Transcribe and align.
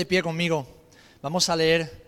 de 0.00 0.06
pie 0.06 0.22
conmigo. 0.22 0.66
Vamos 1.20 1.50
a 1.50 1.56
leer 1.56 2.06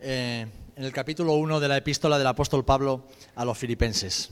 eh, 0.00 0.46
en 0.76 0.84
el 0.84 0.92
capítulo 0.92 1.32
1 1.32 1.58
de 1.58 1.66
la 1.66 1.76
epístola 1.76 2.16
del 2.16 2.28
apóstol 2.28 2.64
Pablo 2.64 3.08
a 3.34 3.44
los 3.44 3.58
filipenses. 3.58 4.30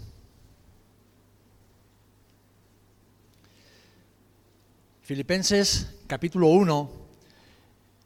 Filipenses 5.02 5.88
capítulo 6.06 6.46
1, 6.50 6.90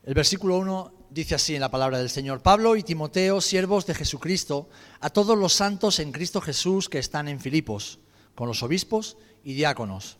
el 0.04 0.14
versículo 0.14 0.56
1 0.56 0.94
dice 1.10 1.34
así 1.34 1.54
en 1.54 1.60
la 1.60 1.70
palabra 1.70 1.98
del 1.98 2.08
Señor, 2.08 2.40
Pablo 2.40 2.74
y 2.74 2.82
Timoteo, 2.82 3.42
siervos 3.42 3.84
de 3.84 3.94
Jesucristo, 3.94 4.70
a 5.00 5.10
todos 5.10 5.36
los 5.36 5.52
santos 5.52 5.98
en 5.98 6.12
Cristo 6.12 6.40
Jesús 6.40 6.88
que 6.88 6.98
están 6.98 7.28
en 7.28 7.40
Filipos, 7.40 7.98
con 8.34 8.48
los 8.48 8.62
obispos 8.62 9.18
y 9.44 9.52
diáconos. 9.52 10.16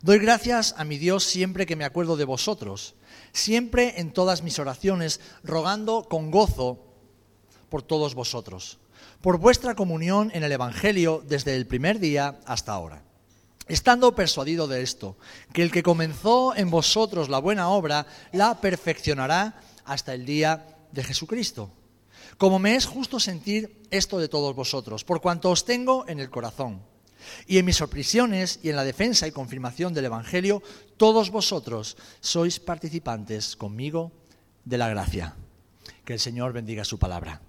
Doy 0.00 0.20
gracias 0.20 0.76
a 0.78 0.84
mi 0.84 0.96
Dios 0.96 1.24
siempre 1.24 1.66
que 1.66 1.74
me 1.74 1.84
acuerdo 1.84 2.16
de 2.16 2.24
vosotros, 2.24 2.94
siempre 3.32 4.00
en 4.00 4.12
todas 4.12 4.42
mis 4.42 4.58
oraciones, 4.58 5.20
rogando 5.42 6.08
con 6.08 6.30
gozo 6.30 6.84
por 7.68 7.82
todos 7.82 8.14
vosotros, 8.14 8.78
por 9.20 9.38
vuestra 9.38 9.74
comunión 9.74 10.30
en 10.34 10.42
el 10.42 10.52
Evangelio 10.52 11.22
desde 11.26 11.56
el 11.56 11.66
primer 11.66 11.98
día 11.98 12.40
hasta 12.46 12.72
ahora. 12.72 13.02
Estando 13.68 14.14
persuadido 14.14 14.66
de 14.66 14.82
esto, 14.82 15.16
que 15.52 15.62
el 15.62 15.70
que 15.70 15.84
comenzó 15.84 16.56
en 16.56 16.70
vosotros 16.70 17.28
la 17.28 17.38
buena 17.38 17.68
obra, 17.68 18.06
la 18.32 18.60
perfeccionará 18.60 19.60
hasta 19.84 20.12
el 20.12 20.26
día 20.26 20.76
de 20.90 21.04
Jesucristo. 21.04 21.70
Como 22.36 22.58
me 22.58 22.74
es 22.74 22.86
justo 22.86 23.20
sentir 23.20 23.82
esto 23.90 24.18
de 24.18 24.28
todos 24.28 24.56
vosotros, 24.56 25.04
por 25.04 25.20
cuanto 25.20 25.50
os 25.50 25.64
tengo 25.64 26.04
en 26.08 26.18
el 26.18 26.30
corazón 26.30 26.82
y 27.46 27.58
en 27.58 27.64
mis 27.64 27.80
oprisiones 27.80 28.60
y 28.62 28.70
en 28.70 28.76
la 28.76 28.84
defensa 28.84 29.26
y 29.26 29.32
confirmación 29.32 29.92
del 29.92 30.06
Evangelio, 30.06 30.62
todos 30.96 31.30
vosotros 31.30 31.96
sois 32.20 32.60
participantes 32.60 33.56
conmigo 33.56 34.12
de 34.64 34.78
la 34.78 34.88
gracia. 34.88 35.34
Que 36.04 36.14
el 36.14 36.20
Señor 36.20 36.52
bendiga 36.52 36.84
su 36.84 36.98
palabra. 36.98 37.40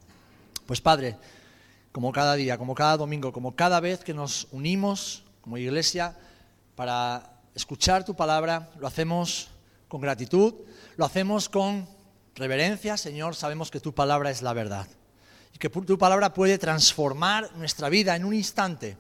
Pues 0.66 0.82
Padre, 0.82 1.18
como 1.92 2.12
cada 2.12 2.36
día, 2.36 2.58
como 2.58 2.76
cada 2.76 2.98
domingo, 2.98 3.34
como 3.34 3.56
cada 3.56 3.80
vez 3.80 4.04
que 4.04 4.14
nos 4.14 4.48
unimos 4.52 5.24
como 5.42 5.58
iglesia 5.58 6.18
para 6.76 7.42
escuchar 7.56 8.06
tu 8.06 8.16
palabra, 8.16 8.70
lo 8.80 8.88
hacemos 8.88 9.50
con 9.88 10.02
gratitud, 10.02 10.54
lo 10.96 11.06
hacemos 11.06 11.50
con 11.50 11.88
reverencia, 12.36 12.96
Señor, 12.96 13.36
sabemos 13.36 13.72
que 13.72 13.80
tu 13.80 13.94
palabra 13.94 14.32
es 14.32 14.42
la 14.42 14.54
verdad 14.54 14.88
y 15.54 15.58
que 15.58 15.70
tu 15.70 15.98
palabra 15.98 16.34
puede 16.34 16.58
transformar 16.58 17.52
nuestra 17.58 17.90
vida 17.90 18.16
en 18.16 18.24
un 18.24 18.34
instante 18.34 18.98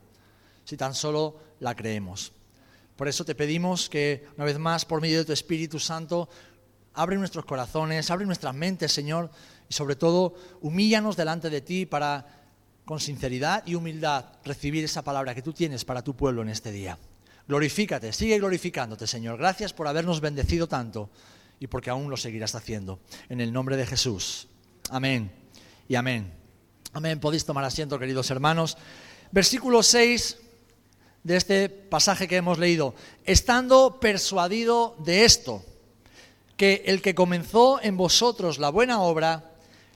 si 0.72 0.78
tan 0.78 0.96
solo 0.96 1.36
la 1.60 1.76
creemos. 1.76 2.32
Por 2.96 3.10
eso 3.10 3.26
te 3.26 3.36
pedimos 3.36 3.90
que, 3.90 4.26
una 4.38 4.46
vez 4.46 4.58
más, 4.58 4.86
por 4.86 5.02
medio 5.02 5.18
de 5.18 5.26
tu 5.26 5.34
Espíritu 5.34 5.80
Santo, 5.80 6.30
abre 6.94 7.18
nuestros 7.18 7.44
corazones, 7.44 8.10
abre 8.10 8.26
nuestras 8.26 8.56
mentes, 8.56 8.94
Señor, 8.94 9.30
y 9.68 9.74
sobre 9.74 9.98
todo, 9.98 10.34
humíllanos 10.62 11.18
delante 11.18 11.50
de 11.50 11.60
ti 11.60 11.86
para, 11.86 12.26
con 12.86 13.02
sinceridad 13.02 13.68
y 13.68 13.76
humildad, 13.76 14.28
recibir 14.46 14.86
esa 14.86 15.02
palabra 15.02 15.36
que 15.36 15.42
tú 15.42 15.52
tienes 15.52 15.84
para 15.84 16.06
tu 16.06 16.16
pueblo 16.16 16.42
en 16.42 16.48
este 16.48 16.72
día. 16.72 16.98
Glorifícate, 17.50 18.14
sigue 18.14 18.40
glorificándote, 18.40 19.08
Señor. 19.08 19.38
Gracias 19.38 19.74
por 19.74 19.90
habernos 19.90 20.22
bendecido 20.22 20.70
tanto 20.70 21.10
y 21.60 21.68
porque 21.68 21.90
aún 21.90 22.10
lo 22.10 22.16
seguirás 22.16 22.56
haciendo. 22.56 23.02
En 23.28 23.42
el 23.42 23.52
nombre 23.52 23.76
de 23.76 23.86
Jesús. 23.86 24.48
Amén 24.90 25.34
y 25.90 25.96
amén. 25.96 26.32
Amén. 26.94 27.20
Podéis 27.20 27.44
tomar 27.44 27.66
asiento, 27.66 28.00
queridos 28.00 28.32
hermanos. 28.32 28.78
Versículo 29.34 29.84
6 29.84 30.38
de 31.24 31.38
este 31.38 31.70
pasaje 31.70 32.28
que 32.28 32.38
hemos 32.38 32.58
leído, 32.58 32.96
estando 33.26 34.00
persuadido 34.00 34.96
de 35.00 35.26
esto, 35.26 35.64
que 36.58 36.84
el 36.86 37.02
que 37.02 37.16
comenzó 37.16 37.82
en 37.82 37.98
vosotros 37.98 38.60
la 38.60 38.70
buena 38.70 39.02
obra, 39.02 39.52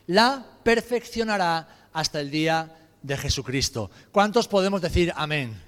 la 0.07 0.45
perfeccionará 0.63 1.89
hasta 1.93 2.19
el 2.19 2.31
día 2.31 2.75
de 3.01 3.17
Jesucristo. 3.17 3.91
¿Cuántos 4.11 4.47
podemos 4.47 4.81
decir 4.81 5.13
amén? 5.15 5.61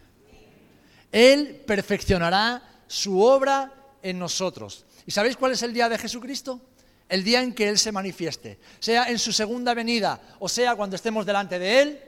Él 1.11 1.61
perfeccionará 1.65 2.61
su 2.87 3.21
obra 3.21 3.73
en 4.01 4.19
nosotros. 4.19 4.85
¿Y 5.05 5.11
sabéis 5.11 5.37
cuál 5.37 5.53
es 5.53 5.63
el 5.63 5.73
día 5.73 5.89
de 5.89 5.97
Jesucristo? 5.97 6.61
El 7.09 7.23
día 7.23 7.41
en 7.41 7.53
que 7.53 7.69
Él 7.69 7.77
se 7.77 7.91
manifieste, 7.91 8.59
sea 8.79 9.09
en 9.09 9.17
su 9.17 9.31
segunda 9.31 9.73
venida 9.73 10.19
o 10.39 10.49
sea 10.49 10.75
cuando 10.75 10.95
estemos 10.97 11.25
delante 11.25 11.57
de 11.57 11.81
Él, 11.81 12.01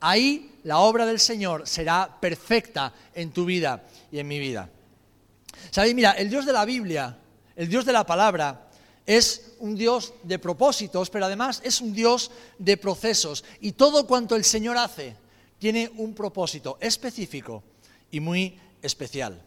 ahí 0.00 0.50
la 0.64 0.78
obra 0.78 1.06
del 1.06 1.20
Señor 1.20 1.66
será 1.66 2.18
perfecta 2.20 2.92
en 3.14 3.30
tu 3.30 3.44
vida 3.44 3.84
y 4.10 4.18
en 4.18 4.28
mi 4.28 4.38
vida. 4.38 4.68
¿Sabéis? 5.70 5.94
Mira, 5.94 6.12
el 6.12 6.30
Dios 6.30 6.46
de 6.46 6.52
la 6.52 6.64
Biblia, 6.64 7.16
el 7.56 7.68
Dios 7.68 7.84
de 7.84 7.92
la 7.92 8.04
palabra, 8.04 8.68
es 9.06 9.54
un 9.58 9.76
Dios 9.76 10.14
de 10.22 10.38
propósitos, 10.38 11.10
pero 11.10 11.26
además 11.26 11.60
es 11.64 11.80
un 11.80 11.92
Dios 11.92 12.30
de 12.58 12.76
procesos. 12.76 13.44
Y 13.60 13.72
todo 13.72 14.06
cuanto 14.06 14.36
el 14.36 14.44
Señor 14.44 14.76
hace 14.76 15.16
tiene 15.58 15.90
un 15.96 16.14
propósito 16.14 16.78
específico 16.80 17.62
y 18.10 18.20
muy 18.20 18.58
especial. 18.82 19.40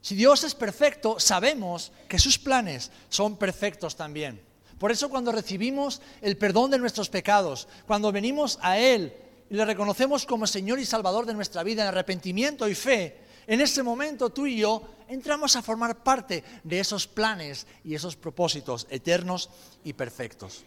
Si 0.00 0.14
Dios 0.14 0.44
es 0.44 0.54
perfecto, 0.54 1.20
sabemos 1.20 1.92
que 2.08 2.18
sus 2.18 2.38
planes 2.38 2.90
son 3.10 3.36
perfectos 3.36 3.96
también. 3.96 4.40
Por 4.78 4.90
eso 4.90 5.10
cuando 5.10 5.30
recibimos 5.30 6.00
el 6.22 6.38
perdón 6.38 6.70
de 6.70 6.78
nuestros 6.78 7.10
pecados, 7.10 7.68
cuando 7.86 8.12
venimos 8.12 8.58
a 8.62 8.78
Él 8.78 9.12
y 9.50 9.56
le 9.56 9.64
reconocemos 9.64 10.24
como 10.24 10.46
Señor 10.46 10.78
y 10.78 10.86
Salvador 10.86 11.26
de 11.26 11.34
nuestra 11.34 11.64
vida 11.64 11.82
en 11.82 11.88
arrepentimiento 11.88 12.68
y 12.68 12.74
fe, 12.76 13.18
en 13.48 13.60
ese 13.60 13.82
momento 13.82 14.30
tú 14.30 14.46
y 14.46 14.58
yo 14.58 14.82
entramos 15.08 15.56
a 15.56 15.62
formar 15.62 16.04
parte 16.04 16.44
de 16.62 16.78
esos 16.78 17.08
planes 17.08 17.66
y 17.84 17.96
esos 17.96 18.14
propósitos 18.14 18.86
eternos 18.90 19.50
y 19.82 19.92
perfectos. 19.92 20.62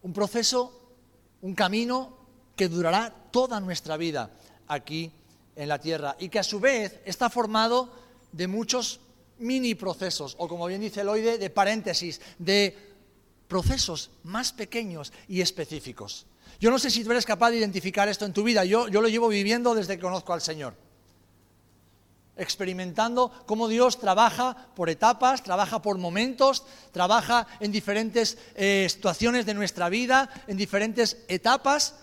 Un 0.00 0.14
proceso, 0.14 0.96
un 1.42 1.54
camino 1.54 2.16
que 2.56 2.68
durará 2.68 3.14
toda 3.30 3.60
nuestra 3.60 3.98
vida 3.98 4.30
aquí 4.68 5.12
en 5.54 5.68
la 5.68 5.78
tierra 5.78 6.16
y 6.18 6.30
que 6.30 6.38
a 6.38 6.44
su 6.44 6.60
vez 6.60 7.00
está 7.04 7.28
formado 7.28 7.92
de 8.32 8.48
muchos 8.48 9.00
mini 9.38 9.74
procesos, 9.74 10.34
o 10.38 10.48
como 10.48 10.66
bien 10.66 10.80
dice 10.80 11.02
Eloide, 11.02 11.36
de 11.36 11.50
paréntesis, 11.50 12.20
de 12.38 12.91
procesos 13.52 14.08
más 14.24 14.50
pequeños 14.50 15.12
y 15.28 15.42
específicos. 15.42 16.24
Yo 16.58 16.70
no 16.70 16.78
sé 16.78 16.90
si 16.90 17.04
tú 17.04 17.10
eres 17.10 17.26
capaz 17.26 17.50
de 17.50 17.58
identificar 17.58 18.08
esto 18.08 18.24
en 18.24 18.32
tu 18.32 18.42
vida, 18.42 18.64
yo, 18.64 18.88
yo 18.88 19.02
lo 19.02 19.08
llevo 19.08 19.28
viviendo 19.28 19.74
desde 19.74 19.96
que 19.96 20.02
conozco 20.02 20.32
al 20.32 20.40
Señor. 20.40 20.74
Experimentando 22.34 23.30
cómo 23.44 23.68
Dios 23.68 24.00
trabaja 24.00 24.56
por 24.74 24.88
etapas, 24.88 25.42
trabaja 25.42 25.82
por 25.82 25.98
momentos, 25.98 26.64
trabaja 26.92 27.46
en 27.60 27.72
diferentes 27.72 28.38
eh, 28.54 28.86
situaciones 28.88 29.44
de 29.44 29.52
nuestra 29.52 29.90
vida, 29.90 30.30
en 30.46 30.56
diferentes 30.56 31.18
etapas, 31.28 31.96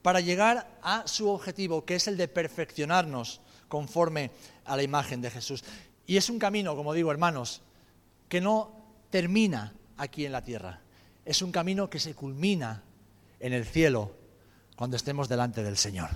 para 0.00 0.20
llegar 0.20 0.78
a 0.82 1.06
su 1.06 1.28
objetivo, 1.28 1.84
que 1.84 1.96
es 1.96 2.08
el 2.08 2.16
de 2.16 2.28
perfeccionarnos 2.28 3.42
conforme 3.68 4.30
a 4.64 4.74
la 4.74 4.82
imagen 4.82 5.20
de 5.20 5.30
Jesús. 5.30 5.64
Y 6.06 6.16
es 6.16 6.30
un 6.30 6.38
camino, 6.38 6.74
como 6.74 6.94
digo, 6.94 7.10
hermanos, 7.10 7.60
que 8.30 8.40
no 8.40 8.72
termina 9.10 9.74
aquí 10.02 10.26
en 10.26 10.32
la 10.32 10.42
tierra. 10.42 10.80
Es 11.24 11.42
un 11.42 11.52
camino 11.52 11.88
que 11.88 12.00
se 12.00 12.14
culmina 12.14 12.82
en 13.38 13.52
el 13.52 13.64
cielo 13.64 14.12
cuando 14.76 14.96
estemos 14.96 15.28
delante 15.28 15.62
del 15.62 15.76
Señor, 15.76 16.10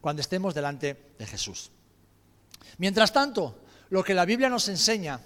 cuando 0.00 0.20
estemos 0.20 0.54
delante 0.54 1.12
de 1.18 1.26
Jesús. 1.26 1.70
Mientras 2.78 3.12
tanto, 3.12 3.58
lo 3.90 4.04
que 4.04 4.14
la 4.14 4.24
Biblia 4.24 4.48
nos 4.48 4.68
enseña 4.68 5.20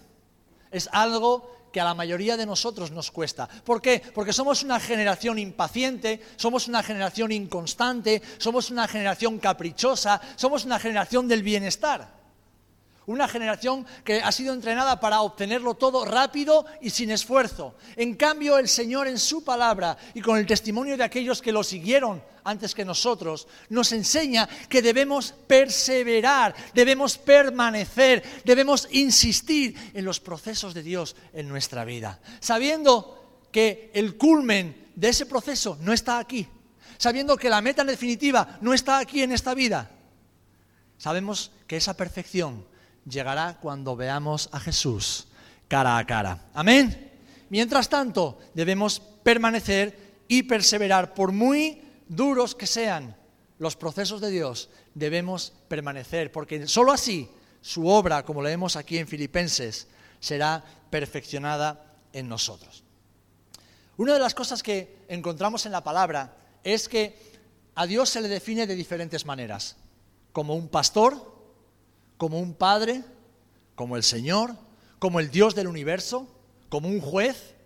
es 0.71 0.89
algo 0.93 1.59
que 1.73 1.81
a 1.81 1.84
la 1.84 1.95
mayoría 1.95 2.37
de 2.37 2.47
nosotros 2.47 2.91
nos 2.91 3.11
cuesta. 3.11 3.49
¿Por 3.49 3.81
qué? 3.81 4.03
Porque 4.15 4.33
somos 4.33 4.62
una 4.62 4.78
generación 4.78 5.39
impaciente, 5.39 6.21
somos 6.37 6.69
una 6.69 6.83
generación 6.83 7.33
inconstante, 7.33 8.22
somos 8.39 8.71
una 8.71 8.87
generación 8.89 9.39
caprichosa, 9.39 10.21
somos 10.37 10.65
una 10.65 10.78
generación 10.78 11.28
del 11.28 11.42
bienestar. 11.42 12.20
Una 13.07 13.27
generación 13.27 13.87
que 14.05 14.21
ha 14.21 14.31
sido 14.31 14.53
entrenada 14.53 15.01
para 15.01 15.23
obtenerlo 15.23 15.75
todo 15.75 16.05
rápido 16.05 16.67
y 16.81 16.91
sin 16.91 17.11
esfuerzo. 17.11 17.75
En 17.97 18.15
cambio, 18.15 18.59
el 18.59 18.69
Señor 18.69 19.09
en 19.09 19.19
su 19.19 19.43
palabra 19.43 19.97
y 20.15 20.21
con 20.21 20.39
el 20.39 20.47
testimonio 20.47 20.97
de 20.97 21.05
aquellos 21.05 21.43
que 21.43 21.53
lo 21.53 21.65
siguieron 21.65 22.23
antes 22.45 22.75
que 22.75 22.85
nosotros, 22.85 23.49
nos 23.69 23.93
enseña 23.93 24.49
que 24.69 24.83
debemos 24.83 25.35
perseverar, 25.47 26.55
debemos 26.75 27.19
permanecer, 27.19 28.23
debemos 28.45 28.89
insistir 28.91 29.77
en 29.95 30.05
los 30.05 30.21
procesos 30.21 30.75
de 30.75 30.83
Dios 30.83 31.17
en 31.33 31.49
nuestra 31.49 31.85
vida. 31.85 32.21
Sabiendo 32.41 33.47
que 33.53 33.91
el 33.95 34.17
culmen 34.17 34.89
de 34.95 35.09
ese 35.09 35.27
proceso 35.27 35.79
no 35.81 35.93
está 35.93 36.19
aquí. 36.19 36.47
Sabiendo 36.99 37.37
que 37.37 37.51
la 37.51 37.63
meta 37.63 37.85
definitiva 37.85 38.59
no 38.61 38.75
está 38.75 38.99
aquí 38.99 39.23
en 39.23 39.33
esta 39.33 39.55
vida. 39.55 39.91
Sabemos 40.99 41.51
que 41.67 41.79
esa 41.79 41.97
perfección 41.97 42.67
llegará 43.05 43.59
cuando 43.61 43.97
veamos 43.97 44.49
a 44.53 44.61
Jesús 44.61 45.27
cara 45.71 45.99
a 45.99 46.05
cara. 46.05 46.51
Amén. 46.53 47.13
Mientras 47.49 47.89
tanto, 47.89 48.39
debemos 48.55 49.01
permanecer 49.23 50.25
y 50.27 50.43
perseverar, 50.43 51.15
por 51.15 51.33
muy 51.33 51.83
duros 52.09 52.55
que 52.57 52.67
sean 52.67 53.17
los 53.59 53.77
procesos 53.77 54.21
de 54.21 54.31
Dios, 54.31 54.69
debemos 54.95 55.53
permanecer, 55.69 56.33
porque 56.33 56.67
sólo 56.67 56.93
así 56.93 57.31
su 57.61 57.87
obra, 57.87 58.25
como 58.25 58.43
leemos 58.43 58.75
aquí 58.75 58.99
en 58.99 59.07
Filipenses, 59.07 59.87
será 60.19 60.65
perfeccionada 60.91 61.95
en 62.13 62.29
nosotros. 62.29 62.83
Una 63.97 64.15
de 64.15 64.19
las 64.19 64.35
cosas 64.35 64.63
que 64.63 65.05
encontramos 65.09 65.67
en 65.67 65.73
la 65.73 65.85
palabra 65.85 66.37
es 66.65 66.89
que 66.89 67.17
a 67.75 67.87
Dios 67.87 68.09
se 68.09 68.21
le 68.21 68.29
define 68.29 68.67
de 68.67 68.75
diferentes 68.75 69.25
maneras, 69.27 69.77
como 70.33 70.57
un 70.57 70.69
pastor, 70.69 71.40
como 72.21 72.39
un 72.39 72.53
padre, 72.53 73.03
como 73.75 73.97
el 73.97 74.03
Señor, 74.03 74.55
como 74.99 75.21
el 75.21 75.31
Dios 75.31 75.55
del 75.55 75.69
universo, 75.69 76.28
como 76.69 76.87
un 76.87 77.01
juez, 77.01 77.57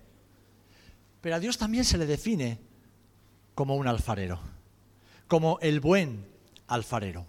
pero 1.21 1.35
a 1.35 1.41
Dios 1.41 1.59
también 1.59 1.85
se 1.85 1.99
le 1.99 2.07
define 2.07 2.61
como 3.57 3.75
un 3.75 3.89
alfarero, 3.89 4.39
como 5.27 5.59
el 5.61 5.81
buen 5.81 6.29
alfarero. 6.69 7.27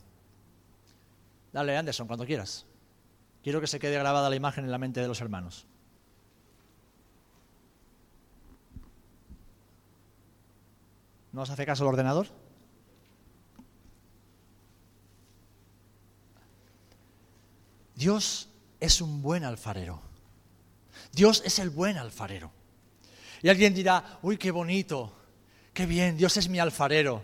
Dale, 1.52 1.76
Anderson, 1.76 2.06
cuando 2.06 2.28
quieras. 2.28 2.68
Quiero 3.42 3.60
que 3.60 3.66
se 3.66 3.80
quede 3.80 3.98
grabada 3.98 4.30
la 4.30 4.36
imagen 4.36 4.66
en 4.66 4.70
la 4.70 4.78
mente 4.78 5.02
de 5.02 5.08
los 5.08 5.20
hermanos. 5.20 5.66
¿No 11.32 11.42
os 11.42 11.50
hace 11.50 11.66
caso 11.66 11.86
el 11.86 11.90
ordenador? 11.90 12.45
Dios 17.96 18.50
es 18.80 19.02
un 19.02 19.22
buen 19.22 19.44
alfarero. 19.44 20.02
Dios 21.12 21.42
es 21.46 21.60
el 21.60 21.70
buen 21.70 21.98
alfarero. 21.98 22.52
Y 23.42 23.50
alguien 23.50 23.74
dirá, 23.74 24.20
uy, 24.22 24.38
qué 24.38 24.52
bonito, 24.52 25.14
qué 25.74 25.86
bien, 25.86 26.18
Dios 26.18 26.36
es 26.38 26.50
mi 26.50 26.60
alfarero. 26.60 27.24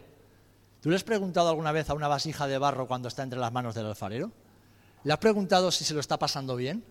¿Tú 0.82 0.90
le 0.90 0.96
has 0.96 1.04
preguntado 1.04 1.50
alguna 1.50 1.72
vez 1.72 1.90
a 1.90 1.94
una 1.94 2.08
vasija 2.08 2.48
de 2.48 2.58
barro 2.58 2.88
cuando 2.88 3.08
está 3.08 3.24
entre 3.24 3.40
las 3.40 3.52
manos 3.52 3.76
del 3.76 3.86
alfarero? 3.86 4.32
¿Le 5.04 5.14
has 5.14 5.20
preguntado 5.20 5.72
si 5.72 5.84
se 5.84 5.94
lo 5.94 6.00
está 6.00 6.18
pasando 6.18 6.56
bien? 6.56 6.84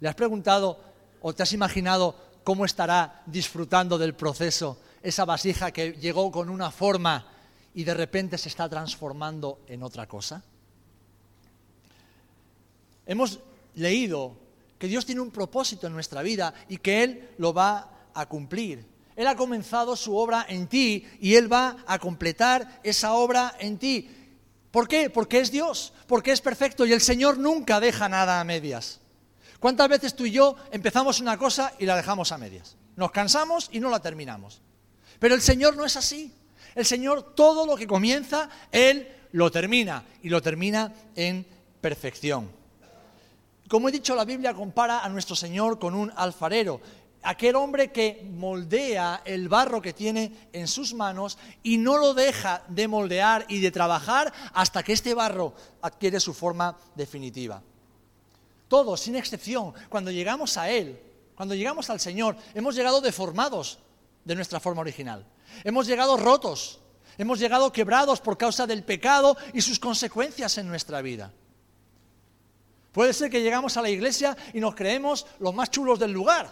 ¿Le 0.00 0.08
has 0.08 0.14
preguntado 0.14 0.78
o 1.22 1.34
te 1.34 1.42
has 1.42 1.52
imaginado 1.52 2.14
cómo 2.44 2.64
estará 2.64 3.22
disfrutando 3.26 3.98
del 3.98 4.14
proceso 4.14 4.78
esa 5.02 5.24
vasija 5.24 5.70
que 5.70 5.92
llegó 5.92 6.30
con 6.30 6.48
una 6.48 6.70
forma 6.70 7.26
y 7.74 7.84
de 7.84 7.94
repente 7.94 8.38
se 8.38 8.48
está 8.48 8.68
transformando 8.68 9.60
en 9.66 9.82
otra 9.82 10.06
cosa? 10.06 10.42
Hemos 13.06 13.40
leído 13.74 14.36
que 14.78 14.88
Dios 14.88 15.06
tiene 15.06 15.20
un 15.20 15.30
propósito 15.30 15.86
en 15.86 15.92
nuestra 15.92 16.22
vida 16.22 16.52
y 16.68 16.78
que 16.78 17.02
Él 17.02 17.30
lo 17.38 17.54
va 17.54 18.08
a 18.12 18.26
cumplir. 18.26 18.84
Él 19.14 19.26
ha 19.26 19.36
comenzado 19.36 19.96
su 19.96 20.14
obra 20.16 20.44
en 20.48 20.66
ti 20.66 21.06
y 21.20 21.36
Él 21.36 21.50
va 21.50 21.78
a 21.86 21.98
completar 21.98 22.80
esa 22.82 23.14
obra 23.14 23.54
en 23.58 23.78
ti. 23.78 24.10
¿Por 24.70 24.88
qué? 24.88 25.08
Porque 25.08 25.40
es 25.40 25.50
Dios, 25.50 25.94
porque 26.06 26.32
es 26.32 26.42
perfecto 26.42 26.84
y 26.84 26.92
el 26.92 27.00
Señor 27.00 27.38
nunca 27.38 27.80
deja 27.80 28.08
nada 28.08 28.40
a 28.40 28.44
medias. 28.44 29.00
¿Cuántas 29.58 29.88
veces 29.88 30.14
tú 30.14 30.26
y 30.26 30.32
yo 30.32 30.56
empezamos 30.70 31.20
una 31.20 31.38
cosa 31.38 31.72
y 31.78 31.86
la 31.86 31.96
dejamos 31.96 32.30
a 32.30 32.38
medias? 32.38 32.76
Nos 32.94 33.10
cansamos 33.10 33.70
y 33.72 33.80
no 33.80 33.88
la 33.88 34.00
terminamos. 34.00 34.60
Pero 35.18 35.34
el 35.34 35.40
Señor 35.40 35.76
no 35.76 35.86
es 35.86 35.96
así. 35.96 36.32
El 36.74 36.84
Señor 36.84 37.34
todo 37.34 37.64
lo 37.64 37.76
que 37.76 37.86
comienza, 37.86 38.50
Él 38.70 39.08
lo 39.32 39.50
termina 39.50 40.04
y 40.22 40.28
lo 40.28 40.42
termina 40.42 40.92
en 41.14 41.46
perfección. 41.80 42.50
Como 43.68 43.88
he 43.88 43.92
dicho, 43.92 44.14
la 44.14 44.24
Biblia 44.24 44.54
compara 44.54 45.00
a 45.00 45.08
nuestro 45.08 45.34
Señor 45.34 45.78
con 45.78 45.94
un 45.94 46.12
alfarero, 46.14 46.80
aquel 47.22 47.56
hombre 47.56 47.90
que 47.90 48.24
moldea 48.32 49.22
el 49.24 49.48
barro 49.48 49.82
que 49.82 49.92
tiene 49.92 50.48
en 50.52 50.68
sus 50.68 50.94
manos 50.94 51.38
y 51.62 51.76
no 51.76 51.98
lo 51.98 52.14
deja 52.14 52.62
de 52.68 52.86
moldear 52.86 53.44
y 53.48 53.60
de 53.60 53.72
trabajar 53.72 54.32
hasta 54.54 54.82
que 54.82 54.92
este 54.92 55.14
barro 55.14 55.52
adquiere 55.82 56.20
su 56.20 56.32
forma 56.32 56.78
definitiva. 56.94 57.62
Todos, 58.68 59.00
sin 59.00 59.16
excepción, 59.16 59.74
cuando 59.88 60.10
llegamos 60.10 60.56
a 60.56 60.70
Él, 60.70 61.00
cuando 61.34 61.54
llegamos 61.54 61.90
al 61.90 62.00
Señor, 62.00 62.36
hemos 62.54 62.74
llegado 62.76 63.00
deformados 63.00 63.80
de 64.24 64.34
nuestra 64.34 64.60
forma 64.60 64.82
original. 64.82 65.26
Hemos 65.64 65.86
llegado 65.86 66.16
rotos, 66.16 66.80
hemos 67.18 67.38
llegado 67.40 67.72
quebrados 67.72 68.20
por 68.20 68.38
causa 68.38 68.66
del 68.66 68.84
pecado 68.84 69.36
y 69.52 69.62
sus 69.62 69.80
consecuencias 69.80 70.58
en 70.58 70.68
nuestra 70.68 71.02
vida. 71.02 71.32
Puede 72.96 73.12
ser 73.12 73.30
que 73.30 73.42
llegamos 73.42 73.76
a 73.76 73.82
la 73.82 73.90
iglesia 73.90 74.34
y 74.54 74.58
nos 74.58 74.74
creemos 74.74 75.26
los 75.38 75.54
más 75.54 75.70
chulos 75.70 75.98
del 75.98 76.12
lugar. 76.12 76.48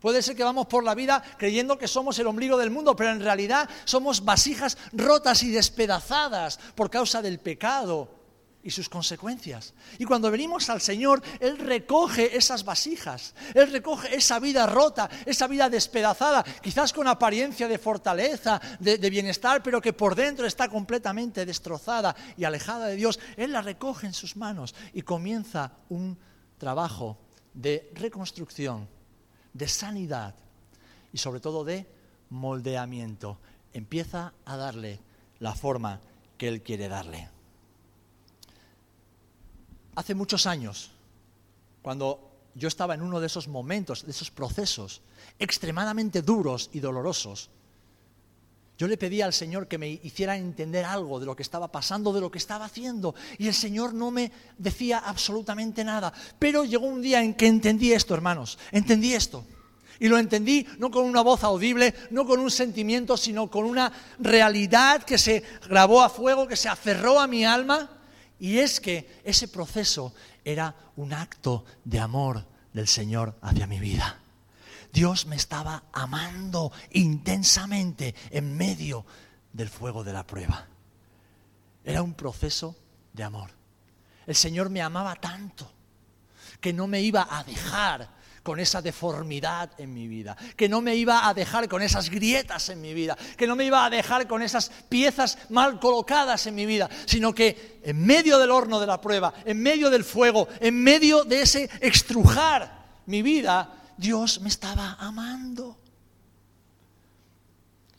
Puede 0.00 0.22
ser 0.22 0.34
que 0.34 0.44
vamos 0.44 0.66
por 0.66 0.82
la 0.82 0.94
vida 0.94 1.22
creyendo 1.36 1.76
que 1.76 1.86
somos 1.86 2.18
el 2.18 2.26
ombligo 2.26 2.56
del 2.56 2.70
mundo, 2.70 2.96
pero 2.96 3.10
en 3.10 3.20
realidad 3.20 3.68
somos 3.84 4.24
vasijas 4.24 4.78
rotas 4.94 5.42
y 5.42 5.50
despedazadas 5.50 6.58
por 6.74 6.88
causa 6.88 7.20
del 7.20 7.38
pecado 7.38 8.21
y 8.62 8.70
sus 8.70 8.88
consecuencias. 8.88 9.74
Y 9.98 10.04
cuando 10.04 10.30
venimos 10.30 10.70
al 10.70 10.80
Señor, 10.80 11.22
Él 11.40 11.58
recoge 11.58 12.36
esas 12.36 12.64
vasijas, 12.64 13.34
Él 13.54 13.70
recoge 13.72 14.14
esa 14.14 14.38
vida 14.38 14.66
rota, 14.66 15.10
esa 15.26 15.48
vida 15.48 15.68
despedazada, 15.68 16.44
quizás 16.62 16.92
con 16.92 17.08
apariencia 17.08 17.66
de 17.66 17.78
fortaleza, 17.78 18.60
de, 18.78 18.98
bienestar, 19.10 19.62
pero 19.62 19.80
que 19.80 19.92
por 19.92 20.14
dentro 20.14 20.46
está 20.46 20.68
completamente 20.68 21.44
destrozada 21.44 22.14
y 22.36 22.44
alejada 22.44 22.86
de 22.86 22.96
Dios. 22.96 23.18
Él 23.36 23.52
la 23.52 23.62
recoge 23.62 24.06
en 24.06 24.14
sus 24.14 24.36
manos 24.36 24.74
y 24.92 25.02
comienza 25.02 25.72
un 25.88 26.18
trabajo 26.58 27.18
de 27.52 27.90
reconstrucción, 27.94 28.88
de 29.52 29.68
sanidad 29.68 30.34
y 31.12 31.18
sobre 31.18 31.40
todo 31.40 31.64
de 31.64 31.86
moldeamiento. 32.30 33.38
Empieza 33.72 34.32
a 34.44 34.56
darle 34.56 35.00
la 35.40 35.54
forma 35.54 36.00
que 36.38 36.48
Él 36.48 36.62
quiere 36.62 36.88
darle 36.88 37.31
hace 39.94 40.14
muchos 40.14 40.46
años, 40.46 40.90
cuando 41.82 42.30
yo 42.54 42.68
estaba 42.68 42.94
en 42.94 43.02
uno 43.02 43.20
de 43.20 43.26
esos 43.26 43.48
momentos, 43.48 44.04
de 44.04 44.10
esos 44.10 44.30
procesos 44.30 45.00
extremadamente 45.38 46.22
duros 46.22 46.70
y 46.72 46.80
dolorosos, 46.80 47.50
yo 48.78 48.88
le 48.88 48.96
pedí 48.96 49.22
al 49.22 49.32
Señor 49.32 49.68
que 49.68 49.78
me 49.78 49.88
hiciera 49.88 50.36
entender 50.36 50.84
algo 50.84 51.20
de 51.20 51.26
lo 51.26 51.36
que 51.36 51.44
estaba 51.44 51.68
pasando, 51.70 52.12
de 52.12 52.20
lo 52.20 52.32
que 52.32 52.38
estaba 52.38 52.64
haciendo. 52.64 53.14
Y 53.38 53.46
el 53.46 53.54
Señor 53.54 53.94
no 53.94 54.10
me 54.10 54.32
decía 54.58 54.98
absolutamente 54.98 55.84
nada. 55.84 56.12
Pero 56.38 56.64
llegó 56.64 56.86
un 56.86 57.00
día 57.00 57.22
en 57.22 57.34
que 57.34 57.46
entendí 57.46 57.92
esto, 57.92 58.12
hermanos. 58.12 58.58
Entendí 58.72 59.14
esto. 59.14 59.44
Y 60.00 60.08
lo 60.08 60.18
entendí 60.18 60.66
no 60.78 60.90
con 60.90 61.04
una 61.04 61.20
voz 61.20 61.44
audible, 61.44 61.94
no 62.10 62.26
con 62.26 62.40
un 62.40 62.50
sentimiento, 62.50 63.16
sino 63.16 63.48
con 63.48 63.66
una 63.66 63.92
realidad 64.18 65.04
que 65.04 65.16
se 65.16 65.44
grabó 65.68 66.02
a 66.02 66.08
fuego, 66.08 66.48
que 66.48 66.56
se 66.56 66.68
aferró 66.68 67.20
a 67.20 67.28
mi 67.28 67.44
alma 67.44 67.88
y 68.42 68.58
es 68.58 68.80
que 68.80 69.20
ese 69.22 69.46
proceso 69.46 70.12
era 70.44 70.74
un 70.96 71.12
acto 71.12 71.64
de 71.84 72.00
amor 72.00 72.44
del 72.72 72.88
Señor 72.88 73.38
hacia 73.40 73.68
mi 73.68 73.78
vida. 73.78 74.18
Dios 74.92 75.26
me 75.26 75.36
estaba 75.36 75.84
amando 75.92 76.72
intensamente 76.90 78.16
en 78.30 78.56
medio 78.56 79.06
del 79.52 79.68
fuego 79.68 80.02
de 80.02 80.12
la 80.12 80.26
prueba. 80.26 80.66
Era 81.84 82.02
un 82.02 82.14
proceso 82.14 82.74
de 83.12 83.22
amor. 83.22 83.48
El 84.26 84.34
Señor 84.34 84.70
me 84.70 84.82
amaba 84.82 85.14
tanto 85.14 85.70
que 86.60 86.72
no 86.72 86.88
me 86.88 87.00
iba 87.00 87.28
a 87.30 87.44
dejar 87.44 88.10
con 88.42 88.58
esa 88.58 88.82
deformidad 88.82 89.70
en 89.78 89.94
mi 89.94 90.08
vida, 90.08 90.36
que 90.56 90.68
no 90.68 90.80
me 90.80 90.96
iba 90.96 91.28
a 91.28 91.34
dejar 91.34 91.68
con 91.68 91.82
esas 91.82 92.10
grietas 92.10 92.68
en 92.68 92.80
mi 92.80 92.92
vida, 92.92 93.16
que 93.36 93.46
no 93.46 93.54
me 93.54 93.64
iba 93.64 93.84
a 93.84 93.90
dejar 93.90 94.26
con 94.26 94.42
esas 94.42 94.70
piezas 94.88 95.38
mal 95.50 95.78
colocadas 95.78 96.46
en 96.46 96.54
mi 96.54 96.66
vida, 96.66 96.88
sino 97.06 97.34
que 97.34 97.80
en 97.84 98.04
medio 98.04 98.38
del 98.38 98.50
horno 98.50 98.80
de 98.80 98.86
la 98.86 99.00
prueba, 99.00 99.32
en 99.44 99.62
medio 99.62 99.90
del 99.90 100.04
fuego, 100.04 100.48
en 100.60 100.82
medio 100.82 101.24
de 101.24 101.42
ese 101.42 101.70
extrujar 101.80 102.82
mi 103.06 103.22
vida, 103.22 103.92
Dios 103.96 104.40
me 104.40 104.48
estaba 104.48 104.94
amando. 104.98 105.78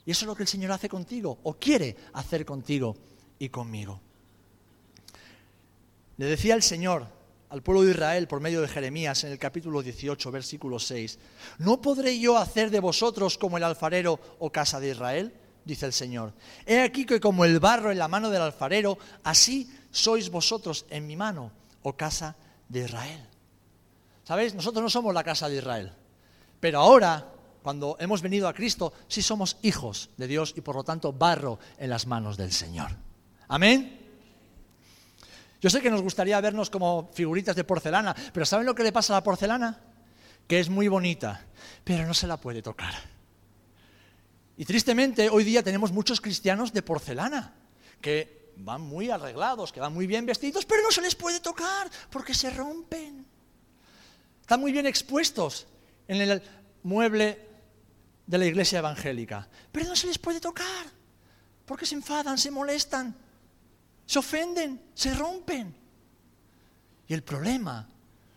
Y 0.06 0.12
eso 0.12 0.26
es 0.26 0.28
lo 0.28 0.36
que 0.36 0.44
el 0.44 0.50
Señor 0.50 0.72
hace 0.72 0.90
contigo 0.90 1.40
o 1.44 1.54
quiere 1.54 1.96
hacer 2.14 2.46
contigo 2.46 2.98
y 3.40 3.50
conmigo. 3.50 4.02
Le 6.18 6.26
decía 6.26 6.56
el 6.56 6.64
Señor 6.64 7.08
al 7.54 7.62
pueblo 7.62 7.84
de 7.84 7.92
Israel 7.92 8.28
por 8.28 8.42
medio 8.42 8.62
de 8.62 8.68
Jeremías 8.68 9.24
en 9.24 9.32
el 9.32 9.38
capítulo 9.38 9.84
18, 9.84 10.32
versículo 10.32 10.80
6. 10.80 11.20
¿No 11.60 11.80
podré 11.80 12.18
yo 12.20 12.36
hacer 12.36 12.72
de 12.72 12.80
vosotros 12.80 13.38
como 13.38 13.58
el 13.58 13.64
alfarero 13.64 14.20
o 14.40 14.52
casa 14.52 14.80
de 14.80 14.90
Israel? 14.90 15.32
Dice 15.64 15.86
el 15.86 15.94
Señor. 15.94 16.34
He 16.66 16.82
aquí 16.82 17.06
que 17.06 17.20
como 17.20 17.46
el 17.46 17.60
barro 17.60 17.92
en 17.92 18.00
la 18.00 18.08
mano 18.08 18.32
del 18.32 18.42
alfarero, 18.42 18.98
así 19.24 19.72
sois 19.92 20.32
vosotros 20.32 20.88
en 20.90 21.06
mi 21.06 21.16
mano, 21.16 21.52
o 21.84 21.94
casa 21.94 22.36
de 22.70 22.86
Israel. 22.86 23.24
¿Sabéis? 24.24 24.56
Nosotros 24.56 24.82
no 24.82 24.90
somos 24.90 25.14
la 25.14 25.24
casa 25.24 25.48
de 25.48 25.58
Israel. 25.58 25.94
Pero 26.60 26.80
ahora, 26.80 27.34
cuando 27.62 27.98
hemos 28.00 28.24
venido 28.24 28.48
a 28.48 28.54
Cristo, 28.56 28.94
sí 29.08 29.22
somos 29.22 29.58
hijos 29.62 30.10
de 30.18 30.26
Dios 30.26 30.56
y 30.58 30.62
por 30.62 30.76
lo 30.76 30.84
tanto 30.84 31.14
barro 31.14 31.60
en 31.78 31.92
las 31.92 32.08
manos 32.08 32.36
del 32.36 32.52
Señor. 32.52 32.90
Amén. 33.48 34.03
Yo 35.64 35.70
sé 35.70 35.80
que 35.80 35.90
nos 35.90 36.02
gustaría 36.02 36.42
vernos 36.42 36.70
como 36.70 37.10
figuritas 37.14 37.56
de 37.56 37.64
porcelana, 37.64 38.14
pero 38.34 38.46
¿saben 38.46 38.66
lo 38.66 38.76
que 38.76 38.84
le 38.84 38.92
pasa 38.92 39.14
a 39.14 39.20
la 39.20 39.24
porcelana? 39.24 39.80
Que 40.46 40.60
es 40.60 40.68
muy 40.68 40.90
bonita, 40.90 41.46
pero 41.86 42.06
no 42.06 42.14
se 42.14 42.28
la 42.28 42.36
puede 42.36 42.62
tocar. 42.62 42.94
Y 44.58 44.66
tristemente 44.66 45.30
hoy 45.30 45.46
día 45.46 45.64
tenemos 45.64 45.94
muchos 45.94 46.20
cristianos 46.20 46.74
de 46.74 46.82
porcelana, 46.82 47.54
que 48.02 48.52
van 48.58 48.82
muy 48.82 49.10
arreglados, 49.10 49.72
que 49.72 49.80
van 49.80 49.94
muy 49.94 50.06
bien 50.06 50.26
vestidos, 50.26 50.66
pero 50.66 50.84
no 50.84 50.92
se 50.92 51.02
les 51.02 51.16
puede 51.16 51.40
tocar 51.40 51.90
porque 52.10 52.34
se 52.34 52.50
rompen. 52.50 53.26
Están 54.42 54.60
muy 54.60 54.74
bien 54.74 54.86
expuestos 54.86 55.66
en 56.10 56.20
el 56.20 56.44
mueble 56.84 57.40
de 58.28 58.38
la 58.38 58.46
iglesia 58.46 58.80
evangélica. 58.80 59.48
Pero 59.72 59.88
no 59.88 59.96
se 59.96 60.08
les 60.08 60.18
puede 60.18 60.42
tocar, 60.42 60.88
porque 61.66 61.86
se 61.86 61.96
enfadan, 61.96 62.38
se 62.38 62.52
molestan, 62.52 63.16
se 64.06 64.20
ofenden, 64.20 64.82
se 64.94 65.14
rompen. 65.14 65.76
Y 67.08 67.14
el 67.14 67.24
problema 67.24 67.88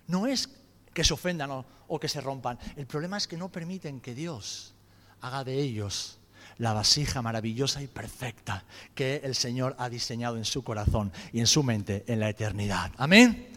no 0.08 0.26
es 0.26 0.48
que 0.92 1.04
se 1.04 1.14
ofendan 1.14 1.50
o, 1.88 2.00
que 2.00 2.08
se 2.08 2.20
rompan, 2.20 2.58
el 2.76 2.86
problema 2.86 3.16
es 3.16 3.26
que 3.26 3.36
no 3.36 3.50
permiten 3.50 4.00
que 4.00 4.14
Dios 4.14 4.74
haga 5.20 5.44
de 5.44 5.58
ellos 5.60 6.18
la 6.58 6.72
vasija 6.72 7.20
maravillosa 7.20 7.82
y 7.82 7.86
perfecta 7.86 8.64
que 8.94 9.20
el 9.22 9.34
Señor 9.34 9.76
ha 9.78 9.88
diseñado 9.90 10.38
en 10.38 10.44
su 10.44 10.64
corazón 10.64 11.12
y 11.32 11.40
en 11.40 11.46
su 11.46 11.62
mente 11.62 12.04
en 12.06 12.20
la 12.20 12.30
eternidad. 12.30 12.92
Amén. 12.96 13.48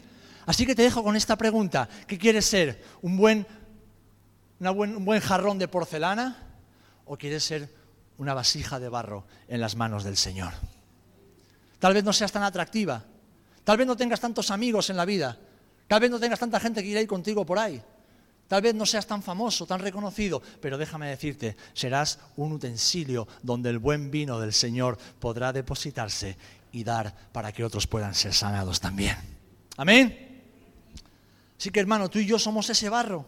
Así 0.46 0.66
que 0.66 0.76
te 0.76 0.82
dejo 0.82 1.04
con 1.04 1.16
esta 1.16 1.38
pregunta. 1.38 1.88
¿Qué 2.08 2.18
quieres 2.18 2.46
ser? 2.46 2.84
¿Un 3.02 3.16
buen 3.16 3.48
un 4.60 5.06
buen 5.06 5.22
jarrón 5.22 5.58
de 5.58 5.68
porcelana 5.68 6.38
o 7.06 7.18
quieres 7.18 7.44
ser 7.44 7.74
una 8.18 8.34
vasija 8.34 8.80
de 8.80 8.90
barro 8.90 9.26
en 9.48 9.62
las 9.62 9.76
manos 9.76 10.04
del 10.04 10.18
Señor. 10.18 10.52
Tal 11.80 11.94
vez 11.94 12.04
no 12.04 12.14
seas 12.14 12.32
tan 12.32 12.44
atractiva, 12.44 13.04
tal 13.64 13.78
vez 13.78 13.88
no 13.88 13.96
tengas 13.96 14.20
tantos 14.20 14.52
amigos 14.52 14.90
en 14.90 14.98
la 14.98 15.06
vida, 15.06 15.38
tal 15.88 16.02
vez 16.02 16.12
no 16.12 16.20
tengas 16.20 16.40
tanta 16.40 16.60
gente 16.60 16.82
que 16.82 16.88
quiera 16.88 17.02
ir 17.02 17.08
contigo 17.08 17.46
por 17.46 17.58
ahí, 17.58 17.82
tal 18.48 18.62
vez 18.62 18.76
no 18.76 18.86
seas 18.86 19.08
tan 19.08 19.24
famoso, 19.24 19.66
tan 19.66 19.80
reconocido, 19.80 20.42
pero 20.62 20.78
déjame 20.78 21.08
decirte, 21.08 21.56
serás 21.74 22.20
un 22.36 22.52
utensilio 22.52 23.28
donde 23.42 23.70
el 23.70 23.80
buen 23.80 24.12
vino 24.12 24.40
del 24.40 24.54
Señor 24.54 24.98
podrá 25.20 25.54
depositarse 25.54 26.38
y 26.72 26.84
dar 26.84 27.16
para 27.32 27.52
que 27.52 27.64
otros 27.64 27.88
puedan 27.88 28.14
ser 28.14 28.34
sanados 28.34 28.80
también. 28.80 29.16
Amén. 29.78 30.44
Así 31.58 31.72
que 31.72 31.80
hermano, 31.80 32.10
tú 32.10 32.20
y 32.20 32.26
yo 32.26 32.40
somos 32.40 32.70
ese 32.70 32.90
barro. 32.90 33.26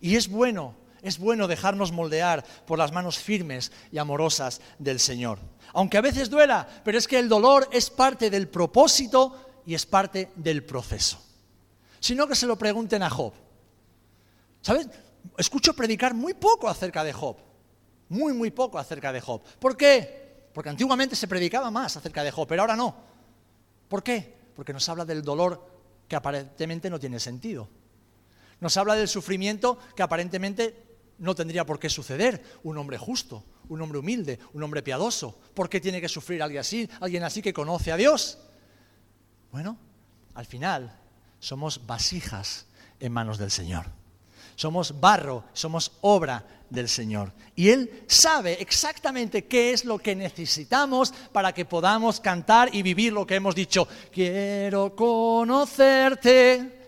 Y 0.00 0.16
es 0.16 0.28
bueno, 0.28 0.74
es 1.02 1.18
bueno 1.18 1.46
dejarnos 1.48 1.92
moldear 1.92 2.44
por 2.66 2.78
las 2.78 2.92
manos 2.92 3.18
firmes 3.18 3.72
y 3.92 3.98
amorosas 3.98 4.60
del 4.78 5.00
Señor. 5.00 5.38
Aunque 5.74 5.98
a 5.98 6.00
veces 6.00 6.30
duela, 6.30 6.66
pero 6.84 6.96
es 6.96 7.06
que 7.06 7.18
el 7.18 7.28
dolor 7.28 7.68
es 7.72 7.90
parte 7.90 8.30
del 8.30 8.48
propósito 8.48 9.60
y 9.66 9.74
es 9.74 9.84
parte 9.84 10.30
del 10.36 10.64
proceso. 10.64 11.20
Sino 12.00 12.26
que 12.26 12.34
se 12.34 12.46
lo 12.46 12.56
pregunten 12.56 13.02
a 13.02 13.10
Job. 13.10 13.32
¿Sabes? 14.62 14.88
Escucho 15.36 15.74
predicar 15.74 16.14
muy 16.14 16.34
poco 16.34 16.68
acerca 16.68 17.02
de 17.02 17.12
Job. 17.12 17.36
Muy, 18.08 18.32
muy 18.32 18.50
poco 18.50 18.78
acerca 18.78 19.12
de 19.12 19.20
Job. 19.20 19.42
¿Por 19.58 19.76
qué? 19.76 20.48
Porque 20.52 20.70
antiguamente 20.70 21.16
se 21.16 21.26
predicaba 21.26 21.70
más 21.70 21.96
acerca 21.96 22.22
de 22.22 22.30
Job, 22.30 22.46
pero 22.46 22.62
ahora 22.62 22.76
no. 22.76 22.94
¿Por 23.88 24.02
qué? 24.02 24.32
Porque 24.54 24.72
nos 24.72 24.88
habla 24.88 25.04
del 25.04 25.22
dolor 25.22 25.66
que 26.06 26.14
aparentemente 26.14 26.88
no 26.88 27.00
tiene 27.00 27.18
sentido. 27.18 27.68
Nos 28.60 28.76
habla 28.76 28.94
del 28.94 29.08
sufrimiento 29.08 29.78
que 29.96 30.02
aparentemente 30.04 30.93
no 31.24 31.34
tendría 31.34 31.64
por 31.64 31.80
qué 31.80 31.88
suceder. 31.88 32.60
Un 32.62 32.78
hombre 32.78 32.98
justo, 32.98 33.42
un 33.68 33.80
hombre 33.80 33.98
humilde, 33.98 34.38
un 34.52 34.62
hombre 34.62 34.82
piadoso. 34.82 35.36
¿Por 35.54 35.68
qué 35.68 35.80
tiene 35.80 36.00
que 36.00 36.08
sufrir 36.08 36.42
alguien 36.42 36.60
así, 36.60 36.88
alguien 37.00 37.24
así 37.24 37.42
que 37.42 37.54
conoce 37.54 37.90
a 37.90 37.96
Dios? 37.96 38.38
Bueno, 39.50 39.78
al 40.34 40.46
final 40.46 41.00
somos 41.40 41.86
vasijas 41.86 42.66
en 43.00 43.12
manos 43.12 43.38
del 43.38 43.50
Señor. 43.50 43.86
Somos 44.54 45.00
barro, 45.00 45.44
somos 45.52 45.92
obra 46.02 46.46
del 46.68 46.88
Señor. 46.88 47.32
Y 47.56 47.70
Él 47.70 48.04
sabe 48.06 48.60
exactamente 48.60 49.46
qué 49.46 49.72
es 49.72 49.84
lo 49.84 49.98
que 49.98 50.14
necesitamos 50.14 51.12
para 51.32 51.52
que 51.52 51.64
podamos 51.64 52.20
cantar 52.20 52.72
y 52.72 52.82
vivir 52.82 53.12
lo 53.12 53.26
que 53.26 53.36
hemos 53.36 53.54
dicho. 53.54 53.88
Quiero 54.12 54.94
conocerte 54.94 56.82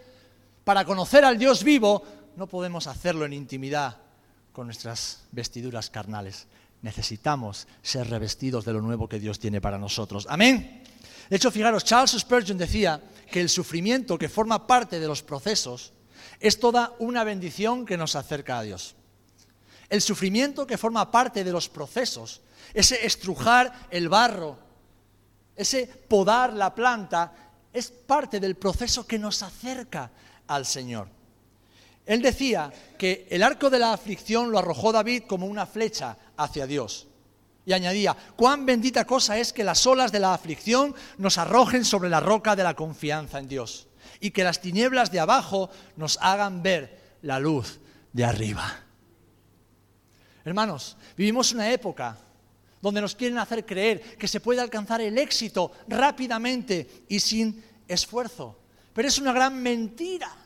para 0.62 0.84
conocer 0.84 1.24
al 1.24 1.38
Dios 1.38 1.64
vivo, 1.64 2.02
no 2.36 2.46
podemos 2.46 2.86
hacerlo 2.86 3.24
en 3.24 3.32
intimidad 3.32 4.05
con 4.56 4.68
nuestras 4.68 5.18
vestiduras 5.32 5.90
carnales. 5.90 6.46
Necesitamos 6.80 7.68
ser 7.82 8.08
revestidos 8.08 8.64
de 8.64 8.72
lo 8.72 8.80
nuevo 8.80 9.06
que 9.06 9.20
Dios 9.20 9.38
tiene 9.38 9.60
para 9.60 9.76
nosotros. 9.76 10.26
Amén. 10.30 10.82
De 11.28 11.36
hecho, 11.36 11.50
fijaros, 11.50 11.84
Charles 11.84 12.12
Spurgeon 12.12 12.56
decía 12.56 13.02
que 13.30 13.42
el 13.42 13.50
sufrimiento 13.50 14.16
que 14.16 14.30
forma 14.30 14.66
parte 14.66 14.98
de 14.98 15.06
los 15.06 15.22
procesos 15.22 15.92
es 16.40 16.58
toda 16.58 16.94
una 17.00 17.22
bendición 17.22 17.84
que 17.84 17.98
nos 17.98 18.16
acerca 18.16 18.58
a 18.58 18.62
Dios. 18.62 18.94
El 19.90 20.00
sufrimiento 20.00 20.66
que 20.66 20.78
forma 20.78 21.10
parte 21.10 21.44
de 21.44 21.52
los 21.52 21.68
procesos, 21.68 22.40
ese 22.72 23.04
estrujar 23.04 23.88
el 23.90 24.08
barro, 24.08 24.58
ese 25.54 25.86
podar 25.86 26.54
la 26.54 26.75
planta, 26.75 27.30
es 27.75 27.90
parte 27.90 28.40
del 28.40 28.56
proceso 28.56 29.06
que 29.06 29.18
nos 29.18 29.42
acerca 29.42 30.10
al 30.46 30.64
Señor. 30.64 31.15
Él 32.06 32.22
decía 32.22 32.72
que 32.96 33.26
el 33.30 33.42
arco 33.42 33.68
de 33.68 33.80
la 33.80 33.92
aflicción 33.92 34.50
lo 34.50 34.58
arrojó 34.58 34.92
David 34.92 35.25
como 35.26 35.46
una 35.46 35.66
flecha 35.66 36.16
hacia 36.36 36.66
Dios. 36.66 37.08
Y 37.66 37.72
añadía, 37.72 38.16
cuán 38.36 38.64
bendita 38.64 39.04
cosa 39.04 39.36
es 39.38 39.52
que 39.52 39.64
las 39.64 39.84
olas 39.86 40.12
de 40.12 40.20
la 40.20 40.32
aflicción 40.32 40.94
nos 41.18 41.36
arrojen 41.36 41.84
sobre 41.84 42.08
la 42.08 42.20
roca 42.20 42.54
de 42.54 42.62
la 42.62 42.75
confianza 42.75 43.40
en 43.40 43.48
Dios 43.48 43.88
y 44.20 44.30
que 44.30 44.44
las 44.44 44.60
tinieblas 44.60 45.10
de 45.10 45.18
abajo 45.18 45.68
nos 45.96 46.16
hagan 46.22 46.62
ver 46.62 47.16
la 47.22 47.40
luz 47.40 47.80
de 48.12 48.25
arriba. 48.25 48.82
Hermanos, 50.44 50.96
vivimos 51.16 51.50
una 51.50 51.72
época 51.72 52.16
donde 52.80 53.00
nos 53.00 53.16
quieren 53.16 53.38
hacer 53.38 53.66
creer 53.66 54.16
que 54.16 54.28
se 54.28 54.38
puede 54.38 54.60
alcanzar 54.60 55.00
el 55.00 55.18
éxito 55.18 55.72
rápidamente 55.88 57.04
y 57.08 57.18
sin 57.18 57.64
esfuerzo. 57.88 58.60
Pero 58.92 59.08
es 59.08 59.18
una 59.18 59.32
gran 59.32 59.60
mentira. 59.60 60.45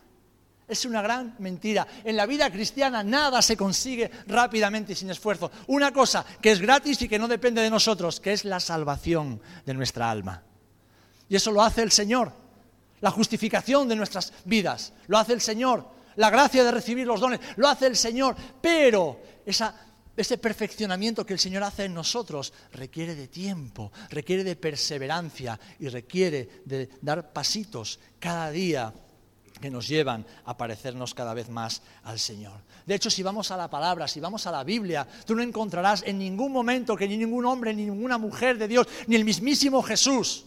Es 0.71 0.85
una 0.85 1.03
gran 1.03 1.35
mentira. 1.41 1.85
En 2.05 2.17
la 2.17 2.27
vida 2.27 2.49
cristiana 2.49 3.03
nada 3.03 3.43
se 3.43 3.57
consigue 3.57 4.09
rápidamente 4.29 4.93
y 4.93 4.95
sin 4.95 5.11
esfuerzo. 5.11 5.51
Una 5.67 5.93
cosa 5.93 6.25
que 6.41 6.53
es 6.53 6.61
gratis 6.61 7.03
y 7.03 7.09
que 7.09 7.19
no 7.19 7.27
depende 7.27 7.61
de 7.61 7.69
nosotros, 7.69 8.21
que 8.21 8.33
es 8.33 8.45
la 8.45 8.61
salvación 8.61 9.43
de 9.67 9.75
nuestra 9.75 10.09
alma. 10.09 10.45
Y 11.29 11.35
eso 11.35 11.51
lo 11.51 11.61
hace 11.61 11.83
el 11.83 11.91
Señor. 11.91 12.33
La 13.01 13.11
justificación 13.11 13.89
de 13.89 13.97
nuestras 13.97 14.33
vidas. 14.45 14.93
Lo 15.09 15.19
hace 15.19 15.33
el 15.33 15.41
Señor. 15.41 15.89
La 16.15 16.31
gracia 16.31 16.63
de 16.63 16.71
recibir 16.71 17.05
los 17.05 17.19
dones. 17.19 17.41
Lo 17.57 17.67
hace 17.67 17.89
el 17.89 17.97
Señor. 17.97 18.37
Pero 18.63 19.21
ese 19.45 20.39
perfeccionamiento 20.39 21.27
que 21.27 21.33
el 21.33 21.41
Señor 21.41 21.65
hace 21.65 21.87
en 21.87 21.95
nosotros 21.95 22.53
requiere 22.75 23.17
de 23.17 23.27
tiempo, 23.27 23.91
requiere 24.11 24.45
de 24.45 24.55
perseverancia 24.55 25.59
y 25.81 25.89
requiere 25.89 26.63
de 26.65 26.91
dar 27.03 27.33
pasitos 27.33 27.99
cada 28.21 28.53
día 28.53 28.95
que 29.61 29.71
nos 29.71 29.87
llevan 29.87 30.27
a 30.45 30.57
parecernos 30.57 31.15
cada 31.15 31.35
vez 31.35 31.49
más 31.49 31.83
al 32.05 32.19
Señor. 32.19 32.61
De 32.87 32.95
hecho, 32.95 33.11
si 33.11 33.23
vamos 33.23 33.51
a 33.51 33.57
la 33.57 33.69
palabra, 33.69 34.09
si 34.09 34.21
vamos 34.21 34.47
a 34.47 34.51
la 34.51 34.65
Biblia, 34.65 35.07
tú 35.27 35.35
no 35.35 35.43
encontrarás 35.43 36.03
en 36.05 36.19
ningún 36.19 36.53
momento 36.53 36.97
que 36.97 37.07
ni 37.07 37.17
ningún 37.17 37.45
hombre, 37.45 37.75
ni 37.75 37.85
ninguna 37.85 38.19
mujer 38.19 38.59
de 38.59 38.69
Dios, 38.69 38.89
ni 39.07 39.17
el 39.17 39.25
mismísimo 39.25 39.83
Jesús 39.83 40.47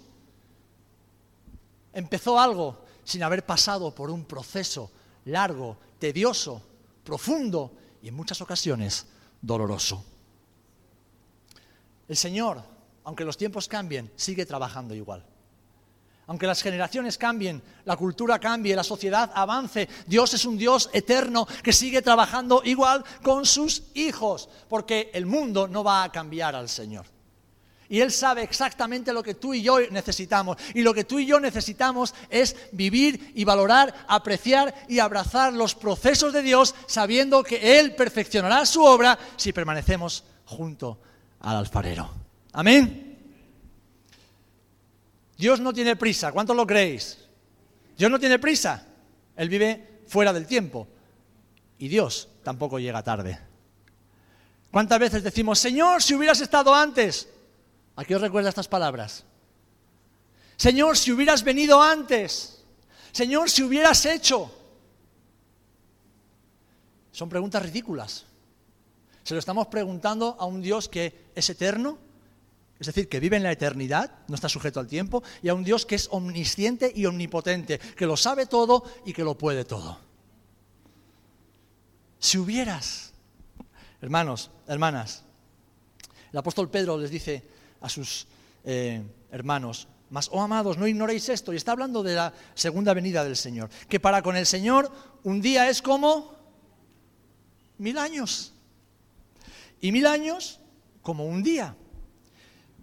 empezó 1.94 2.40
algo 2.40 2.84
sin 3.04 3.24
haber 3.24 3.46
pasado 3.46 3.94
por 3.94 4.10
un 4.10 4.26
proceso 4.26 4.92
largo, 5.26 5.78
tedioso, 6.00 6.62
profundo 7.04 7.72
y 8.02 8.10
en 8.10 8.16
muchas 8.16 8.42
ocasiones 8.42 9.06
doloroso. 9.42 10.04
El 12.08 12.18
Señor, 12.18 12.64
aunque 13.04 13.26
los 13.26 13.38
tiempos 13.38 13.68
cambien, 13.68 14.12
sigue 14.16 14.46
trabajando 14.46 14.94
igual. 14.96 15.26
Aunque 16.28 16.48
las 16.48 16.62
generaciones 16.62 17.18
cambien, 17.18 17.62
la 17.84 17.98
cultura 17.98 18.40
cambie, 18.40 18.76
la 18.76 18.84
sociedad 18.84 19.32
avance, 19.36 19.90
Dios 20.08 20.34
es 20.34 20.46
un 20.46 20.58
Dios 20.58 20.90
eterno 20.94 21.46
que 21.62 21.74
sigue 21.74 22.02
trabajando 22.02 22.62
igual 22.64 23.04
con 23.22 23.46
sus 23.46 23.84
hijos, 23.94 24.48
porque 24.70 25.12
el 25.14 25.26
mundo 25.26 25.68
no 25.68 25.84
va 25.84 26.04
a 26.04 26.12
cambiar 26.12 26.56
al 26.56 26.70
Señor. 26.70 27.06
Y 27.90 28.00
Él 28.02 28.12
sabe 28.12 28.42
exactamente 28.42 29.14
lo 29.14 29.22
que 29.22 29.36
tú 29.36 29.54
y 29.54 29.62
yo 29.62 29.80
necesitamos. 29.92 30.58
Y 30.74 30.82
lo 30.82 30.94
que 30.94 31.04
tú 31.04 31.20
y 31.20 31.26
yo 31.26 31.40
necesitamos 31.40 32.16
es 32.30 32.56
vivir 32.72 33.34
y 33.36 33.44
valorar, 33.44 33.94
apreciar 34.08 34.74
y 34.88 35.00
abrazar 35.00 35.54
los 35.54 35.76
procesos 35.76 36.34
de 36.34 36.42
Dios, 36.42 36.74
sabiendo 36.88 37.44
que 37.44 37.80
Él 37.80 37.94
perfeccionará 37.96 38.66
su 38.66 38.84
obra 38.84 39.20
si 39.36 39.54
permanecemos 39.54 40.24
junto 40.46 40.98
al 41.42 41.58
alfarero. 41.58 42.10
Amén. 42.54 43.03
Dios 45.44 45.60
no 45.60 45.74
tiene 45.74 45.98
prisa. 45.98 46.32
¿Cuántos 46.32 46.56
lo 46.56 46.66
creéis? 46.66 47.18
Dios 47.98 48.10
no 48.10 48.18
tiene 48.18 48.40
prisa. 48.40 48.88
Él 49.36 49.50
vive 49.50 50.00
fuera 50.08 50.32
del 50.32 50.48
tiempo. 50.48 50.88
Y 51.80 51.90
Dios 51.90 52.30
tampoco 52.44 52.80
llega 52.80 53.04
tarde. 53.04 53.38
¿Cuántas 54.72 55.00
veces 55.00 55.22
decimos, 55.22 55.60
Señor, 55.60 56.02
si 56.02 56.16
hubieras 56.16 56.40
estado 56.40 56.74
antes? 56.74 57.28
¿A 57.98 58.06
qué 58.06 58.16
os 58.16 58.22
recuerda 58.22 58.48
estas 58.48 58.70
palabras? 58.70 59.26
Señor, 60.56 60.98
si 60.98 61.12
hubieras 61.12 61.44
venido 61.44 61.82
antes. 61.82 62.64
Señor, 63.12 63.50
si 63.50 63.64
hubieras 63.64 64.06
hecho. 64.06 64.50
Son 67.12 67.28
preguntas 67.28 67.62
ridículas. 67.62 68.26
Se 69.24 69.34
lo 69.34 69.42
estamos 69.42 69.68
preguntando 69.68 70.38
a 70.40 70.46
un 70.46 70.62
Dios 70.62 70.88
que 70.88 71.32
es 71.36 71.50
eterno, 71.50 71.98
es 72.80 72.88
decir, 72.88 73.08
que 73.08 73.20
vive 73.20 73.38
en 73.38 73.44
la 73.44 73.52
eternidad, 73.52 74.12
no 74.28 74.36
está 74.36 74.50
sujeto 74.50 74.80
al 74.80 74.88
tiempo, 74.88 75.24
y 75.42 75.50
a 75.50 75.54
un 75.54 75.64
Dios 75.64 75.86
que 75.86 75.96
es 75.96 76.08
omnisciente 76.12 76.92
y 76.94 77.06
omnipotente, 77.06 77.80
que 77.80 78.06
lo 78.06 78.18
sabe 78.18 78.46
todo 78.46 78.84
y 79.06 79.14
que 79.14 79.24
lo 79.24 79.38
puede 79.38 79.64
todo. 79.64 80.00
Si 82.20 82.38
hubieras, 82.38 83.14
hermanos, 84.02 84.50
hermanas, 84.68 85.24
el 86.32 86.40
apóstol 86.40 86.70
Pedro 86.70 86.98
les 86.98 87.12
dice 87.12 87.44
a 87.82 87.90
sus 87.90 88.28
eh, 88.64 89.04
hermanos, 89.32 89.88
mas, 90.10 90.30
oh 90.32 90.42
amados, 90.42 90.78
no 90.78 90.88
ignoréis 90.88 91.30
esto, 91.30 91.54
y 91.54 91.58
está 91.58 91.72
hablando 91.72 92.04
de 92.04 92.16
la 92.16 92.34
segunda 92.54 92.94
venida 92.94 93.24
del 93.24 93.36
Señor, 93.36 93.70
que 93.90 94.00
para 94.00 94.22
con 94.22 94.36
el 94.36 94.46
Señor 94.46 94.92
un 95.24 95.42
día 95.42 95.70
es 95.70 95.82
como 95.82 96.36
mil 97.78 97.98
años, 97.98 98.54
y 99.82 99.92
mil 99.92 100.06
años 100.06 100.60
como 101.02 101.26
un 101.26 101.44
día. 101.44 101.76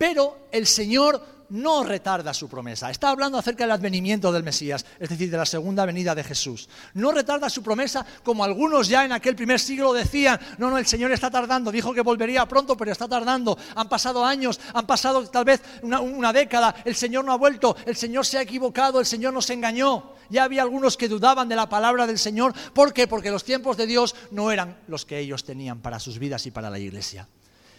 Pero 0.00 0.48
el 0.50 0.66
Señor 0.66 1.22
no 1.50 1.84
retarda 1.84 2.32
su 2.32 2.48
promesa. 2.48 2.90
Está 2.90 3.10
hablando 3.10 3.36
acerca 3.36 3.64
del 3.64 3.72
advenimiento 3.72 4.32
del 4.32 4.42
Mesías, 4.42 4.86
es 4.98 5.10
decir, 5.10 5.30
de 5.30 5.36
la 5.36 5.44
segunda 5.44 5.84
venida 5.84 6.14
de 6.14 6.24
Jesús. 6.24 6.70
No 6.94 7.12
retarda 7.12 7.50
su 7.50 7.62
promesa 7.62 8.06
como 8.22 8.42
algunos 8.42 8.88
ya 8.88 9.04
en 9.04 9.12
aquel 9.12 9.36
primer 9.36 9.60
siglo 9.60 9.92
decían, 9.92 10.40
no, 10.56 10.70
no, 10.70 10.78
el 10.78 10.86
Señor 10.86 11.12
está 11.12 11.30
tardando, 11.30 11.70
dijo 11.70 11.92
que 11.92 12.00
volvería 12.00 12.48
pronto, 12.48 12.78
pero 12.78 12.92
está 12.92 13.06
tardando. 13.08 13.58
Han 13.74 13.90
pasado 13.90 14.24
años, 14.24 14.58
han 14.72 14.86
pasado 14.86 15.28
tal 15.28 15.44
vez 15.44 15.60
una, 15.82 16.32
década, 16.32 16.74
el 16.86 16.94
Señor 16.94 17.26
no 17.26 17.34
ha 17.34 17.36
vuelto, 17.36 17.76
el 17.84 17.94
Señor 17.94 18.24
se 18.24 18.38
ha 18.38 18.42
equivocado, 18.42 19.00
el 19.00 19.06
Señor 19.06 19.34
nos 19.34 19.50
engañó. 19.50 20.14
Ya 20.30 20.44
había 20.44 20.62
algunos 20.62 20.96
que 20.96 21.08
dudaban 21.08 21.46
de 21.46 21.56
la 21.56 21.68
palabra 21.68 22.06
del 22.06 22.18
Señor. 22.18 22.54
¿Por 22.72 22.94
qué? 22.94 23.06
Porque 23.06 23.30
los 23.30 23.44
tiempos 23.44 23.76
de 23.76 23.86
Dios 23.86 24.16
no 24.30 24.50
eran 24.50 24.78
los 24.88 25.04
que 25.04 25.18
ellos 25.18 25.44
tenían 25.44 25.80
para 25.80 26.00
sus 26.00 26.18
vidas 26.18 26.46
y 26.46 26.50
para 26.50 26.70
la 26.70 26.78
iglesia. 26.78 27.28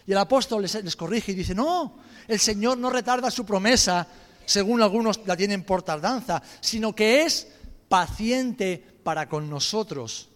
Y 0.06 0.12
el 0.12 0.18
apóstol 0.18 0.64
les, 0.64 0.96
corrige 0.96 1.32
y 1.32 1.36
dice, 1.36 1.54
no, 1.54 2.00
el 2.28 2.40
Señor 2.40 2.78
no 2.78 2.90
retarda 2.90 3.30
su 3.30 3.46
promesa, 3.46 4.08
según 4.46 4.82
algunos 4.82 5.20
la 5.26 5.38
tienen 5.38 5.64
por 5.64 5.84
tardanza, 5.84 6.42
sino 6.60 6.96
que 6.96 7.24
es 7.24 7.48
paciente 7.88 8.84
para 9.04 9.30
con 9.30 9.50
nosotros, 9.50 10.30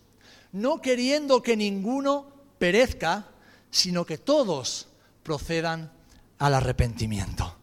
no 0.51 0.81
queriendo 0.81 1.41
que 1.41 1.57
ninguno 1.57 2.27
perezca, 2.57 3.27
sino 3.71 4.05
que 4.05 4.17
todos 4.17 4.87
procedan 5.23 5.91
al 6.37 6.53
arrepentimiento. 6.53 7.55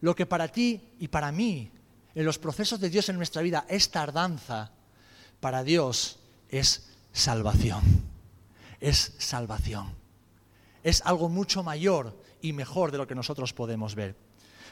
Lo 0.00 0.14
que 0.14 0.26
para 0.26 0.48
ti 0.48 0.80
y 0.98 1.08
para 1.08 1.30
mí, 1.32 1.70
en 2.14 2.24
los 2.24 2.38
procesos 2.38 2.80
de 2.80 2.88
Dios 2.88 3.08
en 3.08 3.16
nuestra 3.16 3.42
vida, 3.42 3.66
es 3.68 3.90
tardanza, 3.90 4.70
para 5.40 5.62
Dios 5.62 6.18
es 6.48 6.88
salvación 7.12 8.09
es 8.80 9.14
salvación. 9.18 9.94
Es 10.82 11.02
algo 11.04 11.28
mucho 11.28 11.62
mayor 11.62 12.16
y 12.40 12.52
mejor 12.52 12.90
de 12.90 12.98
lo 12.98 13.06
que 13.06 13.14
nosotros 13.14 13.52
podemos 13.52 13.94
ver. 13.94 14.16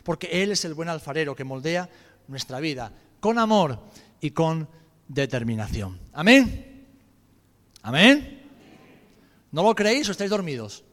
Porque 0.03 0.43
Él 0.43 0.53
es 0.53 0.65
el 0.65 0.75
buen 0.75 0.89
alfarero 0.89 1.35
que 1.35 1.45
moldea 1.45 1.89
nuestra 2.29 2.61
vida 2.61 2.93
con 3.21 3.39
amor 3.39 3.79
y 4.21 4.31
con 4.31 4.69
determinación. 5.07 5.99
Amén. 6.13 6.87
Amén. 7.83 8.49
¿No 9.51 9.63
lo 9.63 9.75
creéis 9.75 10.09
o 10.09 10.13
estáis 10.13 10.31
dormidos? 10.31 10.85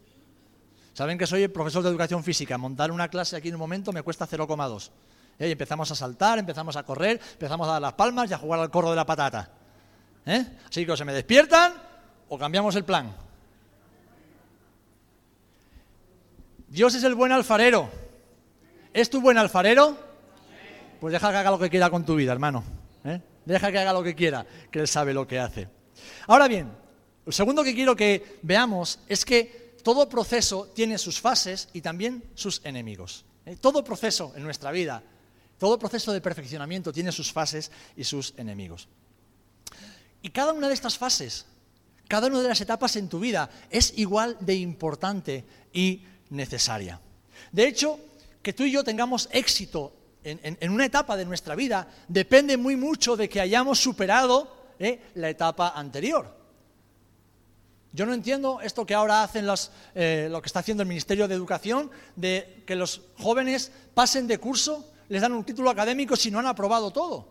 Saben 0.94 1.18
que 1.18 1.28
soy 1.28 1.44
el 1.44 1.52
profesor 1.52 1.84
de 1.84 1.90
educación 1.90 2.24
física. 2.24 2.58
Montar 2.58 2.92
una 2.92 3.10
clase 3.10 3.36
aquí 3.36 3.50
en 3.50 3.56
un 3.56 3.60
momento 3.60 3.92
me 3.92 4.02
cuesta 4.02 4.28
0,2. 4.28 4.92
¿Eh? 5.38 5.50
Y 5.50 5.52
empezamos 5.52 5.92
a 5.92 5.96
saltar, 5.96 6.40
empezamos 6.40 6.76
a 6.78 6.84
correr, 6.84 7.20
empezamos 7.34 7.68
a 7.68 7.74
dar 7.74 7.82
las 7.82 7.94
palmas 7.94 8.32
y 8.32 8.34
a 8.34 8.38
jugar 8.38 8.62
al 8.62 8.72
corro 8.72 8.92
de 8.92 8.96
la 8.96 9.06
patata. 9.06 9.52
¿Eh? 10.26 10.46
Así 10.70 10.86
que 10.86 10.96
se 10.96 11.04
me 11.04 11.14
despiertan 11.14 11.74
o 12.30 12.38
cambiamos 12.38 12.76
el 12.76 12.84
plan. 12.84 13.16
Dios 16.68 16.96
es 16.96 17.04
el 17.04 17.16
buen 17.16 17.32
alfarero. 17.32 17.90
¿Es 18.94 19.10
tu 19.10 19.22
buen 19.22 19.38
alfarero? 19.38 19.98
Pues 21.00 21.12
deja 21.12 21.32
que 21.32 21.38
haga 21.38 21.52
lo 21.52 21.60
que 21.60 21.70
quiera 21.70 21.90
con 21.90 22.06
tu 22.06 22.16
vida, 22.16 22.32
hermano. 22.32 22.64
¿eh? 23.04 23.22
Deja 23.46 23.72
que 23.72 23.80
haga 23.80 23.94
lo 23.94 24.04
que 24.04 24.16
quiera, 24.16 24.46
que 24.72 24.80
Él 24.80 24.88
sabe 24.88 25.14
lo 25.14 25.28
que 25.28 25.40
hace. 25.40 25.70
Ahora 26.28 26.48
bien, 26.48 26.72
lo 27.26 27.32
segundo 27.32 27.64
que 27.64 27.76
quiero 27.76 27.96
que 27.96 28.40
veamos 28.42 29.00
es 29.08 29.24
que 29.24 29.76
todo 29.84 30.10
proceso 30.10 30.72
tiene 30.74 30.98
sus 30.98 31.22
fases 31.22 31.70
y 31.74 31.82
también 31.82 32.24
sus 32.34 32.62
enemigos. 32.66 33.26
¿eh? 33.46 33.56
Todo 33.60 33.84
proceso 33.84 34.34
en 34.36 34.44
nuestra 34.44 34.72
vida, 34.72 35.04
todo 35.58 35.78
proceso 35.80 36.12
de 36.12 36.22
perfeccionamiento 36.22 36.92
tiene 36.92 37.12
sus 37.12 37.32
fases 37.32 37.72
y 37.96 38.04
sus 38.04 38.34
enemigos. 38.38 38.88
Y 40.22 40.30
cada 40.30 40.54
una 40.54 40.68
de 40.68 40.74
estas 40.74 40.98
fases 40.98 41.46
cada 42.08 42.28
una 42.28 42.42
de 42.42 42.50
las 42.50 42.62
etapas 42.62 42.96
en 42.96 43.10
tu 43.10 43.20
vida 43.20 43.50
es 43.70 43.94
igual 43.98 44.38
de 44.40 44.56
importante 44.56 45.44
y 45.74 46.04
necesaria. 46.30 47.00
De 47.52 47.68
hecho, 47.68 48.00
que 48.42 48.54
tú 48.54 48.64
y 48.64 48.72
yo 48.72 48.84
tengamos 48.84 49.28
éxito 49.32 49.94
en, 50.26 50.72
una 50.72 50.86
etapa 50.86 51.16
de 51.16 51.26
nuestra 51.26 51.56
vida 51.56 51.88
depende 52.08 52.58
muy 52.58 52.76
mucho 52.76 53.16
de 53.16 53.30
que 53.30 53.40
hayamos 53.40 53.80
superado 53.80 54.74
eh, 54.80 55.00
la 55.16 55.30
etapa 55.30 55.74
anterior. 55.76 56.36
Yo 57.94 58.06
no 58.06 58.14
entiendo 58.14 58.60
esto 58.62 58.86
que 58.86 58.96
ahora 58.96 59.24
hacen 59.24 59.48
eh, 59.94 60.28
lo 60.30 60.42
que 60.42 60.48
está 60.48 60.60
haciendo 60.60 60.84
el 60.84 60.90
Ministerio 60.90 61.28
de 61.28 61.36
Educación, 61.36 61.92
de 62.16 62.64
que 62.66 62.76
los 62.76 63.02
jóvenes 63.18 63.72
pasen 63.94 64.28
de 64.28 64.38
curso, 64.38 64.92
les 65.08 65.22
dan 65.22 65.32
un 65.32 65.46
título 65.46 65.70
académico 65.70 66.16
si 66.16 66.32
no 66.32 66.40
han 66.40 66.48
aprobado 66.48 66.92
todo. 66.92 67.30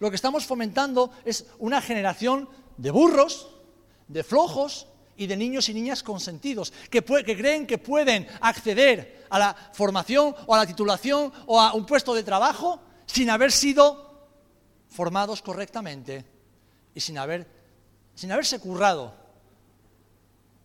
Lo 0.00 0.10
que 0.10 0.16
estamos 0.16 0.46
fomentando 0.46 1.12
es 1.24 1.46
una 1.58 1.80
generación 1.80 2.48
de 2.76 2.90
burros, 2.90 3.50
de 4.08 4.24
flojos 4.24 4.86
y 5.16 5.26
de 5.26 5.36
niños 5.36 5.68
y 5.68 5.74
niñas 5.74 6.02
consentidos, 6.02 6.72
que, 6.90 7.02
que 7.02 7.36
creen 7.36 7.66
que 7.66 7.78
pueden 7.78 8.26
acceder 8.40 9.26
a 9.30 9.38
la 9.38 9.54
formación 9.72 10.34
o 10.46 10.54
a 10.54 10.58
la 10.58 10.66
titulación 10.66 11.32
o 11.46 11.60
a 11.60 11.74
un 11.74 11.84
puesto 11.84 12.14
de 12.14 12.22
trabajo 12.22 12.80
sin 13.06 13.28
haber 13.30 13.52
sido 13.52 14.28
formados 14.88 15.42
correctamente 15.42 16.24
y 16.94 17.00
sin, 17.00 17.18
haber, 17.18 17.46
sin 18.14 18.32
haberse 18.32 18.58
currado 18.60 19.14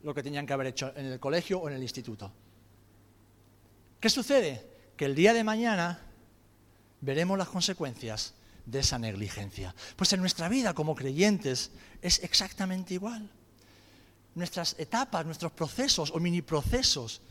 lo 0.04 0.14
que 0.14 0.24
tenían 0.24 0.46
que 0.46 0.54
haber 0.54 0.68
hecho 0.68 0.94
en 0.96 1.08
el 1.08 1.20
colegio 1.20 1.60
o 1.60 1.70
en 1.70 1.76
el 1.76 1.82
instituto. 1.82 2.32
¿Qué 4.00 4.10
sucede? 4.10 4.68
Que 4.98 5.06
el 5.06 5.16
día 5.16 5.34
de 5.34 5.44
mañana 5.44 6.00
veremos 7.02 7.38
las 7.38 7.48
consecuencias 7.48 8.34
de 8.66 8.80
esa 8.80 8.98
negligencia. 8.98 9.76
Pues 9.96 10.14
en 10.14 10.20
nuestra 10.20 10.50
vida 10.50 10.74
como 10.74 10.96
creyentes 10.96 11.72
es 12.02 12.24
exactamente 12.24 12.94
igual. 12.94 13.30
Nuestras 14.36 14.76
etapas, 14.80 15.26
nuestros 15.26 15.52
procesos 15.52 16.12
o 16.12 16.20
mini 16.20 16.42
procesos 16.42 17.22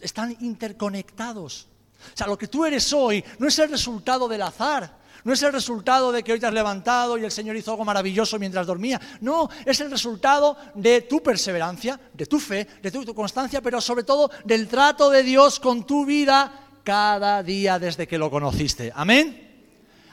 están 0.00 0.36
interconectados. 0.40 1.66
O 2.14 2.16
sea, 2.16 2.26
lo 2.26 2.38
que 2.38 2.48
tú 2.48 2.64
eres 2.64 2.92
hoy 2.92 3.24
no 3.38 3.48
es 3.48 3.58
el 3.58 3.70
resultado 3.70 4.28
del 4.28 4.42
azar, 4.42 4.98
no 5.24 5.32
es 5.32 5.42
el 5.42 5.52
resultado 5.52 6.12
de 6.12 6.22
que 6.22 6.32
hoy 6.32 6.40
te 6.40 6.46
has 6.46 6.52
levantado 6.52 7.18
y 7.18 7.24
el 7.24 7.30
Señor 7.30 7.56
hizo 7.56 7.72
algo 7.72 7.84
maravilloso 7.84 8.38
mientras 8.38 8.66
dormía. 8.66 9.00
No, 9.20 9.48
es 9.66 9.80
el 9.80 9.90
resultado 9.90 10.56
de 10.74 11.02
tu 11.02 11.22
perseverancia, 11.22 12.00
de 12.14 12.26
tu 12.26 12.38
fe, 12.38 12.66
de 12.80 12.90
tu, 12.90 13.14
constancia, 13.14 13.60
pero 13.60 13.80
sobre 13.80 14.04
todo 14.04 14.30
del 14.44 14.68
trato 14.68 15.10
de 15.10 15.22
Dios 15.22 15.58
con 15.58 15.84
tu 15.84 16.06
vida 16.06 16.68
cada 16.84 17.42
día 17.42 17.78
desde 17.78 18.06
que 18.06 18.16
lo 18.16 18.30
conociste. 18.30 18.92
Amén. 18.94 19.47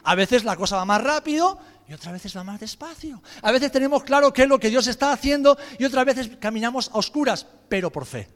A 0.05 0.13
veces 0.13 0.43
la 0.43 0.55
cosa 0.55 0.77
va 0.77 0.85
más 0.85 1.03
rápido 1.03 1.57
y 1.87 1.93
otras 1.93 2.13
veces 2.13 2.37
va 2.37 2.43
más 2.43 2.59
despacio. 2.59 3.21
A 3.41 3.51
veces 3.51 3.71
tenemos 3.71 4.03
claro 4.03 4.31
qué 4.31 4.43
es 4.43 4.47
lo 4.47 4.59
que 4.59 4.69
Dios 4.69 4.85
está 4.85 5.11
haciendo 5.11 5.57
y 5.79 5.83
otras 5.83 6.05
veces 6.05 6.29
caminamos 6.39 6.89
a 6.89 6.99
oscuras, 6.99 7.47
pero 7.67 7.91
por 7.91 8.05
fe. 8.05 8.29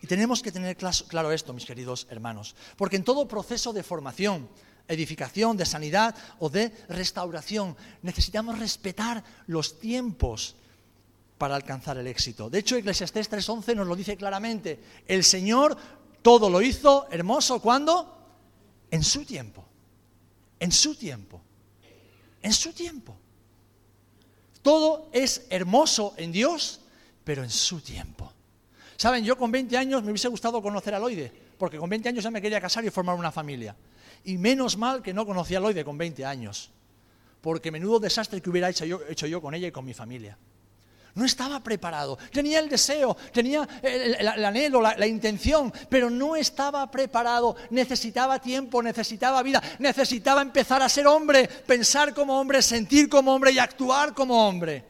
Y 0.00 0.06
tenemos 0.06 0.40
que 0.40 0.52
tener 0.52 0.76
claro 0.76 1.32
esto, 1.32 1.52
mis 1.52 1.64
queridos 1.64 2.06
hermanos, 2.10 2.54
porque 2.76 2.94
en 2.94 3.02
todo 3.02 3.26
proceso 3.26 3.72
de 3.72 3.82
formación, 3.82 4.48
edificación, 4.86 5.56
de 5.56 5.66
sanidad 5.66 6.14
o 6.38 6.48
de 6.48 6.72
restauración, 6.88 7.76
necesitamos 8.02 8.56
respetar 8.56 9.24
los 9.48 9.80
tiempos 9.80 10.54
para 11.38 11.56
alcanzar 11.56 11.98
el 11.98 12.06
éxito. 12.06 12.48
De 12.48 12.60
hecho, 12.60 12.76
Eclesiastés 12.76 13.28
3.11 13.28 13.74
nos 13.74 13.88
lo 13.88 13.96
dice 13.96 14.16
claramente. 14.16 14.80
El 15.08 15.24
Señor 15.24 15.76
todo 16.22 16.48
lo 16.48 16.62
hizo 16.62 17.08
hermoso, 17.10 17.60
¿cuándo? 17.60 18.14
En 18.92 19.02
su 19.02 19.24
tiempo 19.24 19.68
en 20.60 20.72
su 20.72 20.94
tiempo. 20.94 21.40
En 22.42 22.52
su 22.52 22.72
tiempo. 22.72 23.16
Todo 24.62 25.08
es 25.12 25.46
hermoso 25.50 26.14
en 26.16 26.32
Dios, 26.32 26.80
pero 27.24 27.42
en 27.42 27.50
su 27.50 27.80
tiempo. 27.80 28.32
Saben, 28.96 29.24
yo 29.24 29.38
con 29.38 29.52
20 29.52 29.76
años 29.76 30.02
me 30.02 30.10
hubiese 30.10 30.28
gustado 30.28 30.60
conocer 30.60 30.94
a 30.94 30.98
Loide, 30.98 31.32
porque 31.56 31.78
con 31.78 31.88
20 31.88 32.08
años 32.08 32.24
ya 32.24 32.30
me 32.30 32.42
quería 32.42 32.60
casar 32.60 32.84
y 32.84 32.90
formar 32.90 33.16
una 33.16 33.30
familia. 33.30 33.76
Y 34.24 34.38
menos 34.38 34.76
mal 34.76 35.02
que 35.02 35.14
no 35.14 35.24
conocía 35.24 35.58
a 35.58 35.60
Loide 35.60 35.84
con 35.84 35.96
20 35.96 36.24
años, 36.24 36.70
porque 37.40 37.70
menudo 37.70 38.00
desastre 38.00 38.40
que 38.40 38.50
hubiera 38.50 38.68
hecho 38.68 38.84
yo, 38.84 39.00
hecho 39.08 39.26
yo 39.26 39.40
con 39.40 39.54
ella 39.54 39.68
y 39.68 39.72
con 39.72 39.84
mi 39.84 39.94
familia. 39.94 40.36
No 41.18 41.24
estaba 41.24 41.58
preparado. 41.58 42.16
Tenía 42.32 42.60
el 42.60 42.68
deseo, 42.68 43.16
tenía 43.32 43.68
el, 43.82 44.44
anhelo, 44.44 44.80
la, 44.80 45.04
intención, 45.04 45.72
pero 45.88 46.10
no 46.10 46.36
estaba 46.36 46.88
preparado. 46.92 47.56
Necesitaba 47.70 48.38
tiempo, 48.38 48.80
necesitaba 48.84 49.42
vida, 49.42 49.60
necesitaba 49.80 50.42
empezar 50.42 50.80
a 50.80 50.88
ser 50.88 51.08
hombre, 51.08 51.48
pensar 51.48 52.14
como 52.14 52.38
hombre, 52.38 52.62
sentir 52.62 53.08
como 53.08 53.34
hombre 53.34 53.50
y 53.50 53.58
actuar 53.58 54.14
como 54.14 54.46
hombre. 54.46 54.86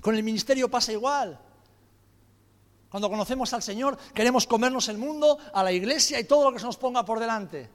Con 0.00 0.14
el 0.14 0.22
ministerio 0.22 0.70
pasa 0.70 0.92
igual. 0.92 1.36
Cuando 2.88 3.10
conocemos 3.10 3.52
al 3.54 3.62
Señor, 3.64 3.98
queremos 4.14 4.46
comernos 4.46 4.86
el 4.86 4.98
mundo, 4.98 5.36
a 5.52 5.64
la 5.64 5.72
iglesia 5.72 6.20
y 6.20 6.24
todo 6.24 6.44
lo 6.44 6.52
que 6.52 6.60
se 6.60 6.66
nos 6.66 6.76
ponga 6.76 7.04
por 7.04 7.18
delante. 7.18 7.68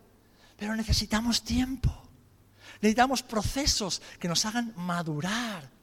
Pero 0.55 0.77
necesitamos 0.77 1.43
tiempo. 1.43 1.91
Necesitamos 2.75 3.21
procesos 3.21 4.01
que 4.17 4.29
nos 4.29 4.45
hagan 4.45 4.71
madurar 4.77 5.78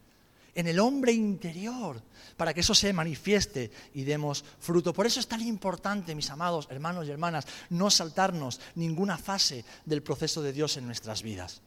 en 0.57 0.67
el 0.67 0.81
hombre 0.81 1.13
interior 1.13 2.03
para 2.37 2.53
que 2.53 2.61
eso 2.61 2.75
se 2.75 2.93
manifieste 2.93 3.71
y 3.95 4.03
demos 4.03 4.45
fruto. 4.59 4.93
Por 4.93 5.07
eso 5.07 5.21
es 5.21 5.29
tan 5.29 5.43
importante, 5.43 6.15
mis 6.15 6.31
amados 6.31 6.67
hermanos 6.71 7.07
y 7.07 7.11
hermanas, 7.11 7.47
no 7.71 7.91
saltarnos 7.91 8.61
ninguna 8.75 9.19
fase 9.19 9.65
del 9.85 10.03
proceso 10.03 10.43
de 10.43 10.53
Dios 10.53 10.77
en 10.77 10.87
nuestras 10.87 11.23
vidas. 11.23 11.63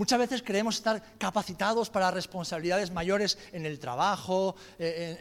Muchas 0.00 0.18
veces 0.18 0.42
creemos 0.42 0.76
estar 0.76 1.02
capacitados 1.18 1.90
para 1.90 2.10
responsabilidades 2.10 2.90
mayores 2.90 3.36
en 3.52 3.66
el 3.66 3.78
trabajo, 3.78 4.56
eh, 4.78 5.18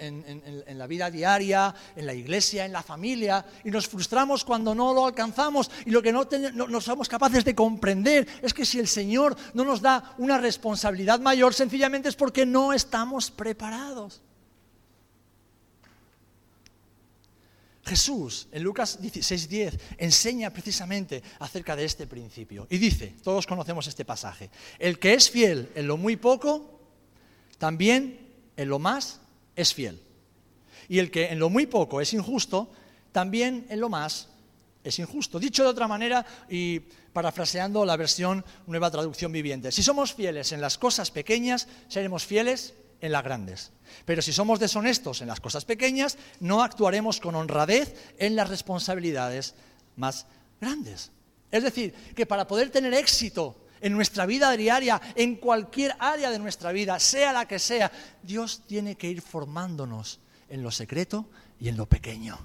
en, 0.66 0.78
la 0.78 0.88
vida 0.88 1.12
diaria, 1.12 1.76
en 1.98 2.06
la 2.06 2.14
iglesia, 2.14 2.64
en 2.64 2.72
la 2.72 2.82
familia, 2.82 3.46
y 3.66 3.72
nos 3.72 3.90
frustramos 3.90 4.46
cuando 4.46 4.74
no 4.74 4.94
lo 4.94 5.06
alcanzamos. 5.06 5.70
Y 5.86 5.90
lo 5.92 6.02
que 6.02 6.14
no, 6.14 6.26
no, 6.54 6.80
somos 6.80 7.10
capaces 7.10 7.44
de 7.44 7.54
comprender 7.54 8.26
es 8.42 8.54
que 8.54 8.64
si 8.64 8.80
el 8.80 8.88
Señor 8.88 9.36
no 9.54 9.66
nos 9.66 9.82
da 9.82 10.16
una 10.18 10.38
responsabilidad 10.38 11.20
mayor, 11.20 11.54
sencillamente 11.54 12.08
es 12.08 12.16
porque 12.16 12.46
no 12.46 12.72
estamos 12.72 13.32
preparados. 13.32 14.22
Jesús 17.90 18.48
en 18.52 18.62
Lucas 18.62 19.02
16:10 19.02 19.80
enseña 19.98 20.54
precisamente 20.54 21.24
acerca 21.40 21.76
de 21.76 21.86
este 21.86 22.06
principio 22.06 22.68
y 22.70 22.78
dice, 22.78 23.16
todos 23.24 23.48
conocemos 23.48 23.88
este 23.88 24.06
pasaje, 24.06 24.52
el 24.78 25.00
que 25.00 25.16
es 25.16 25.32
fiel 25.32 25.72
en 25.74 25.88
lo 25.88 25.98
muy 25.98 26.16
poco, 26.16 26.80
también 27.58 28.20
en 28.56 28.70
lo 28.70 28.78
más 28.78 29.22
es 29.56 29.74
fiel. 29.74 30.00
Y 30.88 31.00
el 31.00 31.10
que 31.10 31.30
en 31.30 31.40
lo 31.40 31.50
muy 31.50 31.66
poco 31.66 32.00
es 32.00 32.14
injusto, 32.14 32.70
también 33.12 33.66
en 33.70 33.80
lo 33.80 33.90
más 33.90 34.28
es 34.84 35.00
injusto. 35.00 35.40
Dicho 35.40 35.64
de 35.64 35.70
otra 35.70 35.88
manera 35.88 36.26
y 36.48 36.80
parafraseando 36.80 37.86
la 37.86 37.98
versión 37.98 38.46
Nueva 38.68 38.92
Traducción 38.92 39.32
Viviente, 39.32 39.72
si 39.72 39.82
somos 39.82 40.14
fieles 40.14 40.52
en 40.52 40.62
las 40.62 40.78
cosas 40.78 41.10
pequeñas, 41.10 41.68
seremos 41.88 42.24
fieles 42.24 42.76
en 43.02 43.12
las 43.12 43.24
grandes. 43.24 43.72
Pero 44.06 44.22
si 44.22 44.34
somos 44.34 44.60
deshonestos 44.60 45.22
en 45.22 45.28
las 45.28 45.40
cosas 45.40 45.66
pequeñas, 45.66 46.18
no 46.40 46.64
actuaremos 46.64 47.20
con 47.20 47.36
honradez 47.36 48.14
en 48.18 48.36
las 48.36 48.50
responsabilidades 48.50 49.56
más 49.96 50.26
grandes. 50.60 51.12
Es 51.52 51.64
decir, 51.64 51.94
que 52.16 52.26
para 52.26 52.48
poder 52.48 52.70
tener 52.70 52.94
éxito 52.94 53.56
en 53.82 53.94
nuestra 53.94 54.26
vida 54.26 54.52
diaria, 54.56 55.02
en 55.16 55.36
cualquier 55.36 55.96
área 56.00 56.30
de 56.30 56.40
nuestra 56.40 56.72
vida, 56.72 57.00
sea 57.00 57.34
la 57.34 57.48
que 57.48 57.60
sea, 57.60 57.92
Dios 58.22 58.64
tiene 58.68 58.96
que 58.96 59.10
ir 59.10 59.22
formándonos 59.22 60.20
en 60.50 60.64
lo 60.64 60.72
secreto 60.72 61.26
y 61.60 61.70
en 61.70 61.78
lo 61.78 61.86
pequeño. 61.86 62.38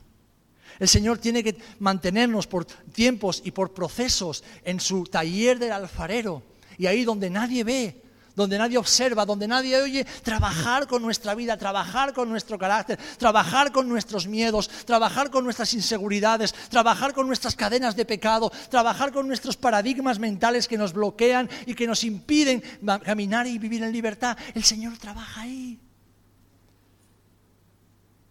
El 0.78 0.88
Señor 0.88 1.18
tiene 1.18 1.44
que 1.44 1.56
mantenernos 1.78 2.46
por 2.46 2.64
tiempos 2.64 3.42
y 3.44 3.52
por 3.52 3.72
procesos 3.72 4.42
en 4.64 4.80
su 4.80 5.04
taller 5.04 5.58
del 5.58 5.72
alfarero. 5.72 6.42
Y 6.78 6.86
ahí 6.86 7.04
donde 7.04 7.30
nadie 7.30 7.62
ve, 7.62 8.02
donde 8.34 8.58
nadie 8.58 8.78
observa, 8.78 9.24
donde 9.24 9.46
nadie 9.46 9.80
oye, 9.80 10.04
trabajar 10.22 10.86
con 10.86 11.02
nuestra 11.02 11.34
vida, 11.34 11.56
trabajar 11.56 12.12
con 12.12 12.28
nuestro 12.28 12.58
carácter, 12.58 12.98
trabajar 13.18 13.72
con 13.72 13.88
nuestros 13.88 14.26
miedos, 14.26 14.68
trabajar 14.84 15.30
con 15.30 15.44
nuestras 15.44 15.72
inseguridades, 15.74 16.52
trabajar 16.68 17.14
con 17.14 17.26
nuestras 17.26 17.54
cadenas 17.54 17.96
de 17.96 18.04
pecado, 18.04 18.50
trabajar 18.70 19.12
con 19.12 19.26
nuestros 19.26 19.56
paradigmas 19.56 20.18
mentales 20.18 20.66
que 20.66 20.78
nos 20.78 20.92
bloquean 20.92 21.48
y 21.66 21.74
que 21.74 21.86
nos 21.86 22.04
impiden 22.04 22.62
caminar 23.04 23.46
y 23.46 23.58
vivir 23.58 23.82
en 23.82 23.92
libertad. 23.92 24.36
El 24.54 24.64
Señor 24.64 24.98
trabaja 24.98 25.42
ahí. 25.42 25.80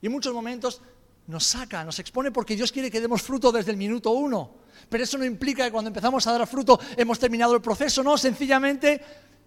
Y 0.02 0.06
en 0.08 0.12
muchos 0.12 0.34
momentos 0.34 0.82
nos 1.28 1.46
saca, 1.46 1.86
nos 1.86 1.98
expone 2.00 2.32
porque 2.32 2.58
Dios 2.58 2.74
quiere 2.74 2.92
que 2.92 3.00
demos 3.00 3.22
fruto 3.22 3.54
desde 3.54 3.72
el 3.72 3.78
minuto 3.78 4.12
uno. 4.12 4.64
Pero 4.90 5.04
eso 5.04 5.18
no 5.18 5.24
implica 5.24 5.64
que 5.64 5.72
cuando 5.72 5.88
empezamos 5.88 6.28
a 6.28 6.34
dar 6.34 6.46
fruto 6.46 6.78
hemos 6.98 7.18
terminado 7.18 7.56
el 7.56 7.62
proceso, 7.62 8.04
no, 8.04 8.18
sencillamente 8.18 9.02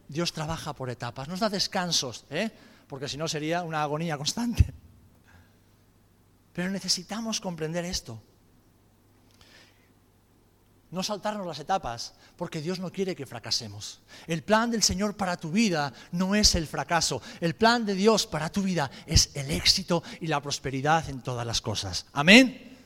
Dios 0.09 0.33
trabaja 0.33 0.73
por 0.73 0.91
etapas, 0.91 1.29
nos 1.29 1.41
da 1.41 1.49
descansos, 1.49 2.25
¿eh? 2.31 2.51
porque 2.87 3.09
si 3.09 3.17
no 3.17 3.29
sería 3.29 3.63
una 3.63 3.83
agonía 3.83 4.17
constante. 4.17 4.73
Pero 6.53 6.71
necesitamos 6.71 7.41
comprender 7.41 7.85
esto. 7.85 8.23
No 10.91 11.03
saltarnos 11.03 11.47
las 11.47 11.59
etapas, 11.59 12.15
porque 12.37 12.63
Dios 12.63 12.79
no 12.79 12.93
quiere 12.93 13.17
que 13.17 13.27
fracasemos. 13.27 14.01
El 14.27 14.43
plan 14.45 14.71
del 14.71 14.83
Señor 14.83 15.17
para 15.17 15.37
tu 15.37 15.51
vida 15.51 15.93
no 16.13 16.35
es 16.35 16.55
el 16.55 16.67
fracaso. 16.67 17.21
El 17.41 17.57
plan 17.57 17.85
de 17.85 17.95
Dios 17.95 18.27
para 18.27 18.51
tu 18.51 18.63
vida 18.63 18.91
es 19.05 19.31
el 19.35 19.51
éxito 19.51 20.03
y 20.21 20.29
la 20.29 20.41
prosperidad 20.41 21.11
en 21.11 21.23
todas 21.23 21.47
las 21.47 21.61
cosas. 21.61 22.07
Amén. 22.13 22.79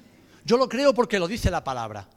Yo 0.44 0.56
lo 0.56 0.68
creo 0.68 0.94
porque 0.94 1.18
lo 1.18 1.28
dice 1.28 1.50
la 1.50 1.62
palabra. 1.62 2.08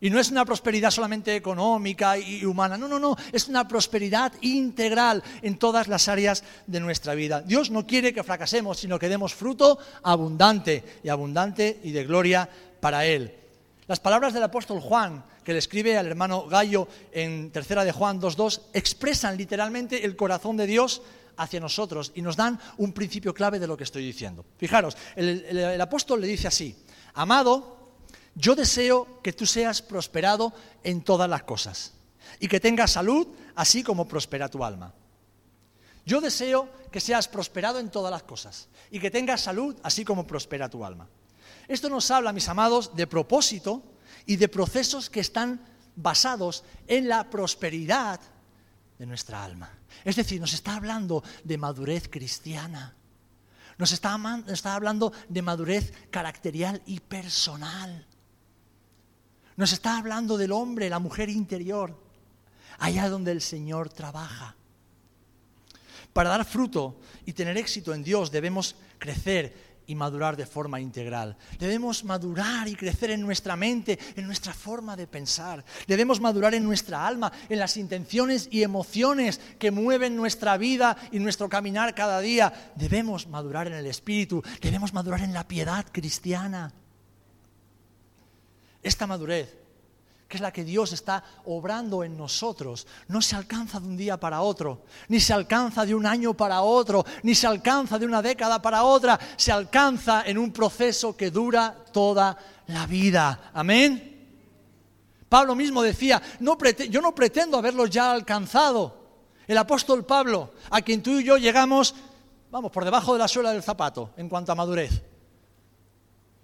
Y 0.00 0.08
no 0.08 0.18
es 0.18 0.30
una 0.30 0.46
prosperidad 0.46 0.90
solamente 0.90 1.36
económica 1.36 2.16
y 2.16 2.44
humana, 2.46 2.78
no, 2.78 2.88
no, 2.88 2.98
no, 2.98 3.16
es 3.32 3.48
una 3.48 3.68
prosperidad 3.68 4.32
integral 4.40 5.22
en 5.42 5.58
todas 5.58 5.88
las 5.88 6.08
áreas 6.08 6.42
de 6.66 6.80
nuestra 6.80 7.14
vida. 7.14 7.42
Dios 7.42 7.70
no 7.70 7.86
quiere 7.86 8.14
que 8.14 8.24
fracasemos, 8.24 8.78
sino 8.78 8.98
que 8.98 9.10
demos 9.10 9.34
fruto 9.34 9.78
abundante 10.02 11.00
y 11.04 11.10
abundante 11.10 11.80
y 11.84 11.90
de 11.90 12.04
gloria 12.04 12.48
para 12.80 13.04
Él. 13.04 13.34
Las 13.86 14.00
palabras 14.00 14.32
del 14.32 14.42
apóstol 14.42 14.80
Juan, 14.80 15.22
que 15.44 15.52
le 15.52 15.58
escribe 15.58 15.98
al 15.98 16.06
hermano 16.06 16.46
Gallo 16.46 16.88
en 17.12 17.50
tercera 17.50 17.84
de 17.84 17.92
Juan 17.92 18.20
2.2, 18.20 18.60
expresan 18.72 19.36
literalmente 19.36 20.06
el 20.06 20.16
corazón 20.16 20.56
de 20.56 20.66
Dios 20.66 21.02
hacia 21.36 21.60
nosotros 21.60 22.12
y 22.14 22.22
nos 22.22 22.36
dan 22.36 22.58
un 22.78 22.92
principio 22.92 23.34
clave 23.34 23.58
de 23.58 23.66
lo 23.66 23.76
que 23.76 23.84
estoy 23.84 24.04
diciendo. 24.04 24.46
Fijaros, 24.56 24.96
el, 25.16 25.44
el 25.44 25.80
apóstol 25.80 26.20
le 26.22 26.26
dice 26.26 26.48
así, 26.48 26.74
amado, 27.14 27.79
yo 28.34 28.54
deseo 28.54 29.20
que 29.22 29.32
tú 29.32 29.46
seas 29.46 29.82
prosperado 29.82 30.52
en 30.82 31.02
todas 31.02 31.28
las 31.28 31.42
cosas 31.42 31.92
y 32.38 32.48
que 32.48 32.60
tengas 32.60 32.92
salud, 32.92 33.26
así 33.54 33.82
como 33.82 34.06
prospera 34.06 34.48
tu 34.48 34.64
alma. 34.64 34.94
Yo 36.06 36.20
deseo 36.20 36.68
que 36.90 37.00
seas 37.00 37.28
prosperado 37.28 37.78
en 37.78 37.90
todas 37.90 38.10
las 38.10 38.22
cosas 38.22 38.68
y 38.90 39.00
que 39.00 39.10
tengas 39.10 39.42
salud, 39.42 39.76
así 39.82 40.04
como 40.04 40.26
prospera 40.26 40.68
tu 40.68 40.84
alma. 40.84 41.08
Esto 41.68 41.88
nos 41.88 42.10
habla, 42.10 42.32
mis 42.32 42.48
amados, 42.48 42.96
de 42.96 43.06
propósito 43.06 43.82
y 44.26 44.36
de 44.36 44.48
procesos 44.48 45.10
que 45.10 45.20
están 45.20 45.64
basados 45.94 46.64
en 46.86 47.08
la 47.08 47.30
prosperidad 47.30 48.20
de 48.98 49.06
nuestra 49.06 49.44
alma. 49.44 49.70
Es 50.04 50.16
decir, 50.16 50.40
nos 50.40 50.52
está 50.52 50.76
hablando 50.76 51.22
de 51.44 51.58
madurez 51.58 52.08
cristiana. 52.08 52.94
Nos 53.78 53.92
está, 53.92 54.18
está 54.48 54.74
hablando 54.74 55.12
de 55.28 55.42
madurez 55.42 55.92
caracterial 56.10 56.82
y 56.86 57.00
personal. 57.00 58.06
Nos 59.60 59.74
está 59.74 59.98
hablando 59.98 60.38
del 60.38 60.52
hombre, 60.52 60.88
la 60.88 60.98
mujer 60.98 61.28
interior, 61.28 61.94
allá 62.78 63.10
donde 63.10 63.30
el 63.30 63.42
Señor 63.42 63.90
trabaja. 63.90 64.56
Para 66.14 66.30
dar 66.30 66.46
fruto 66.46 66.98
y 67.26 67.34
tener 67.34 67.58
éxito 67.58 67.92
en 67.92 68.02
Dios 68.02 68.30
debemos 68.30 68.74
crecer 68.96 69.54
y 69.86 69.94
madurar 69.94 70.38
de 70.38 70.46
forma 70.46 70.80
integral. 70.80 71.36
Debemos 71.58 72.04
madurar 72.04 72.68
y 72.68 72.74
crecer 72.74 73.10
en 73.10 73.20
nuestra 73.20 73.54
mente, 73.54 73.98
en 74.16 74.24
nuestra 74.24 74.54
forma 74.54 74.96
de 74.96 75.06
pensar. 75.06 75.62
Debemos 75.86 76.22
madurar 76.22 76.54
en 76.54 76.64
nuestra 76.64 77.06
alma, 77.06 77.30
en 77.50 77.58
las 77.58 77.76
intenciones 77.76 78.48
y 78.50 78.62
emociones 78.62 79.42
que 79.58 79.70
mueven 79.70 80.16
nuestra 80.16 80.56
vida 80.56 80.96
y 81.12 81.18
nuestro 81.18 81.50
caminar 81.50 81.94
cada 81.94 82.22
día. 82.22 82.72
Debemos 82.76 83.26
madurar 83.26 83.66
en 83.66 83.74
el 83.74 83.84
espíritu, 83.84 84.42
debemos 84.62 84.94
madurar 84.94 85.20
en 85.20 85.34
la 85.34 85.46
piedad 85.46 85.84
cristiana. 85.92 86.72
Esta 88.82 89.06
madurez, 89.06 89.58
que 90.28 90.36
es 90.36 90.40
la 90.40 90.52
que 90.52 90.64
Dios 90.64 90.92
está 90.92 91.24
obrando 91.44 92.04
en 92.04 92.16
nosotros, 92.16 92.86
no 93.08 93.20
se 93.20 93.34
alcanza 93.34 93.80
de 93.80 93.86
un 93.86 93.96
día 93.96 94.18
para 94.18 94.42
otro, 94.42 94.84
ni 95.08 95.18
se 95.18 95.32
alcanza 95.32 95.84
de 95.84 95.94
un 95.94 96.06
año 96.06 96.34
para 96.34 96.62
otro, 96.62 97.04
ni 97.24 97.34
se 97.34 97.46
alcanza 97.46 97.98
de 97.98 98.06
una 98.06 98.22
década 98.22 98.62
para 98.62 98.84
otra, 98.84 99.18
se 99.36 99.50
alcanza 99.50 100.22
en 100.24 100.38
un 100.38 100.52
proceso 100.52 101.16
que 101.16 101.30
dura 101.30 101.84
toda 101.92 102.38
la 102.68 102.86
vida. 102.86 103.50
Amén. 103.52 104.06
Pablo 105.28 105.54
mismo 105.54 105.82
decía, 105.82 106.22
yo 106.88 107.00
no 107.00 107.14
pretendo 107.14 107.58
haberlo 107.58 107.86
ya 107.86 108.12
alcanzado. 108.12 108.98
El 109.46 109.58
apóstol 109.58 110.06
Pablo, 110.06 110.52
a 110.70 110.80
quien 110.80 111.02
tú 111.02 111.18
y 111.18 111.24
yo 111.24 111.36
llegamos, 111.36 111.94
vamos, 112.52 112.70
por 112.70 112.84
debajo 112.84 113.14
de 113.14 113.18
la 113.18 113.28
suela 113.28 113.52
del 113.52 113.64
zapato 113.64 114.10
en 114.16 114.28
cuanto 114.28 114.52
a 114.52 114.54
madurez. 114.54 115.09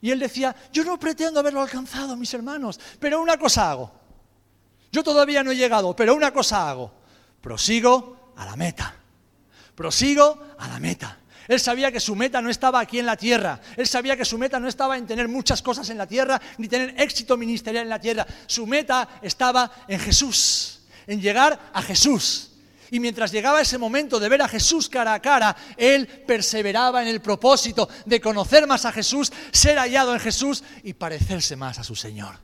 Y 0.06 0.12
él 0.12 0.20
decía, 0.20 0.54
yo 0.72 0.84
no 0.84 1.00
pretendo 1.00 1.40
haberlo 1.40 1.60
alcanzado, 1.60 2.14
mis 2.14 2.32
hermanos, 2.32 2.78
pero 3.00 3.20
una 3.20 3.36
cosa 3.36 3.72
hago. 3.72 3.90
Yo 4.92 5.02
todavía 5.02 5.42
no 5.42 5.50
he 5.50 5.56
llegado, 5.56 5.96
pero 5.96 6.14
una 6.14 6.32
cosa 6.32 6.70
hago. 6.70 6.92
Prosigo 7.40 8.32
a 8.36 8.44
la 8.44 8.54
meta. 8.54 8.94
Prosigo 9.74 10.38
a 10.60 10.68
la 10.68 10.78
meta. 10.78 11.18
Él 11.48 11.58
sabía 11.58 11.90
que 11.90 11.98
su 11.98 12.14
meta 12.14 12.40
no 12.40 12.50
estaba 12.50 12.78
aquí 12.78 13.00
en 13.00 13.06
la 13.06 13.16
tierra. 13.16 13.60
Él 13.76 13.88
sabía 13.88 14.16
que 14.16 14.24
su 14.24 14.38
meta 14.38 14.60
no 14.60 14.68
estaba 14.68 14.96
en 14.96 15.08
tener 15.08 15.26
muchas 15.26 15.60
cosas 15.60 15.90
en 15.90 15.98
la 15.98 16.06
tierra, 16.06 16.40
ni 16.58 16.68
tener 16.68 16.94
éxito 17.00 17.36
ministerial 17.36 17.82
en 17.82 17.90
la 17.90 18.00
tierra. 18.00 18.24
Su 18.46 18.64
meta 18.64 19.08
estaba 19.22 19.72
en 19.88 19.98
Jesús, 19.98 20.82
en 21.08 21.20
llegar 21.20 21.58
a 21.72 21.82
Jesús. 21.82 22.52
Y 22.90 23.00
mientras 23.00 23.32
llegaba 23.32 23.60
ese 23.60 23.78
momento 23.78 24.20
de 24.20 24.28
ver 24.28 24.42
a 24.42 24.48
Jesús 24.48 24.88
cara 24.88 25.14
a 25.14 25.20
cara, 25.20 25.56
él 25.76 26.06
perseveraba 26.26 27.02
en 27.02 27.08
el 27.08 27.20
propósito 27.20 27.88
de 28.04 28.20
conocer 28.20 28.66
más 28.66 28.84
a 28.84 28.92
Jesús, 28.92 29.32
ser 29.52 29.78
hallado 29.78 30.14
en 30.14 30.20
Jesús 30.20 30.62
y 30.82 30.92
parecerse 30.92 31.56
más 31.56 31.78
a 31.78 31.84
su 31.84 31.96
Señor. 31.96 32.38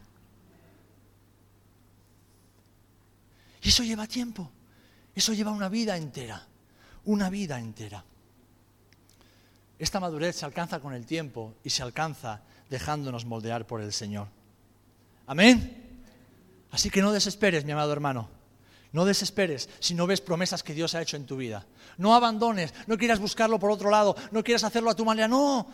Y 3.62 3.68
eso 3.68 3.84
lleva 3.84 4.06
tiempo. 4.06 4.50
Eso 5.14 5.32
lleva 5.32 5.50
una 5.50 5.68
vida 5.68 5.96
entera, 5.96 6.46
una 7.04 7.28
vida 7.30 7.58
entera. 7.58 8.04
Esta 9.78 10.00
madurez 10.00 10.36
se 10.36 10.44
alcanza 10.44 10.80
con 10.80 10.94
el 10.94 11.06
tiempo 11.06 11.54
y 11.62 11.70
se 11.70 11.82
alcanza 11.82 12.40
dejándonos 12.70 13.24
moldear 13.24 13.66
por 13.66 13.80
el 13.80 13.92
Señor. 13.92 14.28
Amén. 15.26 16.06
Así 16.70 16.88
que 16.88 17.02
no 17.02 17.12
desesperes, 17.12 17.64
mi 17.64 17.72
amado 17.72 17.92
hermano. 17.92 18.41
No 18.92 19.04
desesperes 19.06 19.68
si 19.80 19.94
no 19.94 20.06
ves 20.06 20.20
promesas 20.20 20.62
que 20.62 20.74
Dios 20.74 20.94
ha 20.94 21.02
hecho 21.02 21.16
en 21.16 21.26
tu 21.26 21.36
vida. 21.36 21.66
No 21.96 22.14
abandones, 22.14 22.74
no 22.86 22.98
quieras 22.98 23.18
buscarlo 23.18 23.58
por 23.58 23.70
otro 23.70 23.90
lado, 23.90 24.14
no 24.30 24.44
quieras 24.44 24.64
hacerlo 24.64 24.90
a 24.90 24.96
tu 24.96 25.04
manera. 25.04 25.28
No. 25.28 25.66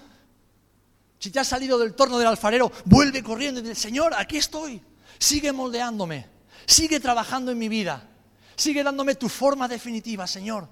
Si 1.18 1.30
te 1.30 1.40
has 1.40 1.48
salido 1.48 1.78
del 1.78 1.94
torno 1.94 2.18
del 2.18 2.28
alfarero, 2.28 2.70
vuelve 2.84 3.22
corriendo 3.22 3.60
y 3.60 3.64
dice, 3.64 3.74
Señor, 3.74 4.14
aquí 4.16 4.36
estoy. 4.36 4.80
Sigue 5.18 5.52
moldeándome. 5.52 6.26
Sigue 6.64 7.00
trabajando 7.00 7.50
en 7.50 7.58
mi 7.58 7.68
vida. 7.68 8.08
Sigue 8.54 8.84
dándome 8.84 9.16
tu 9.16 9.28
forma 9.28 9.66
definitiva, 9.66 10.26
Señor. 10.26 10.68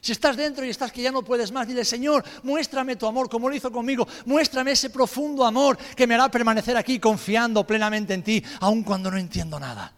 Si 0.00 0.12
estás 0.12 0.36
dentro 0.36 0.64
y 0.64 0.70
estás 0.70 0.92
que 0.92 1.02
ya 1.02 1.10
no 1.10 1.22
puedes 1.22 1.50
más, 1.50 1.66
dile, 1.66 1.84
Señor, 1.84 2.22
muéstrame 2.44 2.94
tu 2.94 3.06
amor 3.06 3.28
como 3.28 3.48
lo 3.48 3.56
hizo 3.56 3.72
conmigo. 3.72 4.06
Muéstrame 4.24 4.70
ese 4.70 4.90
profundo 4.90 5.44
amor 5.44 5.76
que 5.96 6.06
me 6.06 6.14
hará 6.14 6.30
permanecer 6.30 6.76
aquí 6.76 7.00
confiando 7.00 7.66
plenamente 7.66 8.14
en 8.14 8.22
ti, 8.22 8.44
aun 8.60 8.84
cuando 8.84 9.10
no 9.10 9.18
entiendo 9.18 9.58
nada. 9.58 9.92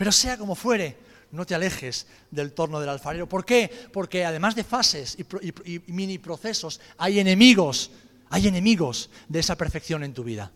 Pero 0.00 0.12
sea 0.12 0.38
como 0.38 0.54
fuere, 0.54 0.96
no 1.30 1.44
te 1.44 1.54
alejes 1.54 2.06
del 2.30 2.54
torno 2.54 2.80
del 2.80 2.88
alfarero. 2.88 3.28
¿Por 3.28 3.44
qué? 3.44 3.70
Porque 3.92 4.24
además 4.24 4.54
de 4.54 4.64
fases 4.64 5.14
y, 5.18 5.82
mini 5.92 6.16
procesos, 6.16 6.80
hay 6.96 7.20
enemigos, 7.20 7.90
hay 8.30 8.48
enemigos 8.48 9.10
de 9.28 9.40
esa 9.40 9.56
perfección 9.56 10.02
en 10.02 10.14
tu 10.14 10.24
vida. 10.24 10.52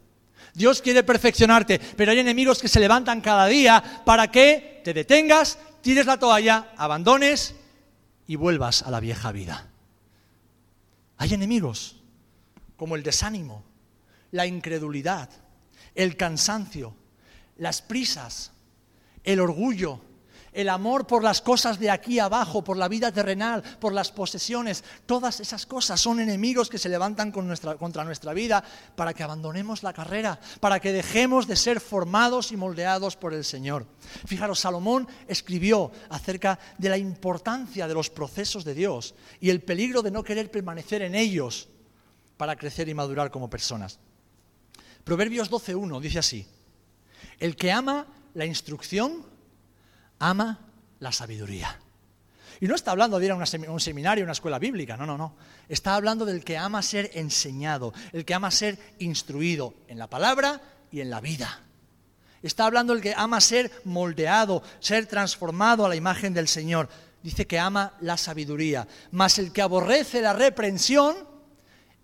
Dios 0.54 0.80
quiere 0.80 1.02
perfeccionarte, 1.02 1.78
pero 1.78 2.12
hay 2.12 2.20
enemigos 2.20 2.62
que 2.62 2.68
se 2.68 2.80
levantan 2.80 3.20
cada 3.20 3.44
día 3.44 4.02
para 4.06 4.30
que 4.30 4.80
te 4.82 4.94
detengas, 4.94 5.58
tires 5.82 6.06
la 6.06 6.18
toalla, 6.18 6.72
abandones 6.78 7.54
y 8.26 8.36
vuelvas 8.36 8.82
a 8.82 8.90
la 8.90 9.00
vieja 9.00 9.30
vida. 9.30 9.68
Hay 11.18 11.34
enemigos 11.34 11.96
como 12.78 12.96
el 12.96 13.02
desánimo, 13.02 13.62
la 14.30 14.46
incredulidad, 14.46 15.28
el 15.94 16.16
cansancio, 16.16 16.96
las 17.58 17.82
prisas, 17.82 18.53
el 19.24 19.40
orgullo, 19.40 20.00
el 20.54 20.68
amor 20.68 21.06
por 21.06 21.24
las 21.24 21.40
cosas 21.40 21.80
de 21.80 21.90
aquí 21.90 22.20
abajo, 22.20 22.62
por 22.62 22.76
la 22.76 22.86
vida 22.86 23.10
terrenal, 23.10 23.62
por 23.80 23.92
las 23.92 24.12
posesiones, 24.12 24.84
todas 25.04 25.40
esas 25.40 25.66
cosas 25.66 26.00
son 26.00 26.20
enemigos 26.20 26.70
que 26.70 26.78
se 26.78 26.88
levantan 26.88 27.32
contra 27.32 28.04
nuestra 28.04 28.32
vida 28.32 28.62
para 28.94 29.12
que 29.12 29.24
abandonemos 29.24 29.82
la 29.82 29.92
carrera, 29.92 30.38
para 30.60 30.78
que 30.78 30.92
dejemos 30.92 31.48
de 31.48 31.56
ser 31.56 31.80
formados 31.80 32.52
y 32.52 32.56
moldeados 32.56 33.16
por 33.16 33.34
el 33.34 33.44
Señor. 33.44 33.86
Fijaros, 34.26 34.60
Salomón 34.60 35.08
escribió 35.26 35.90
acerca 36.08 36.58
de 36.78 36.88
la 36.88 36.98
importancia 36.98 37.88
de 37.88 37.94
los 37.94 38.08
procesos 38.08 38.64
de 38.64 38.74
Dios 38.74 39.16
y 39.40 39.50
el 39.50 39.60
peligro 39.60 40.02
de 40.02 40.12
no 40.12 40.22
querer 40.22 40.52
permanecer 40.52 41.02
en 41.02 41.16
ellos 41.16 41.68
para 42.36 42.56
crecer 42.56 42.88
y 42.88 42.94
madurar 42.94 43.30
como 43.30 43.50
personas. 43.50 43.98
Proverbios 45.02 45.50
12.1 45.50 46.00
dice 46.00 46.20
así, 46.20 46.46
el 47.38 47.56
que 47.56 47.72
ama 47.72 48.06
la 48.34 48.44
instrucción 48.44 49.24
ama 50.18 50.60
la 51.00 51.12
sabiduría. 51.12 51.78
Y 52.60 52.66
no 52.66 52.74
está 52.74 52.92
hablando 52.92 53.18
de 53.18 53.26
ir 53.26 53.32
a 53.32 53.34
un 53.36 53.80
seminario, 53.80 54.24
una 54.24 54.32
escuela 54.32 54.58
bíblica, 54.58 54.96
no, 54.96 55.06
no, 55.06 55.18
no. 55.18 55.34
Está 55.68 55.96
hablando 55.96 56.24
del 56.24 56.44
que 56.44 56.56
ama 56.56 56.82
ser 56.82 57.10
enseñado, 57.14 57.92
el 58.12 58.24
que 58.24 58.34
ama 58.34 58.50
ser 58.50 58.78
instruido 58.98 59.74
en 59.88 59.98
la 59.98 60.08
palabra 60.08 60.60
y 60.92 61.00
en 61.00 61.10
la 61.10 61.20
vida. 61.20 61.60
Está 62.42 62.66
hablando 62.66 62.92
del 62.92 63.02
que 63.02 63.14
ama 63.16 63.40
ser 63.40 63.72
moldeado, 63.84 64.62
ser 64.78 65.06
transformado 65.06 65.84
a 65.84 65.88
la 65.88 65.96
imagen 65.96 66.34
del 66.34 66.46
Señor. 66.46 66.88
Dice 67.22 67.46
que 67.46 67.58
ama 67.58 67.94
la 68.00 68.16
sabiduría. 68.18 68.86
Mas 69.10 69.38
el 69.38 69.50
que 69.50 69.62
aborrece 69.62 70.20
la 70.20 70.34
reprensión 70.34 71.16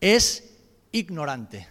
es 0.00 0.44
ignorante. 0.92 1.68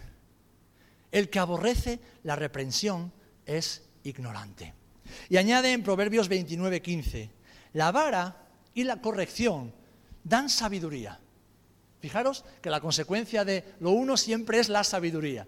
El 1.10 1.28
que 1.28 1.40
aborrece 1.40 1.98
la 2.22 2.36
reprensión 2.36 3.12
es 3.44 3.82
ignorante. 4.04 4.74
Y 5.28 5.36
añade 5.36 5.72
en 5.72 5.82
Proverbios 5.82 6.28
29, 6.28 6.82
15, 6.82 7.30
la 7.74 7.92
vara 7.92 8.48
y 8.74 8.84
la 8.84 9.00
corrección 9.00 9.72
dan 10.24 10.48
sabiduría. 10.48 11.18
Fijaros 12.00 12.44
que 12.62 12.70
la 12.70 12.80
consecuencia 12.80 13.44
de 13.44 13.74
lo 13.80 13.90
uno 13.90 14.16
siempre 14.16 14.58
es 14.58 14.68
la 14.68 14.84
sabiduría. 14.84 15.46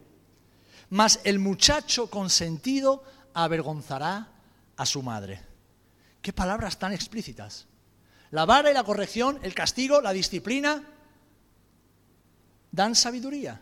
Mas 0.91 1.21
el 1.25 1.39
muchacho 1.39 2.11
consentido 2.11 3.03
avergonzará 3.33 4.29
a 4.77 4.87
su 4.87 5.03
madre. 5.03 5.41
Qué 6.21 6.33
palabras 6.33 6.79
tan 6.79 6.93
explícitas. 6.93 7.67
La 8.31 8.45
vara 8.45 8.71
y 8.71 8.75
la 8.75 8.85
corrección, 8.85 9.39
el 9.43 9.55
castigo, 9.55 10.01
la 10.01 10.13
disciplina, 10.13 10.83
dan 12.71 12.95
sabiduría. 12.95 13.61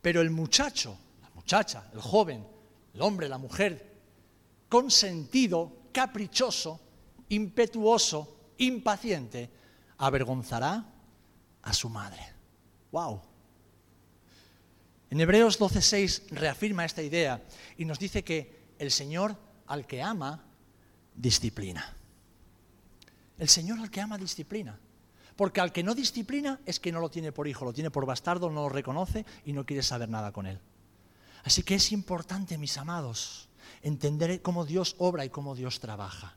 Pero 0.00 0.20
el 0.20 0.30
muchacho, 0.30 0.96
la 1.20 1.30
muchacha, 1.30 1.90
el 1.92 2.00
joven, 2.00 2.46
el 2.94 3.02
hombre, 3.02 3.28
la 3.28 3.38
mujer, 3.38 3.89
consentido, 4.70 5.90
caprichoso, 5.92 6.80
impetuoso, 7.28 8.54
impaciente, 8.58 9.50
avergonzará 9.98 10.82
a 11.60 11.72
su 11.74 11.90
madre. 11.90 12.22
¡Wow! 12.92 13.20
En 15.10 15.20
Hebreos 15.20 15.58
12:6 15.58 16.30
reafirma 16.30 16.84
esta 16.84 17.02
idea 17.02 17.42
y 17.76 17.84
nos 17.84 17.98
dice 17.98 18.22
que 18.24 18.74
el 18.78 18.92
Señor 18.92 19.36
al 19.66 19.86
que 19.86 20.02
ama, 20.02 20.44
disciplina. 21.14 21.96
El 23.36 23.48
Señor 23.48 23.80
al 23.80 23.90
que 23.90 24.00
ama, 24.00 24.16
disciplina. 24.16 24.78
Porque 25.34 25.60
al 25.60 25.72
que 25.72 25.82
no 25.82 25.94
disciplina 25.94 26.60
es 26.64 26.78
que 26.78 26.92
no 26.92 27.00
lo 27.00 27.10
tiene 27.10 27.32
por 27.32 27.48
hijo, 27.48 27.64
lo 27.64 27.72
tiene 27.72 27.90
por 27.90 28.06
bastardo, 28.06 28.50
no 28.50 28.62
lo 28.62 28.68
reconoce 28.68 29.26
y 29.44 29.52
no 29.52 29.66
quiere 29.66 29.82
saber 29.82 30.08
nada 30.08 30.32
con 30.32 30.46
él. 30.46 30.60
Así 31.42 31.62
que 31.62 31.74
es 31.74 31.92
importante, 31.92 32.58
mis 32.58 32.76
amados, 32.78 33.49
entender 33.82 34.42
cómo 34.42 34.64
Dios 34.64 34.96
obra 34.98 35.24
y 35.24 35.30
cómo 35.30 35.54
Dios 35.54 35.80
trabaja. 35.80 36.34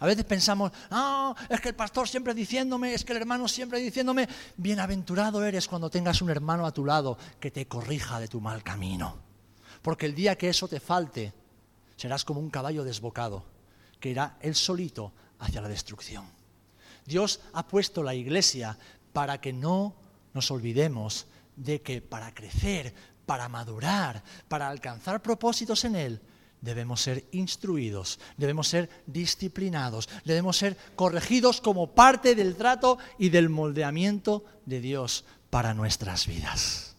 A 0.00 0.06
veces 0.06 0.24
pensamos, 0.24 0.70
no, 0.90 1.34
es 1.48 1.60
que 1.60 1.70
el 1.70 1.74
pastor 1.74 2.08
siempre 2.08 2.32
diciéndome, 2.32 2.94
es 2.94 3.04
que 3.04 3.12
el 3.12 3.18
hermano 3.18 3.48
siempre 3.48 3.80
diciéndome, 3.80 4.28
bienaventurado 4.56 5.44
eres 5.44 5.66
cuando 5.66 5.90
tengas 5.90 6.22
un 6.22 6.30
hermano 6.30 6.66
a 6.66 6.72
tu 6.72 6.84
lado 6.84 7.18
que 7.40 7.50
te 7.50 7.66
corrija 7.66 8.20
de 8.20 8.28
tu 8.28 8.40
mal 8.40 8.62
camino. 8.62 9.16
Porque 9.82 10.06
el 10.06 10.14
día 10.14 10.38
que 10.38 10.48
eso 10.48 10.68
te 10.68 10.78
falte, 10.78 11.32
serás 11.96 12.24
como 12.24 12.38
un 12.38 12.50
caballo 12.50 12.84
desbocado, 12.84 13.44
que 13.98 14.10
irá 14.10 14.36
él 14.40 14.54
solito 14.54 15.12
hacia 15.40 15.60
la 15.60 15.68
destrucción. 15.68 16.26
Dios 17.04 17.40
ha 17.52 17.66
puesto 17.66 18.02
la 18.02 18.14
iglesia 18.14 18.78
para 19.12 19.40
que 19.40 19.52
no 19.52 19.96
nos 20.32 20.50
olvidemos 20.50 21.26
de 21.56 21.82
que 21.82 22.00
para 22.00 22.32
crecer, 22.32 22.94
para 23.26 23.48
madurar, 23.48 24.22
para 24.46 24.68
alcanzar 24.68 25.20
propósitos 25.20 25.84
en 25.84 25.96
Él, 25.96 26.20
debemos 26.60 27.00
ser 27.00 27.24
instruidos, 27.32 28.18
debemos 28.36 28.68
ser 28.68 28.88
disciplinados, 29.06 30.08
debemos 30.24 30.56
ser 30.56 30.76
corregidos 30.96 31.60
como 31.60 31.94
parte 31.94 32.34
del 32.34 32.56
trato 32.56 32.98
y 33.18 33.28
del 33.28 33.48
moldeamiento 33.48 34.44
de 34.66 34.80
Dios 34.80 35.24
para 35.50 35.74
nuestras 35.74 36.26
vidas. 36.26 36.96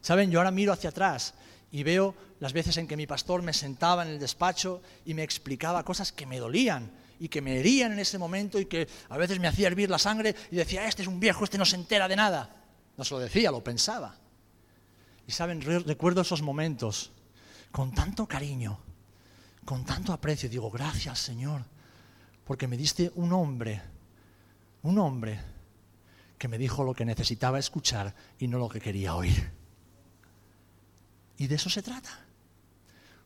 Saben, 0.00 0.30
yo 0.30 0.38
ahora 0.38 0.50
miro 0.50 0.72
hacia 0.72 0.90
atrás 0.90 1.34
y 1.70 1.82
veo 1.82 2.14
las 2.40 2.52
veces 2.52 2.76
en 2.76 2.86
que 2.86 2.96
mi 2.96 3.06
pastor 3.06 3.42
me 3.42 3.52
sentaba 3.52 4.02
en 4.02 4.10
el 4.10 4.18
despacho 4.18 4.82
y 5.04 5.14
me 5.14 5.22
explicaba 5.22 5.84
cosas 5.84 6.12
que 6.12 6.26
me 6.26 6.38
dolían 6.38 6.90
y 7.18 7.28
que 7.28 7.40
me 7.40 7.58
herían 7.58 7.92
en 7.92 7.98
ese 7.98 8.18
momento 8.18 8.60
y 8.60 8.66
que 8.66 8.88
a 9.08 9.16
veces 9.16 9.40
me 9.40 9.48
hacía 9.48 9.68
hervir 9.68 9.90
la 9.90 9.98
sangre 9.98 10.34
y 10.50 10.56
decía, 10.56 10.86
este 10.86 11.02
es 11.02 11.08
un 11.08 11.18
viejo, 11.18 11.44
este 11.44 11.58
no 11.58 11.64
se 11.64 11.76
entera 11.76 12.08
de 12.08 12.16
nada. 12.16 12.54
No 12.96 13.04
se 13.04 13.14
lo 13.14 13.20
decía, 13.20 13.50
lo 13.50 13.64
pensaba. 13.64 14.16
Y 15.26 15.32
saben, 15.32 15.60
recuerdo 15.60 16.20
esos 16.20 16.42
momentos 16.42 17.12
con 17.70 17.92
tanto 17.92 18.26
cariño, 18.26 18.78
con 19.64 19.84
tanto 19.84 20.12
aprecio. 20.12 20.48
Digo, 20.48 20.70
gracias 20.70 21.18
Señor, 21.18 21.64
porque 22.44 22.68
me 22.68 22.76
diste 22.76 23.12
un 23.16 23.32
hombre, 23.32 23.82
un 24.82 24.98
hombre 24.98 25.40
que 26.38 26.48
me 26.48 26.58
dijo 26.58 26.84
lo 26.84 26.94
que 26.94 27.04
necesitaba 27.04 27.58
escuchar 27.58 28.14
y 28.38 28.48
no 28.48 28.58
lo 28.58 28.68
que 28.68 28.80
quería 28.80 29.14
oír. 29.14 29.50
Y 31.38 31.46
de 31.46 31.54
eso 31.54 31.68
se 31.68 31.82
trata. 31.82 32.26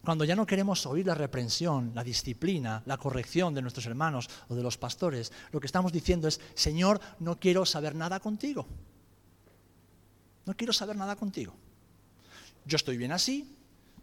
Cuando 0.03 0.25
ya 0.25 0.35
no 0.35 0.47
queremos 0.47 0.87
oír 0.87 1.07
la 1.07 1.15
reprensión, 1.15 1.93
la 1.95 2.03
disciplina, 2.03 2.83
la 2.87 2.97
corrección 2.97 3.53
de 3.53 3.61
nuestros 3.61 3.85
hermanos 3.87 4.31
o 4.49 4.55
de 4.55 4.63
los 4.63 4.79
pastores, 4.79 5.31
lo 5.53 5.61
que 5.61 5.67
estamos 5.67 5.93
diciendo 5.93 6.27
es, 6.27 6.41
Señor, 6.55 7.01
no 7.19 7.39
quiero 7.39 7.67
saber 7.67 7.95
nada 7.95 8.19
contigo. 8.19 8.67
No 10.47 10.57
quiero 10.57 10.73
saber 10.73 10.97
nada 10.97 11.17
contigo. 11.17 11.55
Yo 12.65 12.77
estoy 12.77 12.97
bien 12.97 13.13
así, 13.13 13.57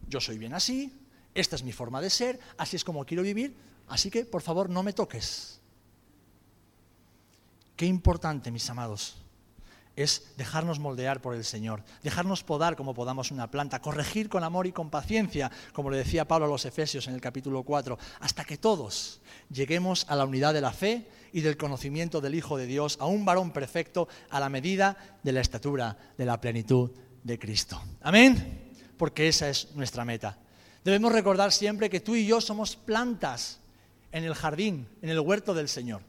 yo 0.07 0.19
soy 0.19 0.37
bien 0.37 0.53
así, 0.53 0.93
esta 1.33 1.55
es 1.55 1.63
mi 1.63 1.71
forma 1.71 2.01
de 2.01 2.09
ser, 2.09 2.39
así 2.57 2.75
es 2.75 2.83
como 2.83 3.05
quiero 3.05 3.23
vivir, 3.23 3.55
así 3.87 4.09
que 4.09 4.25
por 4.25 4.41
favor 4.41 4.69
no 4.69 4.83
me 4.83 4.93
toques. 4.93 5.59
Qué 7.75 7.85
importante, 7.85 8.49
mis 8.49 8.67
amados, 8.69 9.17
es 9.95 10.31
dejarnos 10.37 10.79
moldear 10.79 11.21
por 11.21 11.35
el 11.35 11.43
Señor, 11.43 11.83
dejarnos 12.03 12.43
podar 12.43 12.75
como 12.75 12.93
podamos 12.93 13.31
una 13.31 13.51
planta, 13.51 13.81
corregir 13.81 14.29
con 14.29 14.43
amor 14.43 14.67
y 14.67 14.71
con 14.71 14.89
paciencia, 14.89 15.51
como 15.73 15.89
le 15.89 15.97
decía 15.97 16.27
Pablo 16.27 16.45
a 16.45 16.49
los 16.49 16.65
Efesios 16.65 17.07
en 17.07 17.13
el 17.13 17.21
capítulo 17.21 17.63
4, 17.63 17.97
hasta 18.19 18.45
que 18.45 18.57
todos 18.57 19.21
lleguemos 19.51 20.05
a 20.07 20.15
la 20.15 20.25
unidad 20.25 20.53
de 20.53 20.61
la 20.61 20.71
fe 20.71 21.07
y 21.33 21.41
del 21.41 21.57
conocimiento 21.57 22.21
del 22.21 22.35
Hijo 22.35 22.57
de 22.57 22.67
Dios, 22.67 22.97
a 22.99 23.05
un 23.05 23.25
varón 23.25 23.51
perfecto, 23.51 24.07
a 24.29 24.39
la 24.39 24.49
medida 24.49 25.19
de 25.23 25.31
la 25.31 25.41
estatura 25.41 25.97
de 26.17 26.25
la 26.25 26.41
plenitud 26.41 26.91
de 27.23 27.37
Cristo. 27.39 27.81
Amén, 28.01 28.66
porque 28.97 29.27
esa 29.27 29.49
es 29.49 29.69
nuestra 29.75 30.05
meta. 30.05 30.37
Debemos 30.83 31.11
recordar 31.11 31.51
siempre 31.51 31.89
que 31.89 31.99
tú 31.99 32.15
y 32.15 32.25
yo 32.25 32.41
somos 32.41 32.75
plantas 32.75 33.59
en 34.11 34.23
el 34.23 34.35
jardín, 34.35 34.87
en 35.01 35.09
el 35.09 35.19
huerto 35.19 35.53
del 35.53 35.69
Señor. 35.69 36.01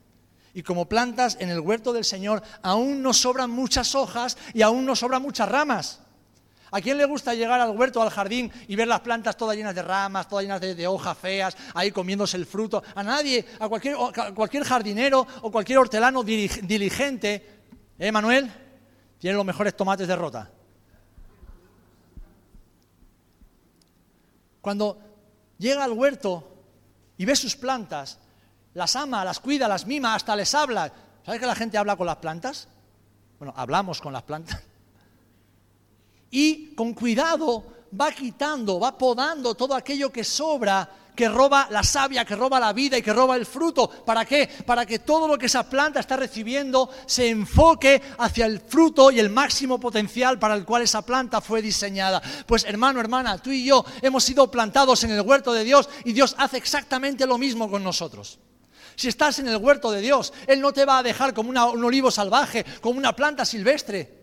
Y 0.54 0.62
como 0.62 0.88
plantas 0.88 1.36
en 1.40 1.50
el 1.50 1.60
huerto 1.60 1.92
del 1.92 2.04
Señor, 2.04 2.42
aún 2.62 3.02
nos 3.02 3.18
sobran 3.18 3.50
muchas 3.50 3.94
hojas 3.94 4.36
y 4.54 4.62
aún 4.62 4.86
nos 4.86 5.00
sobran 5.00 5.22
muchas 5.22 5.48
ramas. 5.48 6.00
¿A 6.70 6.80
quién 6.80 6.98
le 6.98 7.06
gusta 7.06 7.34
llegar 7.34 7.60
al 7.60 7.76
huerto, 7.76 8.02
al 8.02 8.10
jardín 8.10 8.52
y 8.66 8.76
ver 8.76 8.88
las 8.88 9.00
plantas 9.00 9.36
todas 9.36 9.56
llenas 9.56 9.74
de 9.74 9.82
ramas, 9.82 10.28
todas 10.28 10.44
llenas 10.44 10.60
de, 10.60 10.86
hojas 10.86 11.16
feas, 11.16 11.56
ahí 11.74 11.90
comiéndose 11.90 12.36
el 12.36 12.46
fruto? 12.46 12.82
A 12.94 13.02
nadie, 13.02 13.44
a 13.58 13.68
cualquier, 13.68 13.96
cualquier 14.34 14.64
jardinero 14.64 15.26
o 15.42 15.50
cualquier 15.50 15.78
hortelano 15.78 16.22
diligente, 16.22 17.62
¿eh, 17.98 18.12
Manuel? 18.12 18.50
Tiene 19.18 19.36
los 19.36 19.46
mejores 19.46 19.76
tomates 19.76 20.06
de 20.06 20.16
rota. 20.16 20.50
Cuando 24.60 24.98
llega 25.58 25.84
al 25.84 25.92
huerto 25.92 26.48
y 27.16 27.24
ve 27.24 27.36
sus 27.36 27.56
plantas, 27.56 28.18
las 28.74 28.96
ama, 28.96 29.24
las 29.24 29.40
cuida, 29.40 29.68
las 29.68 29.86
mima, 29.86 30.14
hasta 30.14 30.36
les 30.36 30.54
habla. 30.54 30.92
¿Sabes 31.24 31.40
que 31.40 31.46
la 31.46 31.54
gente 31.54 31.78
habla 31.78 31.96
con 31.96 32.06
las 32.06 32.16
plantas? 32.16 32.68
Bueno, 33.38 33.52
hablamos 33.56 34.00
con 34.00 34.12
las 34.12 34.22
plantas. 34.22 34.62
Y 36.30 36.74
con 36.74 36.92
cuidado 36.92 37.64
va 37.98 38.12
quitando, 38.12 38.78
va 38.78 38.98
podando 38.98 39.54
todo 39.54 39.74
aquello 39.74 40.12
que 40.12 40.22
sobra, 40.22 40.86
que 41.18 41.28
roba 41.28 41.66
la 41.72 41.82
savia, 41.82 42.24
que 42.24 42.36
roba 42.36 42.60
la 42.60 42.72
vida 42.72 42.96
y 42.96 43.02
que 43.02 43.12
roba 43.12 43.34
el 43.34 43.44
fruto. 43.44 43.90
¿Para 43.90 44.24
qué? 44.24 44.48
Para 44.64 44.86
que 44.86 45.00
todo 45.00 45.26
lo 45.26 45.36
que 45.36 45.46
esa 45.46 45.68
planta 45.68 45.98
está 45.98 46.16
recibiendo 46.16 46.88
se 47.06 47.28
enfoque 47.28 48.00
hacia 48.18 48.46
el 48.46 48.60
fruto 48.60 49.10
y 49.10 49.18
el 49.18 49.28
máximo 49.28 49.80
potencial 49.80 50.38
para 50.38 50.54
el 50.54 50.64
cual 50.64 50.82
esa 50.82 51.02
planta 51.02 51.40
fue 51.40 51.60
diseñada. 51.60 52.22
Pues 52.46 52.64
hermano, 52.64 53.00
hermana, 53.00 53.36
tú 53.38 53.50
y 53.50 53.64
yo 53.64 53.84
hemos 54.00 54.22
sido 54.22 54.48
plantados 54.48 55.02
en 55.02 55.10
el 55.10 55.22
huerto 55.22 55.52
de 55.52 55.64
Dios 55.64 55.88
y 56.04 56.12
Dios 56.12 56.36
hace 56.38 56.56
exactamente 56.56 57.26
lo 57.26 57.36
mismo 57.36 57.68
con 57.68 57.82
nosotros. 57.82 58.38
Si 58.94 59.08
estás 59.08 59.40
en 59.40 59.48
el 59.48 59.56
huerto 59.56 59.90
de 59.90 60.00
Dios, 60.00 60.32
Él 60.46 60.60
no 60.60 60.72
te 60.72 60.84
va 60.84 60.98
a 60.98 61.02
dejar 61.02 61.34
como 61.34 61.50
un 61.50 61.84
olivo 61.84 62.12
salvaje, 62.12 62.64
como 62.80 62.96
una 62.96 63.16
planta 63.16 63.44
silvestre. 63.44 64.17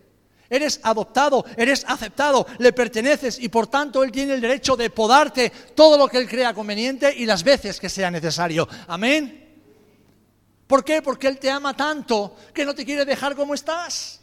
Eres 0.48 0.80
adoptado, 0.82 1.44
eres 1.56 1.84
aceptado, 1.88 2.46
le 2.58 2.72
perteneces 2.72 3.38
y 3.38 3.48
por 3.48 3.66
tanto 3.66 4.04
Él 4.04 4.12
tiene 4.12 4.34
el 4.34 4.40
derecho 4.40 4.76
de 4.76 4.90
podarte 4.90 5.50
todo 5.74 5.98
lo 5.98 6.08
que 6.08 6.18
Él 6.18 6.28
crea 6.28 6.54
conveniente 6.54 7.12
y 7.16 7.26
las 7.26 7.42
veces 7.42 7.80
que 7.80 7.88
sea 7.88 8.10
necesario. 8.10 8.68
Amén. 8.86 9.44
¿Por 10.66 10.84
qué? 10.84 11.02
Porque 11.02 11.28
Él 11.28 11.38
te 11.38 11.50
ama 11.50 11.74
tanto 11.74 12.36
que 12.54 12.64
no 12.64 12.74
te 12.74 12.84
quiere 12.84 13.04
dejar 13.04 13.34
como 13.34 13.54
estás. 13.54 14.20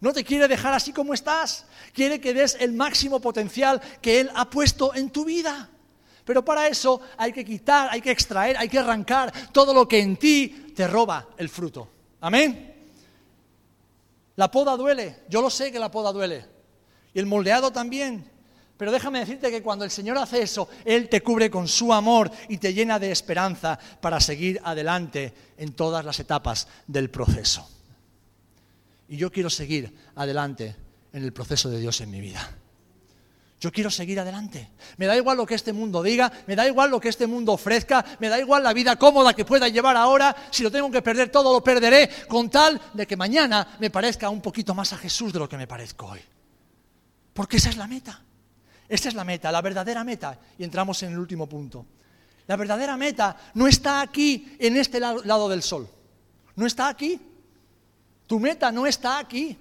No 0.00 0.12
te 0.12 0.24
quiere 0.24 0.48
dejar 0.48 0.72
así 0.72 0.92
como 0.92 1.14
estás. 1.14 1.66
Quiere 1.92 2.20
que 2.20 2.32
des 2.32 2.56
el 2.60 2.72
máximo 2.72 3.20
potencial 3.20 3.80
que 4.00 4.20
Él 4.20 4.30
ha 4.34 4.48
puesto 4.48 4.94
en 4.94 5.10
tu 5.10 5.24
vida. 5.24 5.68
Pero 6.24 6.44
para 6.44 6.68
eso 6.68 7.00
hay 7.16 7.32
que 7.32 7.44
quitar, 7.44 7.88
hay 7.90 8.00
que 8.00 8.10
extraer, 8.10 8.56
hay 8.56 8.68
que 8.68 8.78
arrancar 8.78 9.32
todo 9.52 9.74
lo 9.74 9.88
que 9.88 9.98
en 9.98 10.16
ti 10.16 10.72
te 10.74 10.86
roba 10.86 11.28
el 11.36 11.48
fruto. 11.48 11.88
Amén. 12.20 12.69
La 14.40 14.50
poda 14.50 14.74
duele, 14.74 15.24
yo 15.28 15.42
lo 15.42 15.50
sé 15.50 15.70
que 15.70 15.78
la 15.78 15.90
poda 15.90 16.14
duele. 16.14 16.46
Y 17.12 17.18
el 17.18 17.26
moldeado 17.26 17.70
también. 17.72 18.24
Pero 18.78 18.90
déjame 18.90 19.18
decirte 19.18 19.50
que 19.50 19.62
cuando 19.62 19.84
el 19.84 19.90
Señor 19.90 20.16
hace 20.16 20.40
eso, 20.40 20.66
Él 20.86 21.10
te 21.10 21.20
cubre 21.20 21.50
con 21.50 21.68
su 21.68 21.92
amor 21.92 22.30
y 22.48 22.56
te 22.56 22.72
llena 22.72 22.98
de 22.98 23.12
esperanza 23.12 23.78
para 24.00 24.18
seguir 24.18 24.58
adelante 24.64 25.34
en 25.58 25.74
todas 25.74 26.06
las 26.06 26.20
etapas 26.20 26.68
del 26.86 27.10
proceso. 27.10 27.68
Y 29.10 29.18
yo 29.18 29.30
quiero 29.30 29.50
seguir 29.50 29.94
adelante 30.14 30.74
en 31.12 31.22
el 31.22 31.34
proceso 31.34 31.68
de 31.68 31.78
Dios 31.78 32.00
en 32.00 32.10
mi 32.10 32.22
vida. 32.22 32.59
Yo 33.60 33.70
quiero 33.70 33.90
seguir 33.90 34.18
adelante. 34.18 34.70
Me 34.96 35.06
da 35.06 35.14
igual 35.14 35.36
lo 35.36 35.44
que 35.44 35.54
este 35.54 35.74
mundo 35.74 36.02
diga, 36.02 36.32
me 36.46 36.56
da 36.56 36.66
igual 36.66 36.90
lo 36.90 36.98
que 36.98 37.10
este 37.10 37.26
mundo 37.26 37.52
ofrezca, 37.52 38.02
me 38.18 38.30
da 38.30 38.38
igual 38.38 38.62
la 38.62 38.72
vida 38.72 38.96
cómoda 38.96 39.34
que 39.34 39.44
pueda 39.44 39.68
llevar 39.68 39.98
ahora. 39.98 40.34
Si 40.50 40.62
lo 40.62 40.70
tengo 40.70 40.90
que 40.90 41.02
perder 41.02 41.28
todo, 41.28 41.52
lo 41.52 41.62
perderé 41.62 42.08
con 42.26 42.48
tal 42.48 42.80
de 42.94 43.06
que 43.06 43.18
mañana 43.18 43.76
me 43.78 43.90
parezca 43.90 44.30
un 44.30 44.40
poquito 44.40 44.74
más 44.74 44.94
a 44.94 44.96
Jesús 44.96 45.30
de 45.30 45.38
lo 45.38 45.48
que 45.48 45.58
me 45.58 45.66
parezco 45.66 46.06
hoy. 46.06 46.20
Porque 47.34 47.58
esa 47.58 47.68
es 47.68 47.76
la 47.76 47.86
meta. 47.86 48.22
Esa 48.88 49.08
es 49.10 49.14
la 49.14 49.24
meta, 49.24 49.52
la 49.52 49.60
verdadera 49.60 50.04
meta. 50.04 50.38
Y 50.56 50.64
entramos 50.64 51.02
en 51.02 51.12
el 51.12 51.18
último 51.18 51.46
punto. 51.46 51.84
La 52.46 52.56
verdadera 52.56 52.96
meta 52.96 53.36
no 53.54 53.68
está 53.68 54.00
aquí, 54.00 54.56
en 54.58 54.78
este 54.78 54.98
lado 54.98 55.48
del 55.50 55.62
sol. 55.62 55.86
No 56.56 56.66
está 56.66 56.88
aquí. 56.88 57.20
Tu 58.26 58.40
meta 58.40 58.72
no 58.72 58.86
está 58.86 59.18
aquí. 59.18 59.56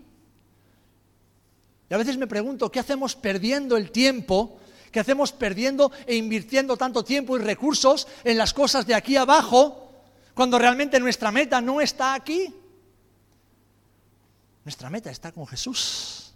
Y 1.89 1.93
a 1.93 1.97
veces 1.97 2.17
me 2.17 2.27
pregunto, 2.27 2.71
¿qué 2.71 2.79
hacemos 2.79 3.15
perdiendo 3.15 3.75
el 3.75 3.91
tiempo? 3.91 4.59
¿Qué 4.91 4.99
hacemos 4.99 5.31
perdiendo 5.31 5.91
e 6.05 6.15
invirtiendo 6.15 6.77
tanto 6.77 7.03
tiempo 7.03 7.37
y 7.37 7.41
recursos 7.41 8.07
en 8.23 8.37
las 8.37 8.53
cosas 8.53 8.85
de 8.85 8.95
aquí 8.95 9.15
abajo 9.15 9.91
cuando 10.35 10.59
realmente 10.59 10.99
nuestra 10.99 11.31
meta 11.31 11.61
no 11.61 11.81
está 11.81 12.13
aquí? 12.13 12.53
Nuestra 14.63 14.89
meta 14.89 15.09
está 15.09 15.31
con 15.31 15.47
Jesús. 15.47 16.33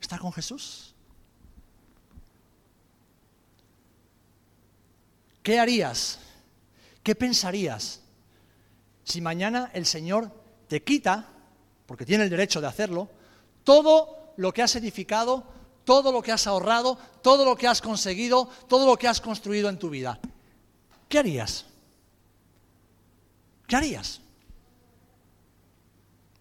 Está 0.00 0.18
con 0.18 0.32
Jesús. 0.32 0.94
¿Qué 5.42 5.58
harías? 5.58 6.18
¿Qué 7.02 7.14
pensarías 7.14 8.02
si 9.04 9.22
mañana 9.22 9.70
el 9.72 9.86
Señor 9.86 10.30
te 10.68 10.82
quita 10.82 11.37
porque 11.88 12.04
tiene 12.04 12.24
el 12.24 12.30
derecho 12.30 12.60
de 12.60 12.66
hacerlo, 12.66 13.08
todo 13.64 14.34
lo 14.36 14.52
que 14.52 14.60
has 14.60 14.76
edificado, 14.76 15.42
todo 15.84 16.12
lo 16.12 16.20
que 16.20 16.30
has 16.30 16.46
ahorrado, 16.46 16.98
todo 17.22 17.46
lo 17.46 17.56
que 17.56 17.66
has 17.66 17.80
conseguido, 17.80 18.50
todo 18.68 18.84
lo 18.84 18.98
que 18.98 19.08
has 19.08 19.22
construido 19.22 19.70
en 19.70 19.78
tu 19.78 19.88
vida. 19.88 20.20
¿Qué 21.08 21.18
harías? 21.18 21.64
¿Qué 23.66 23.74
harías? 23.74 24.20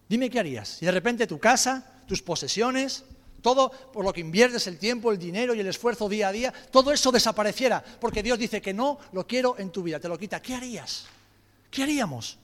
Dime 0.09 0.29
qué 0.29 0.41
harías. 0.41 0.67
Si 0.67 0.85
de 0.85 0.91
repente 0.91 1.25
tu 1.27 1.39
casa, 1.39 2.03
tus 2.05 2.21
posesiones, 2.21 3.05
todo 3.41 3.71
por 3.71 4.03
lo 4.03 4.11
que 4.11 4.19
inviertes 4.19 4.67
el 4.67 4.77
tiempo, 4.77 5.13
el 5.13 5.17
dinero 5.17 5.55
y 5.55 5.61
el 5.61 5.67
esfuerzo 5.67 6.09
día 6.09 6.27
a 6.27 6.33
día, 6.33 6.53
todo 6.71 6.91
eso 6.91 7.09
desapareciera, 7.09 7.81
porque 8.01 8.21
Dios 8.21 8.37
dice 8.37 8.61
que 8.61 8.73
no 8.73 8.99
lo 9.13 9.25
quiero 9.25 9.57
en 9.57 9.71
tu 9.71 9.81
vida, 9.81 9.97
te 9.97 10.09
lo 10.09 10.17
quita. 10.17 10.41
¿Qué 10.41 10.55
harías? 10.55 11.05
¿Qué 11.71 11.83
haríamos? 11.83 12.37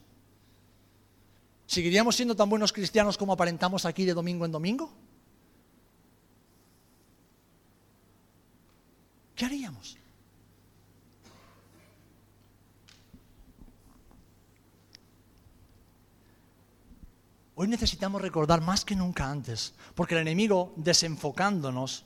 ¿Seguiríamos 1.65 2.15
siendo 2.15 2.35
tan 2.35 2.49
buenos 2.49 2.73
cristianos 2.73 3.17
como 3.17 3.33
aparentamos 3.33 3.85
aquí 3.85 4.05
de 4.05 4.13
domingo 4.13 4.45
en 4.45 4.51
domingo? 4.51 4.93
¿Qué 9.35 9.45
haríamos? 9.45 9.97
Hoy 17.55 17.67
necesitamos 17.67 18.21
recordar 18.21 18.61
más 18.61 18.83
que 18.83 18.95
nunca 18.95 19.29
antes, 19.29 19.73
porque 19.95 20.15
el 20.15 20.21
enemigo, 20.21 20.73
desenfocándonos, 20.75 22.05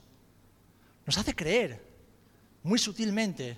nos 1.05 1.17
hace 1.17 1.35
creer 1.35 1.81
muy 2.63 2.77
sutilmente 2.77 3.57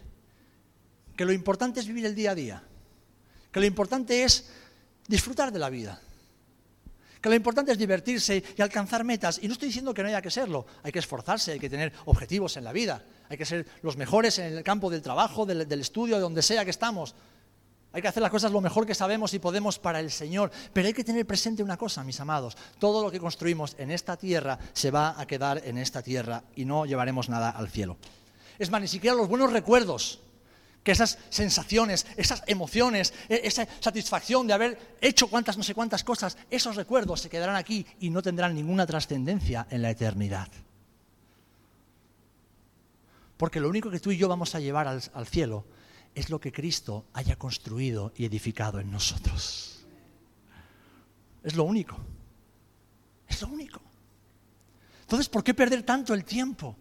que 1.18 1.26
lo 1.26 1.34
importante 1.34 1.80
es 1.80 1.88
vivir 1.88 2.06
el 2.06 2.16
día 2.16 2.32
a 2.32 2.36
día, 2.36 2.64
que 3.52 3.60
lo 3.60 3.66
importante 3.66 4.24
es 4.24 4.52
disfrutar 5.10 5.52
de 5.52 5.60
la 5.60 5.70
vida. 5.70 6.00
Que 7.20 7.28
lo 7.28 7.36
importante 7.36 7.74
es 7.74 7.78
divertirse 7.78 8.42
y 8.56 8.62
alcanzar 8.62 9.04
metas. 9.04 9.40
Y 9.42 9.48
no 9.48 9.54
estoy 9.54 9.68
diciendo 9.68 9.94
que 9.94 10.02
no 10.02 10.08
haya 10.08 10.22
que 10.22 10.32
serlo. 10.32 10.66
Hay 10.84 10.92
que 10.94 11.00
esforzarse, 11.00 11.52
hay 11.52 11.60
que 11.60 11.70
tener 11.70 11.92
objetivos 12.06 12.56
en 12.56 12.64
la 12.64 12.72
vida. 12.72 13.04
Hay 13.28 13.38
que 13.38 13.46
ser 13.46 13.66
los 13.82 13.98
mejores 13.98 14.40
en 14.40 14.54
el 14.54 14.64
campo 14.64 14.90
del 14.90 15.02
trabajo, 15.02 15.46
del, 15.46 15.82
estudio, 15.82 16.16
de 16.16 16.22
donde 16.22 16.42
sea 16.42 16.64
que 16.64 16.72
estamos. 16.72 17.16
Hay 17.92 18.02
que 18.02 18.08
hacer 18.08 18.22
las 18.22 18.32
cosas 18.32 18.52
lo 18.52 18.62
mejor 18.62 18.86
que 18.86 18.96
sabemos 18.96 19.34
y 19.34 19.40
podemos 19.40 19.80
para 19.80 20.00
el 20.00 20.12
Señor. 20.12 20.52
Pero 20.72 20.88
hay 20.88 20.94
que 20.94 21.04
tener 21.04 21.26
presente 21.26 21.62
una 21.62 21.76
cosa, 21.76 22.04
mis 22.06 22.20
amados. 22.22 22.56
Todo 22.78 23.04
lo 23.04 23.12
que 23.12 23.20
construimos 23.20 23.76
en 23.80 23.92
esta 23.92 24.16
tierra 24.16 24.58
se 24.72 24.92
va 24.92 25.20
a 25.20 25.28
quedar 25.28 25.62
en 25.66 25.78
esta 25.78 26.02
tierra 26.02 26.44
y 26.56 26.64
no 26.64 26.86
llevaremos 26.86 27.28
nada 27.28 27.50
al 27.50 27.70
cielo. 27.70 27.98
Es 28.58 28.70
más, 28.70 28.80
ni 28.80 28.88
siquiera 28.88 29.16
los 29.16 29.28
buenos 29.28 29.52
recuerdos 29.52 30.22
que 30.84 30.92
esas 30.92 31.18
sensaciones, 31.30 32.06
esas 32.16 32.44
emociones, 32.48 33.14
e-, 33.28 33.42
esa 33.44 33.68
satisfacción 33.80 34.48
de 34.48 34.54
haber 34.54 34.98
hecho 35.02 35.28
cuantas 35.28 35.58
no 35.58 35.64
sé 35.64 35.74
cuántas 35.74 36.04
cosas, 36.04 36.38
esos 36.50 36.76
recuerdos 36.76 37.22
se 37.22 37.30
quedarán 37.30 37.56
aquí 37.56 37.86
y 38.00 38.10
no 38.10 38.22
tendrán 38.22 38.56
ninguna 38.56 38.86
trascendencia 38.86 39.68
en 39.70 39.82
la 39.82 39.92
eternidad. 39.92 40.48
Porque 43.38 43.60
lo 43.60 43.70
único 43.70 43.90
que 43.90 44.00
tú 44.00 44.12
y 44.12 44.18
yo 44.18 44.28
vamos 44.28 44.54
a 44.56 44.60
llevar 44.60 44.88
al, 44.88 45.02
al 45.14 45.28
cielo 45.28 45.66
es 46.16 46.30
lo 46.30 46.40
que 46.40 46.52
Cristo 46.52 47.06
haya 47.14 47.38
construido 47.38 48.12
y 48.16 48.26
edificado 48.26 48.80
en 48.80 48.92
nosotros. 48.92 49.86
Es 51.44 51.56
lo 51.56 51.64
único. 51.64 51.98
Es 53.28 53.42
lo 53.42 53.48
único. 53.48 53.80
Entonces, 55.02 55.30
¿por 55.30 55.44
qué 55.44 55.54
perder 55.54 55.84
tanto 55.84 56.14
el 56.14 56.26
tiempo? 56.26 56.76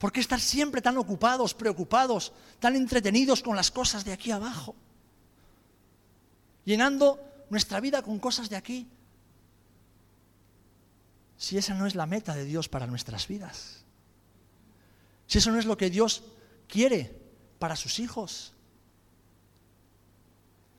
¿Por 0.00 0.12
qué 0.12 0.20
estar 0.20 0.40
siempre 0.40 0.80
tan 0.80 0.96
ocupados, 0.96 1.52
preocupados, 1.52 2.32
tan 2.58 2.74
entretenidos 2.74 3.42
con 3.42 3.54
las 3.54 3.70
cosas 3.70 4.02
de 4.02 4.14
aquí 4.14 4.30
abajo? 4.30 4.74
Llenando 6.64 7.20
nuestra 7.50 7.80
vida 7.80 8.00
con 8.00 8.18
cosas 8.18 8.48
de 8.48 8.56
aquí. 8.56 8.88
Si 11.36 11.58
esa 11.58 11.74
no 11.74 11.86
es 11.86 11.94
la 11.94 12.06
meta 12.06 12.34
de 12.34 12.46
Dios 12.46 12.70
para 12.70 12.86
nuestras 12.86 13.28
vidas. 13.28 13.84
Si 15.26 15.36
eso 15.36 15.50
no 15.50 15.58
es 15.58 15.66
lo 15.66 15.76
que 15.76 15.90
Dios 15.90 16.24
quiere 16.66 17.20
para 17.58 17.76
sus 17.76 17.98
hijos. 17.98 18.54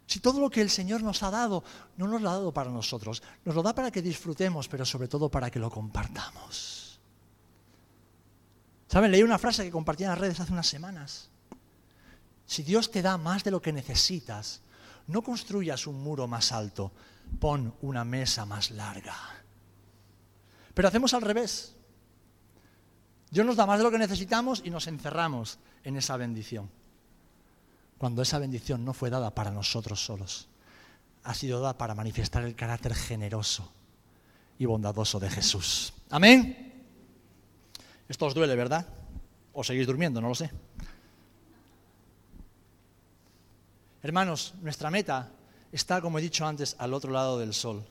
Si 0.07 0.19
todo 0.19 0.39
lo 0.39 0.49
que 0.49 0.61
el 0.61 0.71
Señor 0.71 1.03
nos 1.03 1.21
ha 1.21 1.29
dado, 1.29 1.63
no 1.95 2.07
nos 2.07 2.23
lo 2.23 2.29
ha 2.31 2.33
dado 2.33 2.53
para 2.55 2.71
nosotros, 2.71 3.21
nos 3.45 3.53
lo 3.53 3.61
da 3.61 3.75
para 3.75 3.91
que 3.91 4.01
disfrutemos, 4.01 4.67
pero 4.67 4.83
sobre 4.83 5.07
todo 5.07 5.29
para 5.29 5.51
que 5.51 5.59
lo 5.59 5.69
compartamos. 5.69 6.80
¿Saben? 8.91 9.09
Leí 9.09 9.23
una 9.23 9.39
frase 9.39 9.63
que 9.63 9.71
compartí 9.71 10.03
en 10.03 10.09
las 10.09 10.19
redes 10.19 10.41
hace 10.41 10.51
unas 10.51 10.67
semanas. 10.67 11.29
Si 12.45 12.61
Dios 12.61 12.91
te 12.91 13.01
da 13.01 13.17
más 13.17 13.41
de 13.45 13.51
lo 13.51 13.61
que 13.61 13.71
necesitas, 13.71 14.59
no 15.07 15.21
construyas 15.21 15.87
un 15.87 16.03
muro 16.03 16.27
más 16.27 16.51
alto, 16.51 16.91
pon 17.39 17.73
una 17.81 18.03
mesa 18.03 18.45
más 18.45 18.69
larga. 18.71 19.15
Pero 20.73 20.89
hacemos 20.89 21.13
al 21.13 21.21
revés. 21.21 21.73
Dios 23.29 23.45
nos 23.45 23.55
da 23.55 23.65
más 23.65 23.77
de 23.77 23.85
lo 23.85 23.91
que 23.91 23.97
necesitamos 23.97 24.61
y 24.65 24.69
nos 24.69 24.87
encerramos 24.87 25.57
en 25.85 25.95
esa 25.95 26.17
bendición. 26.17 26.69
Cuando 27.97 28.21
esa 28.21 28.39
bendición 28.39 28.83
no 28.83 28.93
fue 28.93 29.09
dada 29.09 29.33
para 29.33 29.51
nosotros 29.51 30.03
solos, 30.03 30.49
ha 31.23 31.33
sido 31.33 31.61
dada 31.61 31.77
para 31.77 31.95
manifestar 31.95 32.43
el 32.43 32.55
carácter 32.55 32.93
generoso 32.93 33.71
y 34.59 34.65
bondadoso 34.65 35.17
de 35.17 35.29
Jesús. 35.29 35.93
Amén. 36.09 36.70
Esto 38.11 38.25
os 38.25 38.35
duele, 38.35 38.59
¿verdad? 38.59 38.85
O 39.55 39.63
seguís 39.63 39.87
durmiendo, 39.87 40.19
no 40.19 40.27
lo 40.27 40.35
sé. 40.35 40.51
Hermanos, 44.03 44.53
nuestra 44.59 44.91
meta 44.91 45.31
está, 45.71 46.01
como 46.01 46.19
he 46.19 46.21
dicho 46.21 46.45
antes, 46.45 46.75
al 46.77 46.93
otro 46.93 47.09
lado 47.09 47.39
del 47.39 47.53
sol. 47.53 47.87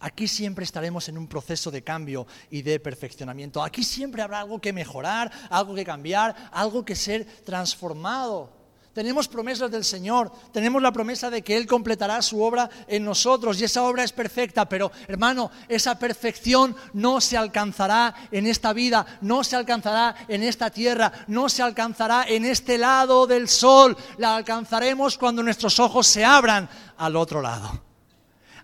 Aquí 0.00 0.26
siempre 0.26 0.64
estaremos 0.64 1.08
en 1.08 1.16
un 1.16 1.28
proceso 1.28 1.70
de 1.70 1.84
cambio 1.84 2.26
y 2.50 2.62
de 2.62 2.80
perfeccionamiento. 2.80 3.62
Aquí 3.62 3.84
siempre 3.84 4.22
habrá 4.22 4.40
algo 4.40 4.60
que 4.60 4.72
mejorar, 4.72 5.30
algo 5.50 5.72
que 5.76 5.84
cambiar, 5.84 6.34
algo 6.50 6.84
que 6.84 6.96
ser 6.96 7.24
transformado. 7.44 8.50
Tenemos 8.92 9.28
promesas 9.28 9.70
del 9.70 9.84
Señor, 9.84 10.32
tenemos 10.52 10.82
la 10.82 10.90
promesa 10.90 11.30
de 11.30 11.42
que 11.42 11.56
Él 11.56 11.66
completará 11.66 12.20
su 12.22 12.42
obra 12.42 12.68
en 12.88 13.04
nosotros 13.04 13.60
y 13.60 13.64
esa 13.64 13.84
obra 13.84 14.02
es 14.02 14.12
perfecta, 14.12 14.68
pero 14.68 14.90
hermano, 15.06 15.52
esa 15.68 15.96
perfección 15.96 16.74
no 16.92 17.20
se 17.20 17.36
alcanzará 17.36 18.12
en 18.32 18.48
esta 18.48 18.72
vida, 18.72 19.06
no 19.20 19.44
se 19.44 19.54
alcanzará 19.54 20.16
en 20.26 20.42
esta 20.42 20.70
tierra, 20.70 21.12
no 21.28 21.48
se 21.48 21.62
alcanzará 21.62 22.24
en 22.26 22.44
este 22.44 22.78
lado 22.78 23.28
del 23.28 23.48
sol, 23.48 23.96
la 24.18 24.34
alcanzaremos 24.34 25.16
cuando 25.16 25.44
nuestros 25.44 25.78
ojos 25.78 26.08
se 26.08 26.24
abran 26.24 26.68
al 26.96 27.14
otro 27.14 27.40
lado. 27.40 27.84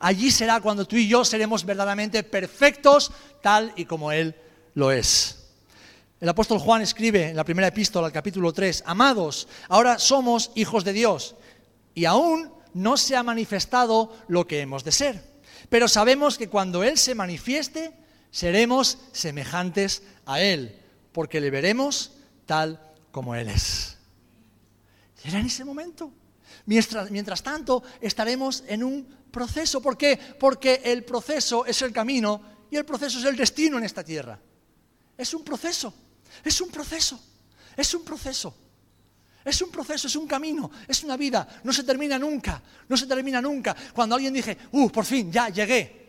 Allí 0.00 0.32
será 0.32 0.60
cuando 0.60 0.86
tú 0.86 0.96
y 0.96 1.06
yo 1.06 1.24
seremos 1.24 1.64
verdaderamente 1.64 2.24
perfectos 2.24 3.12
tal 3.42 3.72
y 3.76 3.84
como 3.84 4.10
Él 4.10 4.34
lo 4.74 4.90
es. 4.90 5.45
El 6.18 6.30
apóstol 6.30 6.58
Juan 6.58 6.80
escribe 6.80 7.28
en 7.28 7.36
la 7.36 7.44
primera 7.44 7.68
epístola, 7.68 8.06
al 8.06 8.12
capítulo 8.12 8.50
3, 8.50 8.84
Amados, 8.86 9.48
ahora 9.68 9.98
somos 9.98 10.50
hijos 10.54 10.82
de 10.82 10.94
Dios 10.94 11.34
y 11.94 12.06
aún 12.06 12.50
no 12.72 12.96
se 12.96 13.16
ha 13.16 13.22
manifestado 13.22 14.16
lo 14.26 14.46
que 14.46 14.60
hemos 14.60 14.82
de 14.82 14.92
ser. 14.92 15.22
Pero 15.68 15.88
sabemos 15.88 16.38
que 16.38 16.48
cuando 16.48 16.84
Él 16.84 16.96
se 16.96 17.14
manifieste, 17.14 17.92
seremos 18.30 18.96
semejantes 19.12 20.04
a 20.24 20.40
Él, 20.40 20.80
porque 21.12 21.38
le 21.38 21.50
veremos 21.50 22.12
tal 22.46 22.80
como 23.10 23.34
Él 23.34 23.50
es. 23.50 23.98
Será 25.22 25.40
en 25.40 25.46
ese 25.46 25.66
momento. 25.66 26.10
Mientras, 26.64 27.10
mientras 27.10 27.42
tanto, 27.42 27.82
estaremos 28.00 28.64
en 28.68 28.82
un 28.82 29.06
proceso. 29.30 29.82
¿Por 29.82 29.98
qué? 29.98 30.18
Porque 30.40 30.80
el 30.82 31.04
proceso 31.04 31.66
es 31.66 31.82
el 31.82 31.92
camino 31.92 32.40
y 32.70 32.76
el 32.76 32.86
proceso 32.86 33.18
es 33.18 33.26
el 33.26 33.36
destino 33.36 33.76
en 33.76 33.84
esta 33.84 34.02
tierra. 34.02 34.40
Es 35.18 35.34
un 35.34 35.44
proceso. 35.44 35.92
Es 36.44 36.60
un 36.60 36.70
proceso, 36.70 37.20
es 37.76 37.94
un 37.94 38.04
proceso. 38.04 38.54
Es 39.44 39.62
un 39.62 39.70
proceso, 39.70 40.08
es 40.08 40.16
un 40.16 40.26
camino, 40.26 40.68
es 40.88 41.04
una 41.04 41.16
vida, 41.16 41.46
no 41.62 41.72
se 41.72 41.84
termina 41.84 42.18
nunca, 42.18 42.60
no 42.88 42.96
se 42.96 43.06
termina 43.06 43.40
nunca. 43.40 43.76
Cuando 43.94 44.16
alguien 44.16 44.34
dice, 44.34 44.58
uh, 44.72 44.90
por 44.90 45.04
fin, 45.04 45.30
ya 45.30 45.50
llegué. 45.50 46.04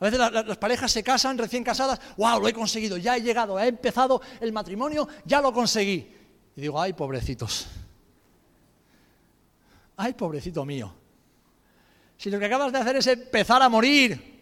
A 0.00 0.04
veces 0.04 0.18
las 0.18 0.58
parejas 0.58 0.90
se 0.90 1.04
casan 1.04 1.38
recién 1.38 1.62
casadas, 1.62 2.00
wow, 2.16 2.40
lo 2.40 2.48
he 2.48 2.52
conseguido, 2.52 2.96
ya 2.96 3.16
he 3.16 3.22
llegado, 3.22 3.60
he 3.60 3.68
empezado 3.68 4.20
el 4.40 4.52
matrimonio, 4.52 5.06
ya 5.24 5.40
lo 5.40 5.52
conseguí. 5.52 6.12
Y 6.56 6.60
digo, 6.60 6.80
ay, 6.80 6.94
pobrecitos. 6.94 7.68
Ay, 9.96 10.14
pobrecito 10.14 10.64
mío. 10.64 10.92
Si 12.18 12.28
lo 12.28 12.40
que 12.40 12.46
acabas 12.46 12.72
de 12.72 12.78
hacer 12.78 12.96
es 12.96 13.06
empezar 13.06 13.62
a 13.62 13.68
morir. 13.68 14.34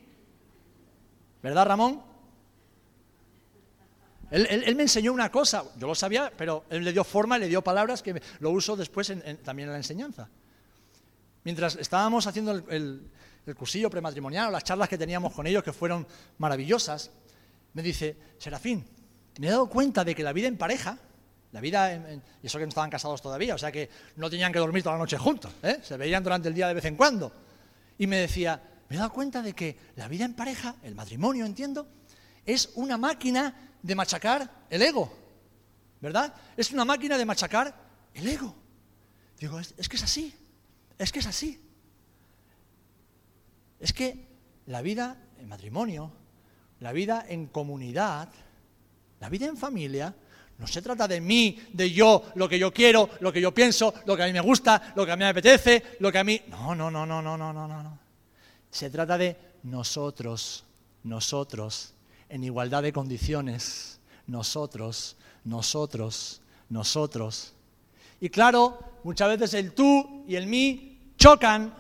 ¿Verdad, 1.43 1.67
Ramón? 1.67 2.03
Él, 4.33 4.75
me 4.77 4.85
enseñó 4.85 5.13
una 5.13 5.31
cosa, 5.31 5.63
yo 5.77 5.87
lo 5.87 5.95
sabía, 5.95 6.33
pero 6.35 6.65
él 6.71 6.83
le 6.83 6.93
dio 6.93 7.05
forma, 7.05 7.37
le 7.37 7.49
dio 7.49 7.63
palabras 7.63 8.03
que 8.03 8.21
lo 8.41 8.51
uso 8.51 8.77
después 8.77 9.13
también 9.45 9.69
en 9.69 9.73
la 9.73 9.77
enseñanza. 9.77 10.27
Mientras 11.45 11.77
estábamos 11.77 12.27
haciendo 12.27 12.53
el, 12.53 13.11
cursillo 13.55 13.91
prematrimonial, 13.91 14.51
las 14.51 14.65
charlas 14.65 14.89
que 14.89 14.97
teníamos 14.97 15.35
con 15.35 15.47
ellos, 15.47 15.63
que 15.63 15.75
fueron 15.75 16.07
maravillosas, 16.39 17.11
me 17.75 17.83
dice, 17.83 18.17
Serafín, 18.39 18.87
me 19.39 19.49
he 19.49 19.51
dado 19.51 19.69
cuenta 19.69 20.03
de 20.03 20.15
que 20.15 20.23
la 20.23 20.33
vida 20.33 20.49
en 20.49 20.57
pareja, 20.57 20.97
la 21.51 21.61
vida, 21.61 21.93
y 22.43 22.47
eso 22.47 22.59
que 22.59 22.65
no 22.65 22.71
estaban 22.71 22.89
casados 22.89 23.21
todavía, 23.21 23.55
o 23.55 23.59
sea 23.59 23.71
que 23.71 23.91
no 24.17 24.31
tenían 24.31 24.51
que 24.51 24.61
dormir 24.61 24.83
toda 24.83 24.95
la 24.95 25.01
noche 25.01 25.19
juntos, 25.19 25.53
¿eh? 25.63 25.81
se 25.83 25.99
veían 25.99 26.25
durante 26.25 26.49
el 26.49 26.55
día 26.55 26.69
de 26.69 26.75
vez 26.75 26.87
en 26.87 26.97
cuando. 26.97 27.31
Y 27.99 28.07
me 28.07 28.17
decía, 28.17 28.63
me 28.89 28.97
he 28.97 28.99
dado 28.99 29.13
cuenta 29.13 29.43
de 29.43 29.53
que 29.53 29.77
la 29.97 30.09
vida 30.09 30.25
en 30.25 30.33
pareja, 30.33 30.77
el 30.83 30.95
matrimonio, 30.95 31.45
entiendo, 31.45 31.87
es 32.47 32.71
una 32.77 32.97
máquina 32.97 33.72
de 33.83 33.95
machacar 33.95 34.67
el 34.71 34.83
ego, 34.83 35.13
¿verdad? 36.01 36.35
Es 36.57 36.71
una 36.71 36.85
máquina 36.85 37.19
de 37.19 37.25
machacar 37.25 37.75
el 38.15 38.29
ego. 38.29 38.55
Digo, 39.39 39.59
es, 39.59 39.89
que 39.89 39.97
es 39.97 40.03
así, 40.03 40.35
es 40.99 41.11
que 41.11 41.19
es 41.19 41.27
así. 41.27 41.61
Es 43.81 43.93
que 43.93 44.29
la 44.67 44.83
vida 44.83 45.17
en 45.39 45.49
matrimonio, 45.49 46.13
la 46.79 46.93
vida 46.93 47.25
en 47.29 47.47
comunidad, 47.47 48.29
la 49.19 49.29
vida 49.29 49.47
en 49.47 49.57
familia, 49.57 50.15
no 50.59 50.69
se 50.69 50.81
trata 50.81 51.09
de 51.09 51.21
mí, 51.21 51.59
de 51.73 51.91
yo, 51.91 52.31
lo 52.37 52.49
que 52.49 52.59
yo 52.59 52.73
quiero, 52.73 53.11
lo 53.19 53.33
que 53.33 53.41
yo 53.41 53.53
pienso, 53.53 53.93
lo 54.07 54.17
que 54.17 54.23
a 54.23 54.27
mí 54.27 54.33
me 54.33 54.41
gusta, 54.41 54.93
lo 54.95 55.05
que 55.05 55.11
a 55.11 55.17
mí 55.17 55.25
me 55.25 55.31
apetece, 55.31 55.97
lo 55.99 56.13
que 56.13 56.19
a 56.19 56.25
mí... 56.25 56.41
No, 56.47 56.75
no, 56.77 56.89
no, 56.89 57.05
no, 57.05 57.21
no, 57.21 57.37
no, 57.37 57.53
no, 57.53 57.67
no. 57.67 57.99
Se 58.71 58.89
trata 58.91 59.19
de 59.19 59.37
nosotros, 59.65 60.65
nosotros, 61.03 61.92
en 62.33 62.45
igualdad 62.45 62.83
de 62.83 62.95
condiciones, 62.95 64.01
nosotros, 64.27 65.19
nosotros, 65.45 66.41
nosotros. 66.71 67.53
Y 68.23 68.31
claro, 68.31 68.79
muchas 69.05 69.29
veces 69.29 69.53
el 69.53 69.73
tú 69.73 70.25
y 70.27 70.37
el 70.37 70.47
mí 70.47 71.13
chocan. 71.19 71.75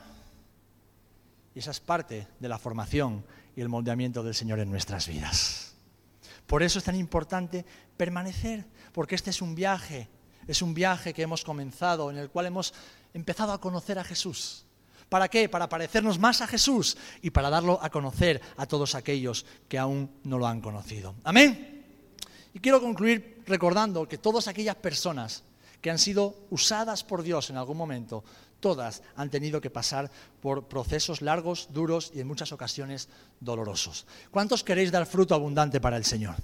Y 1.54 1.58
esa 1.58 1.70
es 1.70 1.80
parte 1.80 2.28
de 2.38 2.48
la 2.50 2.58
formación 2.58 3.24
y 3.56 3.62
el 3.62 3.70
moldeamiento 3.70 4.22
del 4.22 4.34
Señor 4.34 4.60
en 4.60 4.70
nuestras 4.70 5.08
vidas. 5.08 5.72
Por 6.46 6.62
eso 6.62 6.78
es 6.78 6.84
tan 6.84 6.96
importante 6.96 7.64
permanecer, 7.96 8.66
porque 8.92 9.14
este 9.14 9.30
es 9.30 9.40
un 9.40 9.54
viaje, 9.54 10.10
es 10.46 10.60
un 10.60 10.74
viaje 10.74 11.14
que 11.14 11.22
hemos 11.22 11.44
comenzado, 11.44 12.10
en 12.10 12.18
el 12.18 12.28
cual 12.28 12.44
hemos 12.44 12.74
empezado 13.14 13.54
a 13.54 13.60
conocer 13.60 13.98
a 13.98 14.04
Jesús. 14.04 14.66
¿Para 15.12 15.28
qué? 15.28 15.46
Para 15.46 15.68
parecernos 15.68 16.18
más 16.18 16.40
a 16.40 16.46
Jesús 16.46 16.96
y 17.20 17.28
para 17.28 17.50
darlo 17.50 17.78
a 17.82 17.90
conocer 17.90 18.40
a 18.56 18.64
todos 18.64 18.94
aquellos 18.94 19.44
que 19.68 19.78
aún 19.78 20.10
no 20.24 20.38
lo 20.38 20.46
han 20.46 20.62
conocido. 20.62 21.16
Amén. 21.22 21.84
Y 22.54 22.60
quiero 22.60 22.80
concluir 22.80 23.42
recordando 23.46 24.08
que 24.08 24.16
todas 24.16 24.48
aquellas 24.48 24.76
personas 24.76 25.42
que 25.82 25.90
han 25.90 25.98
sido 25.98 26.46
usadas 26.48 27.04
por 27.04 27.22
Dios 27.22 27.50
en 27.50 27.58
algún 27.58 27.76
momento, 27.76 28.24
todas 28.58 29.02
han 29.14 29.28
tenido 29.28 29.60
que 29.60 29.68
pasar 29.68 30.10
por 30.40 30.66
procesos 30.66 31.20
largos, 31.20 31.68
duros 31.74 32.10
y 32.14 32.20
en 32.20 32.26
muchas 32.26 32.50
ocasiones 32.50 33.10
dolorosos. 33.38 34.06
¿Cuántos 34.30 34.64
queréis 34.64 34.90
dar 34.90 35.04
fruto 35.04 35.34
abundante 35.34 35.78
para 35.78 35.98
el 35.98 36.06
Señor? 36.06 36.36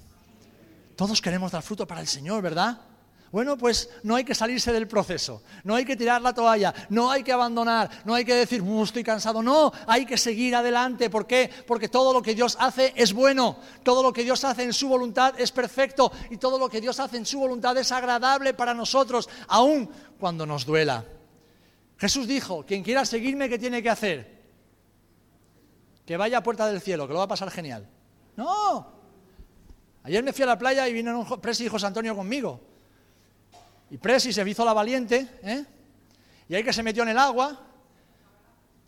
Todos 0.95 1.23
queremos 1.23 1.53
dar 1.53 1.63
fruto 1.63 1.87
para 1.87 2.03
el 2.03 2.07
Señor, 2.07 2.43
¿verdad? 2.43 2.79
Bueno, 3.31 3.59
pues 3.59 3.91
no 4.03 4.17
hay 4.17 4.25
que 4.25 4.35
salirse 4.35 4.73
del 4.73 4.89
proceso, 4.89 5.43
no 5.65 5.75
hay 5.75 5.85
que 5.85 5.97
tirar 5.97 6.23
la 6.23 6.33
toalla, 6.33 6.75
no 6.89 7.11
hay 7.11 7.23
que 7.23 7.33
abandonar, 7.33 7.91
no 8.05 8.15
hay 8.15 8.25
que 8.25 8.35
decir, 8.35 8.65
estoy 8.83 9.05
cansado, 9.05 9.43
no, 9.43 9.71
hay 9.87 10.07
que 10.07 10.17
seguir 10.17 10.57
adelante. 10.57 11.11
¿Por 11.11 11.27
qué? 11.27 11.51
Porque 11.67 11.89
todo 11.89 12.13
lo 12.13 12.23
que 12.23 12.35
Dios 12.35 12.57
hace 12.59 12.93
es 12.97 13.13
bueno, 13.13 13.59
todo 13.83 14.03
lo 14.03 14.13
que 14.13 14.25
Dios 14.25 14.45
hace 14.45 14.63
en 14.63 14.73
su 14.73 14.89
voluntad 14.89 15.39
es 15.39 15.53
perfecto 15.53 16.11
y 16.31 16.39
todo 16.39 16.59
lo 16.59 16.69
que 16.69 16.81
Dios 16.81 16.99
hace 17.01 17.19
en 17.19 17.27
su 17.27 17.39
voluntad 17.39 17.77
es 17.77 17.93
agradable 17.93 18.55
para 18.55 18.73
nosotros, 18.73 19.29
aun 19.49 19.91
cuando 20.19 20.47
nos 20.47 20.65
duela. 20.65 21.05
Jesús 21.99 22.27
dijo, 22.27 22.65
quien 22.65 22.83
quiera 22.83 23.05
seguirme, 23.05 23.49
¿qué 23.49 23.59
tiene 23.59 23.83
que 23.83 23.91
hacer? 23.91 24.39
que 26.09 26.17
vaya 26.17 26.39
a 26.39 26.43
puerta 26.43 26.67
del 26.67 26.81
cielo, 26.81 27.07
que 27.07 27.13
lo 27.13 27.19
va 27.19 27.27
a 27.27 27.29
pasar 27.29 27.51
genial. 27.51 27.87
No. 28.35 28.87
Ayer 30.05 30.25
me 30.25 30.33
fui 30.33 30.43
a 30.43 30.47
la 30.47 30.59
playa 30.59 30.89
y 30.89 30.95
vino 30.95 31.23
Presi 31.39 31.67
y 31.67 31.69
José 31.69 31.85
Antonio 31.85 32.17
conmigo. 32.17 32.59
Y 33.91 33.99
Presi 33.99 34.33
se 34.33 34.49
hizo 34.49 34.65
la 34.65 34.73
valiente, 34.73 35.29
¿eh? 35.43 35.65
Y 36.49 36.55
ahí 36.55 36.65
que 36.65 36.73
se 36.73 36.83
metió 36.83 37.03
en 37.03 37.11
el 37.11 37.19
agua 37.19 37.59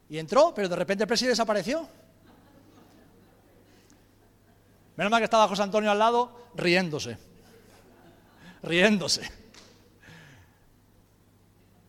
y 0.08 0.18
entró, 0.18 0.52
pero 0.54 0.68
de 0.68 0.76
repente 0.76 1.06
Presi 1.06 1.26
desapareció. 1.26 1.88
Menos 4.96 5.10
mal 5.10 5.20
que 5.20 5.24
estaba 5.24 5.48
José 5.48 5.62
Antonio 5.62 5.90
al 5.90 5.98
lado 5.98 6.50
riéndose. 6.54 7.16
Riéndose. 8.62 9.30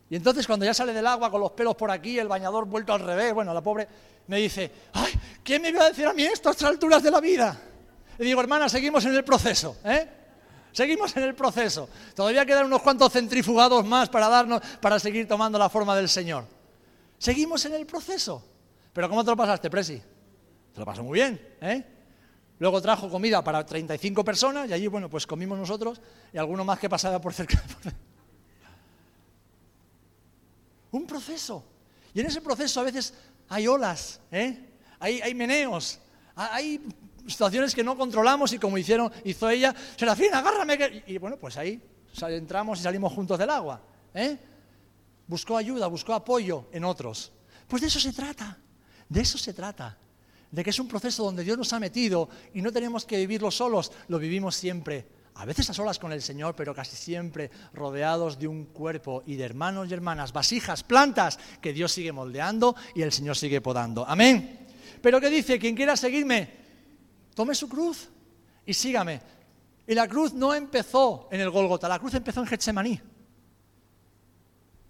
Y 0.09 0.16
entonces 0.16 0.45
cuando 0.45 0.66
ya 0.66 0.74
sale 0.74 0.93
del 0.93 1.07
agua 1.07 1.32
con 1.32 1.41
los 1.41 1.51
pelos 1.51 1.76
por 1.76 1.89
aquí, 1.89 2.20
el 2.20 2.28
bañador 2.28 2.66
vuelto 2.66 2.93
al 2.93 2.99
revés, 2.99 3.34
bueno, 3.34 3.53
la 3.53 3.62
pobre 3.62 3.88
me 4.28 4.38
dice, 4.38 4.72
ay, 4.93 5.14
¿quién 5.43 5.62
me 5.62 5.70
iba 5.70 5.84
a 5.84 5.89
decir 5.89 6.05
a 6.05 6.14
mí 6.14 6.24
esto 6.24 6.49
a 6.49 6.51
estas 6.51 6.70
alturas 6.70 7.01
de 7.01 7.12
la 7.12 7.20
vida? 7.20 7.59
Y 8.20 8.26
digo, 8.26 8.39
hermana, 8.39 8.70
seguimos 8.70 9.03
en 9.05 9.16
el 9.16 9.24
proceso, 9.24 9.78
¿eh? 9.84 10.20
Seguimos 10.72 11.15
en 11.17 11.24
el 11.24 11.36
proceso. 11.36 11.89
Todavía 12.15 12.45
quedan 12.45 12.65
unos 12.65 12.82
cuantos 12.82 13.11
centrifugados 13.11 13.86
más 13.86 14.09
para 14.09 14.28
darnos, 14.30 14.61
para 14.80 14.99
seguir 14.99 15.28
tomando 15.28 15.59
la 15.59 15.69
forma 15.69 15.95
del 15.95 16.07
Señor. 16.07 16.45
Seguimos 17.17 17.65
en 17.65 17.74
el 17.74 17.86
proceso. 17.86 18.43
Pero 18.93 19.09
¿cómo 19.09 19.24
te 19.24 19.32
lo 19.32 19.38
pasaste, 19.38 19.69
Presi? 19.69 20.01
Te 20.74 20.80
lo 20.80 20.86
pasó 20.86 21.03
muy 21.03 21.19
bien, 21.19 21.39
¿eh? 21.61 21.86
Luego 22.59 22.82
trajo 22.82 23.09
comida 23.09 23.43
para 23.43 23.65
35 23.65 24.24
personas 24.24 24.69
y 24.69 24.74
allí, 24.74 24.88
bueno, 24.88 25.09
pues 25.09 25.26
comimos 25.26 25.57
nosotros 25.57 25.99
y 26.32 26.38
alguno 26.38 26.63
más 26.63 26.78
que 26.78 26.88
pasaba 26.88 27.19
por 27.19 27.34
cerca. 27.34 27.61
Un 30.91 31.07
proceso. 31.07 31.63
Y 32.13 32.19
en 32.19 32.28
ese 32.28 32.41
proceso 32.41 32.80
a 32.80 32.84
veces 32.84 33.13
hay 33.49 33.67
olas, 33.67 34.19
¿eh? 34.32 34.72
hay, 34.99 35.34
meneos, 35.34 35.99
hay 36.36 36.80
situaciones 37.28 37.76
que 37.76 37.84
no 37.84 37.97
controlamos 37.97 38.53
y 38.53 38.59
como 38.59 38.78
hicieron, 38.78 39.11
hizo 39.24 39.49
ella, 39.49 39.74
Serafín, 39.95 40.34
agárrame. 40.34 41.03
Y 41.07 41.17
bueno, 41.17 41.38
pues 41.38 41.57
ahí 41.57 41.82
entramos 42.30 42.80
y 42.80 42.84
salimos 42.84 43.13
juntos 43.13 43.38
del 43.38 43.49
agua. 43.49 43.82
¿eh? 44.13 44.38
Buscó 45.28 45.57
ayuda, 45.57 45.88
buscó 45.88 46.13
apoyo 46.13 46.67
en 46.72 46.84
otros. 46.84 47.32
Pues 47.67 47.82
de 47.82 47.88
eso 47.88 47.99
se 47.99 48.13
trata, 48.13 48.57
de 49.07 49.22
eso 49.22 49.38
se 49.38 49.53
trata. 49.53 49.97
De 50.49 50.63
que 50.63 50.72
es 50.72 50.80
un 50.80 50.88
proceso 50.88 51.24
donde 51.24 51.43
Dios 51.43 51.57
nos 51.57 51.72
ha 51.72 51.80
metido 51.80 52.30
y 52.53 52.61
no 52.61 52.74
tenemos 52.74 53.05
que 53.05 53.17
vivirlo 53.17 53.49
solos, 53.51 53.91
lo 54.09 54.19
vivimos 54.19 54.55
siempre 54.55 55.07
a 55.36 55.45
veces 55.45 55.69
a 55.69 55.74
solas 55.74 55.97
con 55.97 56.11
el 56.11 56.22
Señor, 56.22 56.55
pero 56.55 56.76
casi 56.76 56.95
siempre 56.95 57.49
rodeados 57.74 58.38
de 58.38 58.47
un 58.47 58.65
cuerpo 58.65 59.24
y 59.26 59.36
de 59.36 59.45
hermanos 59.45 59.89
y 59.89 59.93
hermanas, 59.93 60.34
vasijas, 60.34 60.84
plantas, 60.84 61.39
que 61.61 61.74
Dios 61.74 61.91
sigue 61.91 62.11
moldeando 62.11 62.76
y 62.93 63.01
el 63.01 63.11
Señor 63.11 63.38
sigue 63.38 63.61
podando. 63.61 64.05
Amén. 64.05 64.67
Pero 65.01 65.19
¿qué 65.22 65.30
dice? 65.30 65.57
Quien 65.57 65.76
quiera 65.76 65.95
seguirme, 65.95 66.61
tome 67.34 67.55
su 67.55 67.67
cruz 67.67 68.09
y 68.65 68.73
sígame. 68.73 69.21
Y 69.88 69.95
la 69.95 70.07
cruz 70.07 70.34
no 70.34 70.53
empezó 70.53 71.27
en 71.32 71.41
el 71.41 71.49
Golgota, 71.49 71.88
la 71.89 71.99
cruz 71.99 72.13
empezó 72.13 72.41
en 72.41 72.47
Getsemaní. 72.47 72.99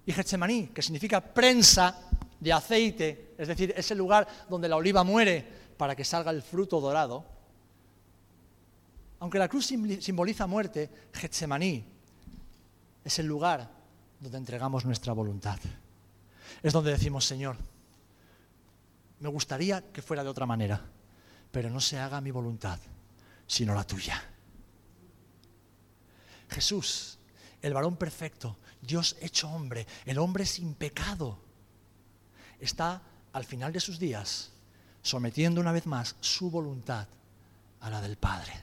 Y 0.05 0.11
Getsemaní, 0.11 0.67
que 0.67 0.81
significa 0.81 1.21
prensa 1.21 2.09
de 2.39 2.53
aceite, 2.53 3.35
es 3.37 3.47
decir, 3.47 3.73
es 3.75 3.89
el 3.91 3.97
lugar 3.97 4.27
donde 4.49 4.67
la 4.67 4.75
oliva 4.75 5.03
muere 5.03 5.45
para 5.77 5.95
que 5.95 6.03
salga 6.03 6.31
el 6.31 6.41
fruto 6.41 6.79
dorado, 6.79 7.25
aunque 9.19 9.37
la 9.37 9.47
cruz 9.47 9.67
simboliza 9.67 10.47
muerte, 10.47 10.89
Getsemaní 11.13 11.85
es 13.03 13.19
el 13.19 13.27
lugar 13.27 13.69
donde 14.19 14.37
entregamos 14.37 14.83
nuestra 14.85 15.13
voluntad. 15.13 15.59
Es 16.63 16.73
donde 16.73 16.91
decimos, 16.91 17.25
Señor, 17.25 17.55
me 19.19 19.29
gustaría 19.29 19.91
que 19.91 20.01
fuera 20.01 20.23
de 20.23 20.29
otra 20.29 20.47
manera, 20.47 20.81
pero 21.51 21.69
no 21.69 21.79
se 21.79 21.99
haga 21.99 22.21
mi 22.21 22.31
voluntad, 22.31 22.79
sino 23.47 23.73
la 23.75 23.83
tuya. 23.83 24.23
Jesús, 26.49 27.19
el 27.61 27.73
varón 27.73 27.95
perfecto, 27.95 28.57
Dios 28.81 29.15
hecho 29.21 29.49
hombre, 29.49 29.85
el 30.05 30.17
hombre 30.17 30.45
sin 30.45 30.73
pecado, 30.73 31.39
está 32.59 33.01
al 33.33 33.45
final 33.45 33.71
de 33.71 33.79
sus 33.79 33.99
días 33.99 34.51
sometiendo 35.01 35.61
una 35.61 35.71
vez 35.71 35.85
más 35.85 36.15
su 36.19 36.51
voluntad 36.51 37.07
a 37.79 37.89
la 37.89 38.01
del 38.01 38.17
Padre. 38.17 38.53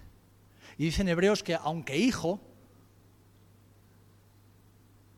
Y 0.76 0.84
dicen 0.84 1.09
Hebreos 1.09 1.43
que 1.43 1.55
aunque 1.55 1.97
hijo, 1.97 2.41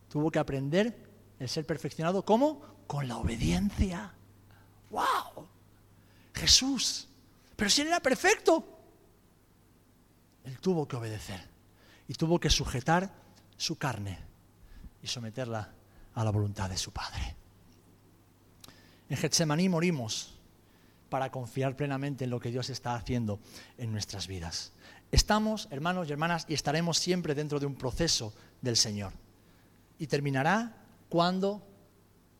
tuvo 0.08 0.30
que 0.30 0.38
aprender 0.38 1.10
el 1.38 1.48
ser 1.48 1.66
perfeccionado, 1.66 2.24
¿cómo? 2.24 2.60
Con 2.86 3.06
la 3.06 3.18
obediencia. 3.18 4.14
¡Wow! 4.90 5.46
Jesús. 6.34 7.09
Pero 7.60 7.68
si 7.68 7.82
él 7.82 7.88
era 7.88 8.00
perfecto, 8.00 8.64
él 10.44 10.58
tuvo 10.60 10.88
que 10.88 10.96
obedecer 10.96 11.46
y 12.08 12.14
tuvo 12.14 12.40
que 12.40 12.48
sujetar 12.48 13.12
su 13.54 13.76
carne 13.76 14.18
y 15.02 15.06
someterla 15.06 15.70
a 16.14 16.24
la 16.24 16.30
voluntad 16.30 16.70
de 16.70 16.78
su 16.78 16.90
Padre. 16.90 17.36
En 19.10 19.16
Getsemaní 19.18 19.68
morimos 19.68 20.38
para 21.10 21.30
confiar 21.30 21.76
plenamente 21.76 22.24
en 22.24 22.30
lo 22.30 22.40
que 22.40 22.50
Dios 22.50 22.70
está 22.70 22.94
haciendo 22.94 23.40
en 23.76 23.92
nuestras 23.92 24.26
vidas. 24.26 24.72
Estamos, 25.12 25.68
hermanos 25.70 26.08
y 26.08 26.12
hermanas, 26.12 26.46
y 26.48 26.54
estaremos 26.54 26.96
siempre 26.96 27.34
dentro 27.34 27.60
de 27.60 27.66
un 27.66 27.74
proceso 27.74 28.32
del 28.62 28.78
Señor. 28.78 29.12
Y 29.98 30.06
terminará 30.06 30.78
cuando 31.10 31.62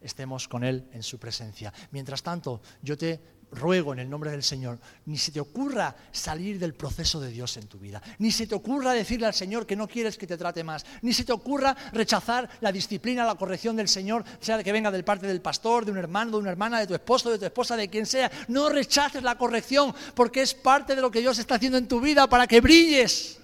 estemos 0.01 0.49
con 0.49 0.65
Él 0.65 0.89
en 0.95 1.03
su 1.03 1.19
presencia. 1.19 1.75
Mientras 1.91 2.23
tanto, 2.23 2.63
yo 2.81 2.97
te 2.97 3.21
ruego 3.53 3.93
en 3.93 3.99
el 3.99 4.11
nombre 4.11 4.31
del 4.31 4.43
Señor, 4.43 4.79
ni 5.07 5.19
se 5.19 5.33
te 5.33 5.41
ocurra 5.41 5.95
salir 6.13 6.59
del 6.59 6.75
proceso 6.75 7.21
de 7.21 7.31
Dios 7.31 7.57
en 7.57 7.67
tu 7.67 7.79
vida, 7.79 8.03
ni 8.19 8.31
se 8.31 8.47
te 8.47 8.55
ocurra 8.55 8.93
decirle 8.93 9.27
al 9.27 9.35
Señor 9.35 9.67
que 9.67 9.77
no 9.77 9.89
quieres 9.89 10.17
que 10.17 10.27
te 10.27 10.37
trate 10.37 10.65
más, 10.65 10.85
ni 11.03 11.13
se 11.13 11.25
te 11.25 11.33
ocurra 11.33 11.77
rechazar 11.93 12.49
la 12.61 12.73
disciplina, 12.73 13.25
la 13.25 13.35
corrección 13.35 13.77
del 13.77 13.89
Señor, 13.89 14.25
sea 14.41 14.63
que 14.63 14.73
venga 14.73 14.91
del 14.91 15.05
parte 15.05 15.27
del 15.27 15.41
pastor, 15.41 15.85
de 15.85 15.93
un 15.93 15.99
hermano, 15.99 16.33
de 16.33 16.39
una 16.39 16.51
hermana, 16.51 16.81
de 16.81 16.87
tu 16.87 16.95
esposo, 16.95 17.31
de 17.31 17.39
tu 17.39 17.45
esposa, 17.45 17.77
de 17.77 17.89
quien 17.89 18.07
sea. 18.07 18.31
No 18.49 18.69
rechaces 18.69 19.23
la 19.23 19.37
corrección 19.37 19.95
porque 20.15 20.43
es 20.43 20.55
parte 20.55 20.95
de 20.95 21.03
lo 21.03 21.11
que 21.11 21.21
Dios 21.21 21.39
está 21.39 21.57
haciendo 21.57 21.79
en 21.79 21.89
tu 21.89 22.01
vida 22.01 22.29
para 22.29 22.47
que 22.47 22.61
brilles 22.61 23.39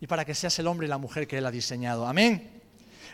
y 0.00 0.06
para 0.06 0.24
que 0.24 0.34
seas 0.34 0.58
el 0.58 0.66
hombre 0.66 0.86
y 0.86 0.90
la 0.90 0.98
mujer 0.98 1.26
que 1.26 1.38
Él 1.38 1.46
ha 1.46 1.50
diseñado. 1.50 2.06
Amén. 2.06 2.56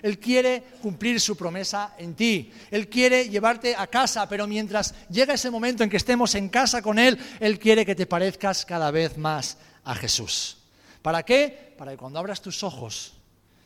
Él 0.03 0.18
quiere 0.18 0.62
cumplir 0.82 1.20
su 1.20 1.36
promesa 1.36 1.94
en 1.96 2.14
ti. 2.14 2.53
Él 2.70 2.88
quiere 2.88 3.28
llevarte 3.28 3.74
a 3.76 3.86
casa, 3.86 4.28
pero 4.28 4.46
mientras 4.46 4.94
llega 5.09 5.34
ese 5.34 5.50
momento 5.50 5.84
en 5.84 5.90
que 5.90 5.96
estemos 5.96 6.34
en 6.34 6.48
casa 6.48 6.82
con 6.82 6.98
Él, 6.98 7.18
Él 7.40 7.59
quiere 7.59 7.86
que 7.86 7.94
te 7.94 8.07
parezcas 8.07 8.66
cada 8.66 8.90
vez 8.90 9.16
más 9.16 9.59
a 9.84 9.94
Jesús. 9.94 10.59
¿Para 11.03 11.22
qué? 11.22 11.74
Para 11.78 11.92
que 11.92 11.96
cuando 11.96 12.18
abras 12.18 12.42
tus 12.42 12.62
ojos 12.62 13.14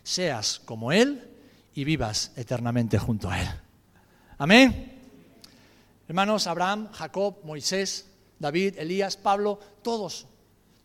seas 0.03 0.61
como 0.65 0.93
Él 0.93 1.31
y 1.75 1.85
vivas 1.85 2.33
eternamente 2.37 2.99
junto 2.99 3.31
a 3.31 3.41
Él. 3.41 3.49
Amén. 4.39 4.93
Hermanos, 6.09 6.47
Abraham, 6.47 6.89
Jacob, 6.93 7.39
Moisés, 7.45 8.07
David, 8.39 8.79
Elías, 8.79 9.17
Pablo, 9.17 9.59
todos 9.83 10.27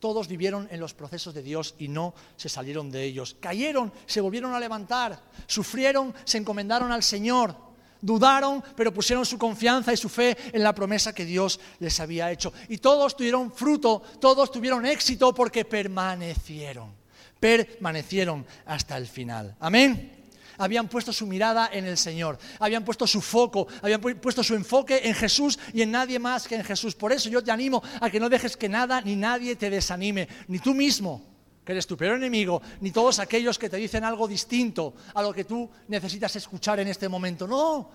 todos 0.01 0.27
vivieron 0.27 0.67
en 0.71 0.79
los 0.79 0.93
procesos 0.93 1.33
de 1.33 1.43
Dios 1.43 1.75
y 1.77 1.87
no 1.87 2.13
se 2.35 2.49
salieron 2.49 2.91
de 2.91 3.03
ellos. 3.03 3.37
Cayeron, 3.39 3.93
se 4.05 4.19
volvieron 4.19 4.53
a 4.53 4.59
levantar, 4.59 5.17
sufrieron, 5.45 6.13
se 6.25 6.39
encomendaron 6.39 6.91
al 6.91 7.03
Señor, 7.03 7.55
dudaron, 8.01 8.63
pero 8.75 8.93
pusieron 8.93 9.25
su 9.25 9.37
confianza 9.37 9.93
y 9.93 9.97
su 9.97 10.09
fe 10.09 10.35
en 10.51 10.63
la 10.63 10.73
promesa 10.73 11.13
que 11.13 11.23
Dios 11.23 11.59
les 11.79 11.99
había 11.99 12.31
hecho. 12.31 12.51
Y 12.67 12.79
todos 12.79 13.15
tuvieron 13.15 13.51
fruto, 13.51 14.01
todos 14.19 14.51
tuvieron 14.51 14.85
éxito 14.87 15.33
porque 15.33 15.65
permanecieron, 15.65 16.91
permanecieron 17.39 18.45
hasta 18.65 18.97
el 18.97 19.07
final. 19.07 19.55
Amén 19.59 20.20
habían 20.61 20.87
puesto 20.87 21.11
su 21.11 21.25
mirada 21.25 21.69
en 21.73 21.85
el 21.85 21.97
Señor, 21.97 22.37
habían 22.59 22.85
puesto 22.85 23.07
su 23.07 23.21
foco, 23.21 23.67
habían 23.81 23.99
puesto 23.99 24.43
su 24.43 24.53
enfoque 24.53 25.01
en 25.03 25.15
Jesús 25.15 25.57
y 25.73 25.81
en 25.81 25.91
nadie 25.91 26.19
más 26.19 26.47
que 26.47 26.55
en 26.55 26.63
Jesús. 26.63 26.95
Por 26.95 27.11
eso 27.11 27.29
yo 27.29 27.43
te 27.43 27.51
animo 27.51 27.81
a 27.99 28.09
que 28.09 28.19
no 28.19 28.29
dejes 28.29 28.55
que 28.55 28.69
nada 28.69 29.01
ni 29.01 29.15
nadie 29.15 29.55
te 29.55 29.69
desanime, 29.69 30.27
ni 30.47 30.59
tú 30.59 30.73
mismo, 30.73 31.23
que 31.65 31.71
eres 31.71 31.87
tu 31.87 31.97
peor 31.97 32.17
enemigo, 32.17 32.61
ni 32.79 32.91
todos 32.91 33.19
aquellos 33.19 33.57
que 33.57 33.69
te 33.69 33.77
dicen 33.77 34.03
algo 34.03 34.27
distinto 34.27 34.93
a 35.13 35.21
lo 35.21 35.33
que 35.33 35.45
tú 35.45 35.69
necesitas 35.87 36.35
escuchar 36.35 36.79
en 36.79 36.87
este 36.87 37.09
momento. 37.09 37.47
No, 37.47 37.89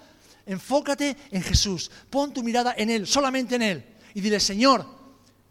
enfócate 0.44 1.16
en 1.30 1.42
Jesús, 1.42 1.90
pon 2.10 2.32
tu 2.32 2.42
mirada 2.42 2.74
en 2.76 2.90
Él, 2.90 3.06
solamente 3.06 3.54
en 3.54 3.62
Él, 3.62 3.84
y 4.14 4.20
dile, 4.20 4.40
Señor, 4.40 4.95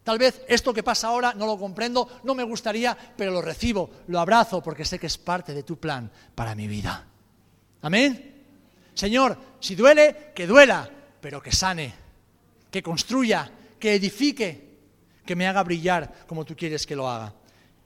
Tal 0.05 0.19
vez 0.19 0.43
esto 0.47 0.71
que 0.71 0.83
pasa 0.83 1.07
ahora 1.07 1.33
no 1.33 1.47
lo 1.47 1.57
comprendo, 1.57 2.21
no 2.23 2.35
me 2.35 2.43
gustaría, 2.43 2.95
pero 3.17 3.31
lo 3.31 3.41
recibo, 3.41 3.89
lo 4.05 4.19
abrazo 4.19 4.61
porque 4.61 4.85
sé 4.85 4.99
que 4.99 5.07
es 5.07 5.17
parte 5.17 5.51
de 5.51 5.63
tu 5.63 5.79
plan 5.79 6.11
para 6.35 6.53
mi 6.53 6.67
vida. 6.67 7.07
Amén. 7.81 8.45
Señor, 8.93 9.35
si 9.59 9.73
duele, 9.73 10.31
que 10.35 10.45
duela, 10.45 10.87
pero 11.19 11.41
que 11.41 11.51
sane, 11.51 11.91
que 12.69 12.83
construya, 12.83 13.51
que 13.79 13.95
edifique, 13.95 14.77
que 15.25 15.35
me 15.35 15.47
haga 15.47 15.63
brillar 15.63 16.27
como 16.27 16.45
tú 16.45 16.55
quieres 16.55 16.85
que 16.85 16.95
lo 16.95 17.09
haga. 17.09 17.33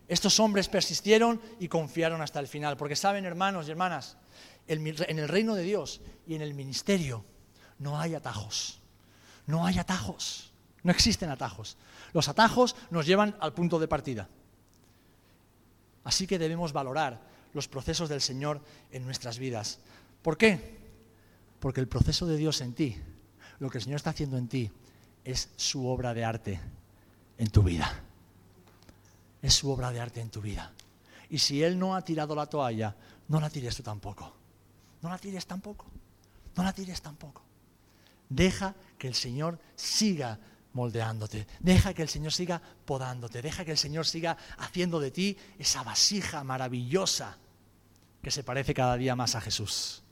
Estos 0.05 0.41
hombres 0.41 0.67
persistieron 0.67 1.39
y 1.57 1.69
confiaron 1.69 2.21
hasta 2.21 2.41
el 2.41 2.49
final, 2.49 2.75
porque 2.75 2.97
saben, 2.97 3.23
hermanos 3.23 3.69
y 3.69 3.71
hermanas, 3.71 4.17
en 4.67 4.85
el 5.19 5.29
reino 5.29 5.55
de 5.55 5.63
Dios 5.63 6.01
y 6.27 6.35
en 6.35 6.41
el 6.41 6.53
ministerio 6.53 7.23
no 7.77 7.97
hay 7.97 8.13
atajos, 8.13 8.81
no 9.47 9.65
hay 9.65 9.79
atajos. 9.79 10.49
No 10.81 10.91
existen 10.91 11.29
atajos. 11.29 11.77
Los 12.13 12.27
atajos 12.27 12.75
nos 12.89 13.05
llevan 13.05 13.35
al 13.39 13.53
punto 13.53 13.79
de 13.79 13.87
partida. 13.87 14.27
Así 16.03 16.27
que 16.27 16.39
debemos 16.39 16.73
valorar 16.73 17.21
los 17.53 17.67
procesos 17.67 18.09
del 18.09 18.21
Señor 18.21 18.61
en 18.91 19.05
nuestras 19.05 19.39
vidas. 19.39 19.79
¿Por 20.21 20.37
qué? 20.37 20.77
Porque 21.59 21.81
el 21.81 21.87
proceso 21.87 22.25
de 22.25 22.37
Dios 22.37 22.61
en 22.61 22.73
ti, 22.73 22.95
lo 23.59 23.69
que 23.69 23.77
el 23.79 23.83
Señor 23.83 23.97
está 23.97 24.11
haciendo 24.11 24.37
en 24.37 24.47
ti, 24.47 24.71
es 25.23 25.49
su 25.55 25.87
obra 25.87 26.13
de 26.13 26.25
arte 26.25 26.59
en 27.37 27.49
tu 27.49 27.63
vida. 27.63 28.03
Es 29.41 29.53
su 29.53 29.69
obra 29.69 29.91
de 29.91 29.99
arte 29.99 30.21
en 30.21 30.29
tu 30.29 30.41
vida. 30.41 30.73
Y 31.29 31.39
si 31.39 31.63
Él 31.63 31.77
no 31.77 31.95
ha 31.95 32.01
tirado 32.03 32.35
la 32.35 32.47
toalla, 32.47 32.95
no 33.27 33.39
la 33.39 33.49
tires 33.49 33.75
tú 33.75 33.83
tampoco. 33.83 34.33
No 35.01 35.09
la 35.09 35.17
tires 35.17 35.45
tampoco. 35.45 35.85
No 36.55 36.63
la 36.63 36.73
tires 36.73 37.01
tampoco. 37.01 37.43
Deja 38.27 38.75
que 38.97 39.07
el 39.07 39.15
Señor 39.15 39.59
siga 39.75 40.39
moldeándote. 40.73 41.47
Deja 41.59 41.93
que 41.93 42.01
el 42.01 42.09
Señor 42.09 42.31
siga 42.31 42.61
podándote. 42.85 43.41
Deja 43.41 43.65
que 43.65 43.71
el 43.71 43.77
Señor 43.77 44.05
siga 44.05 44.37
haciendo 44.57 44.99
de 44.99 45.11
ti 45.11 45.37
esa 45.57 45.83
vasija 45.83 46.43
maravillosa 46.43 47.37
que 48.21 48.31
se 48.31 48.43
parece 48.43 48.73
cada 48.73 48.97
día 48.97 49.15
más 49.15 49.35
a 49.35 49.41
Jesús. 49.41 50.03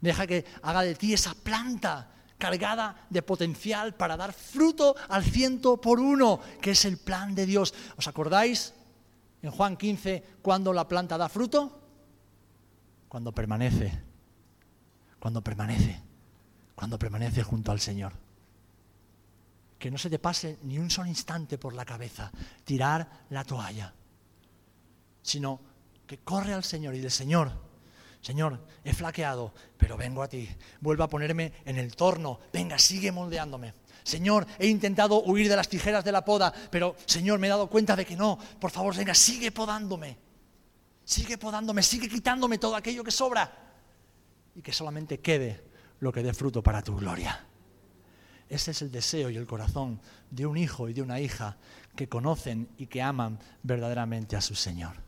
Deja 0.00 0.26
que 0.26 0.44
haga 0.62 0.82
de 0.82 0.94
ti 0.94 1.14
esa 1.14 1.34
planta 1.34 2.10
cargada 2.38 3.06
de 3.08 3.22
potencial 3.22 3.94
para 3.94 4.16
dar 4.16 4.32
fruto 4.32 4.94
al 5.08 5.24
ciento 5.24 5.80
por 5.80 6.00
uno, 6.00 6.40
que 6.60 6.72
es 6.72 6.84
el 6.84 6.98
plan 6.98 7.34
de 7.34 7.46
Dios. 7.46 7.72
¿Os 7.96 8.08
acordáis 8.08 8.74
en 9.42 9.50
Juan 9.50 9.76
15 9.76 10.22
cuando 10.42 10.72
la 10.72 10.86
planta 10.86 11.16
da 11.16 11.28
fruto? 11.28 11.80
Cuando 13.08 13.32
permanece, 13.32 14.02
cuando 15.18 15.42
permanece, 15.42 16.02
cuando 16.74 16.98
permanece 16.98 17.42
junto 17.42 17.72
al 17.72 17.80
Señor. 17.80 18.25
Que 19.78 19.90
no 19.90 19.98
se 19.98 20.10
te 20.10 20.18
pase 20.18 20.58
ni 20.62 20.78
un 20.78 20.90
solo 20.90 21.08
instante 21.08 21.58
por 21.58 21.74
la 21.74 21.84
cabeza 21.84 22.30
tirar 22.64 23.24
la 23.30 23.44
toalla, 23.44 23.92
sino 25.22 25.60
que 26.06 26.18
corre 26.18 26.54
al 26.54 26.64
Señor 26.64 26.94
y 26.94 27.00
del 27.00 27.10
Señor, 27.10 27.66
Señor, 28.26 28.58
he 28.82 28.92
flaqueado, 28.92 29.54
pero 29.78 29.96
vengo 29.96 30.20
a 30.20 30.26
ti. 30.26 30.48
Vuelvo 30.80 31.04
a 31.04 31.08
ponerme 31.08 31.52
en 31.64 31.76
el 31.76 31.94
torno. 31.94 32.40
Venga, 32.52 32.76
sigue 32.76 33.12
moldeándome. 33.12 33.72
Señor, 34.02 34.48
he 34.58 34.66
intentado 34.66 35.22
huir 35.22 35.48
de 35.48 35.54
las 35.54 35.68
tijeras 35.68 36.04
de 36.04 36.10
la 36.10 36.24
poda, 36.24 36.52
pero 36.72 36.96
Señor, 37.06 37.38
me 37.38 37.46
he 37.46 37.50
dado 37.50 37.68
cuenta 37.68 37.94
de 37.94 38.04
que 38.04 38.16
no. 38.16 38.36
Por 38.60 38.72
favor, 38.72 38.96
venga, 38.96 39.14
sigue 39.14 39.52
podándome. 39.52 40.18
Sigue 41.04 41.38
podándome, 41.38 41.84
sigue 41.84 42.08
quitándome 42.08 42.58
todo 42.58 42.74
aquello 42.74 43.04
que 43.04 43.12
sobra. 43.12 43.48
Y 44.56 44.60
que 44.60 44.72
solamente 44.72 45.20
quede 45.20 45.62
lo 46.00 46.10
que 46.10 46.24
dé 46.24 46.34
fruto 46.34 46.64
para 46.64 46.82
tu 46.82 46.96
gloria. 46.96 47.45
Ese 48.48 48.70
es 48.70 48.82
el 48.82 48.92
deseo 48.92 49.30
y 49.30 49.36
el 49.36 49.46
corazón 49.46 50.00
de 50.30 50.46
un 50.46 50.56
hijo 50.56 50.88
y 50.88 50.92
de 50.92 51.02
una 51.02 51.20
hija 51.20 51.56
que 51.96 52.08
conocen 52.08 52.68
y 52.78 52.86
que 52.86 53.02
aman 53.02 53.38
verdaderamente 53.62 54.36
a 54.36 54.40
su 54.40 54.54
Señor. 54.54 55.05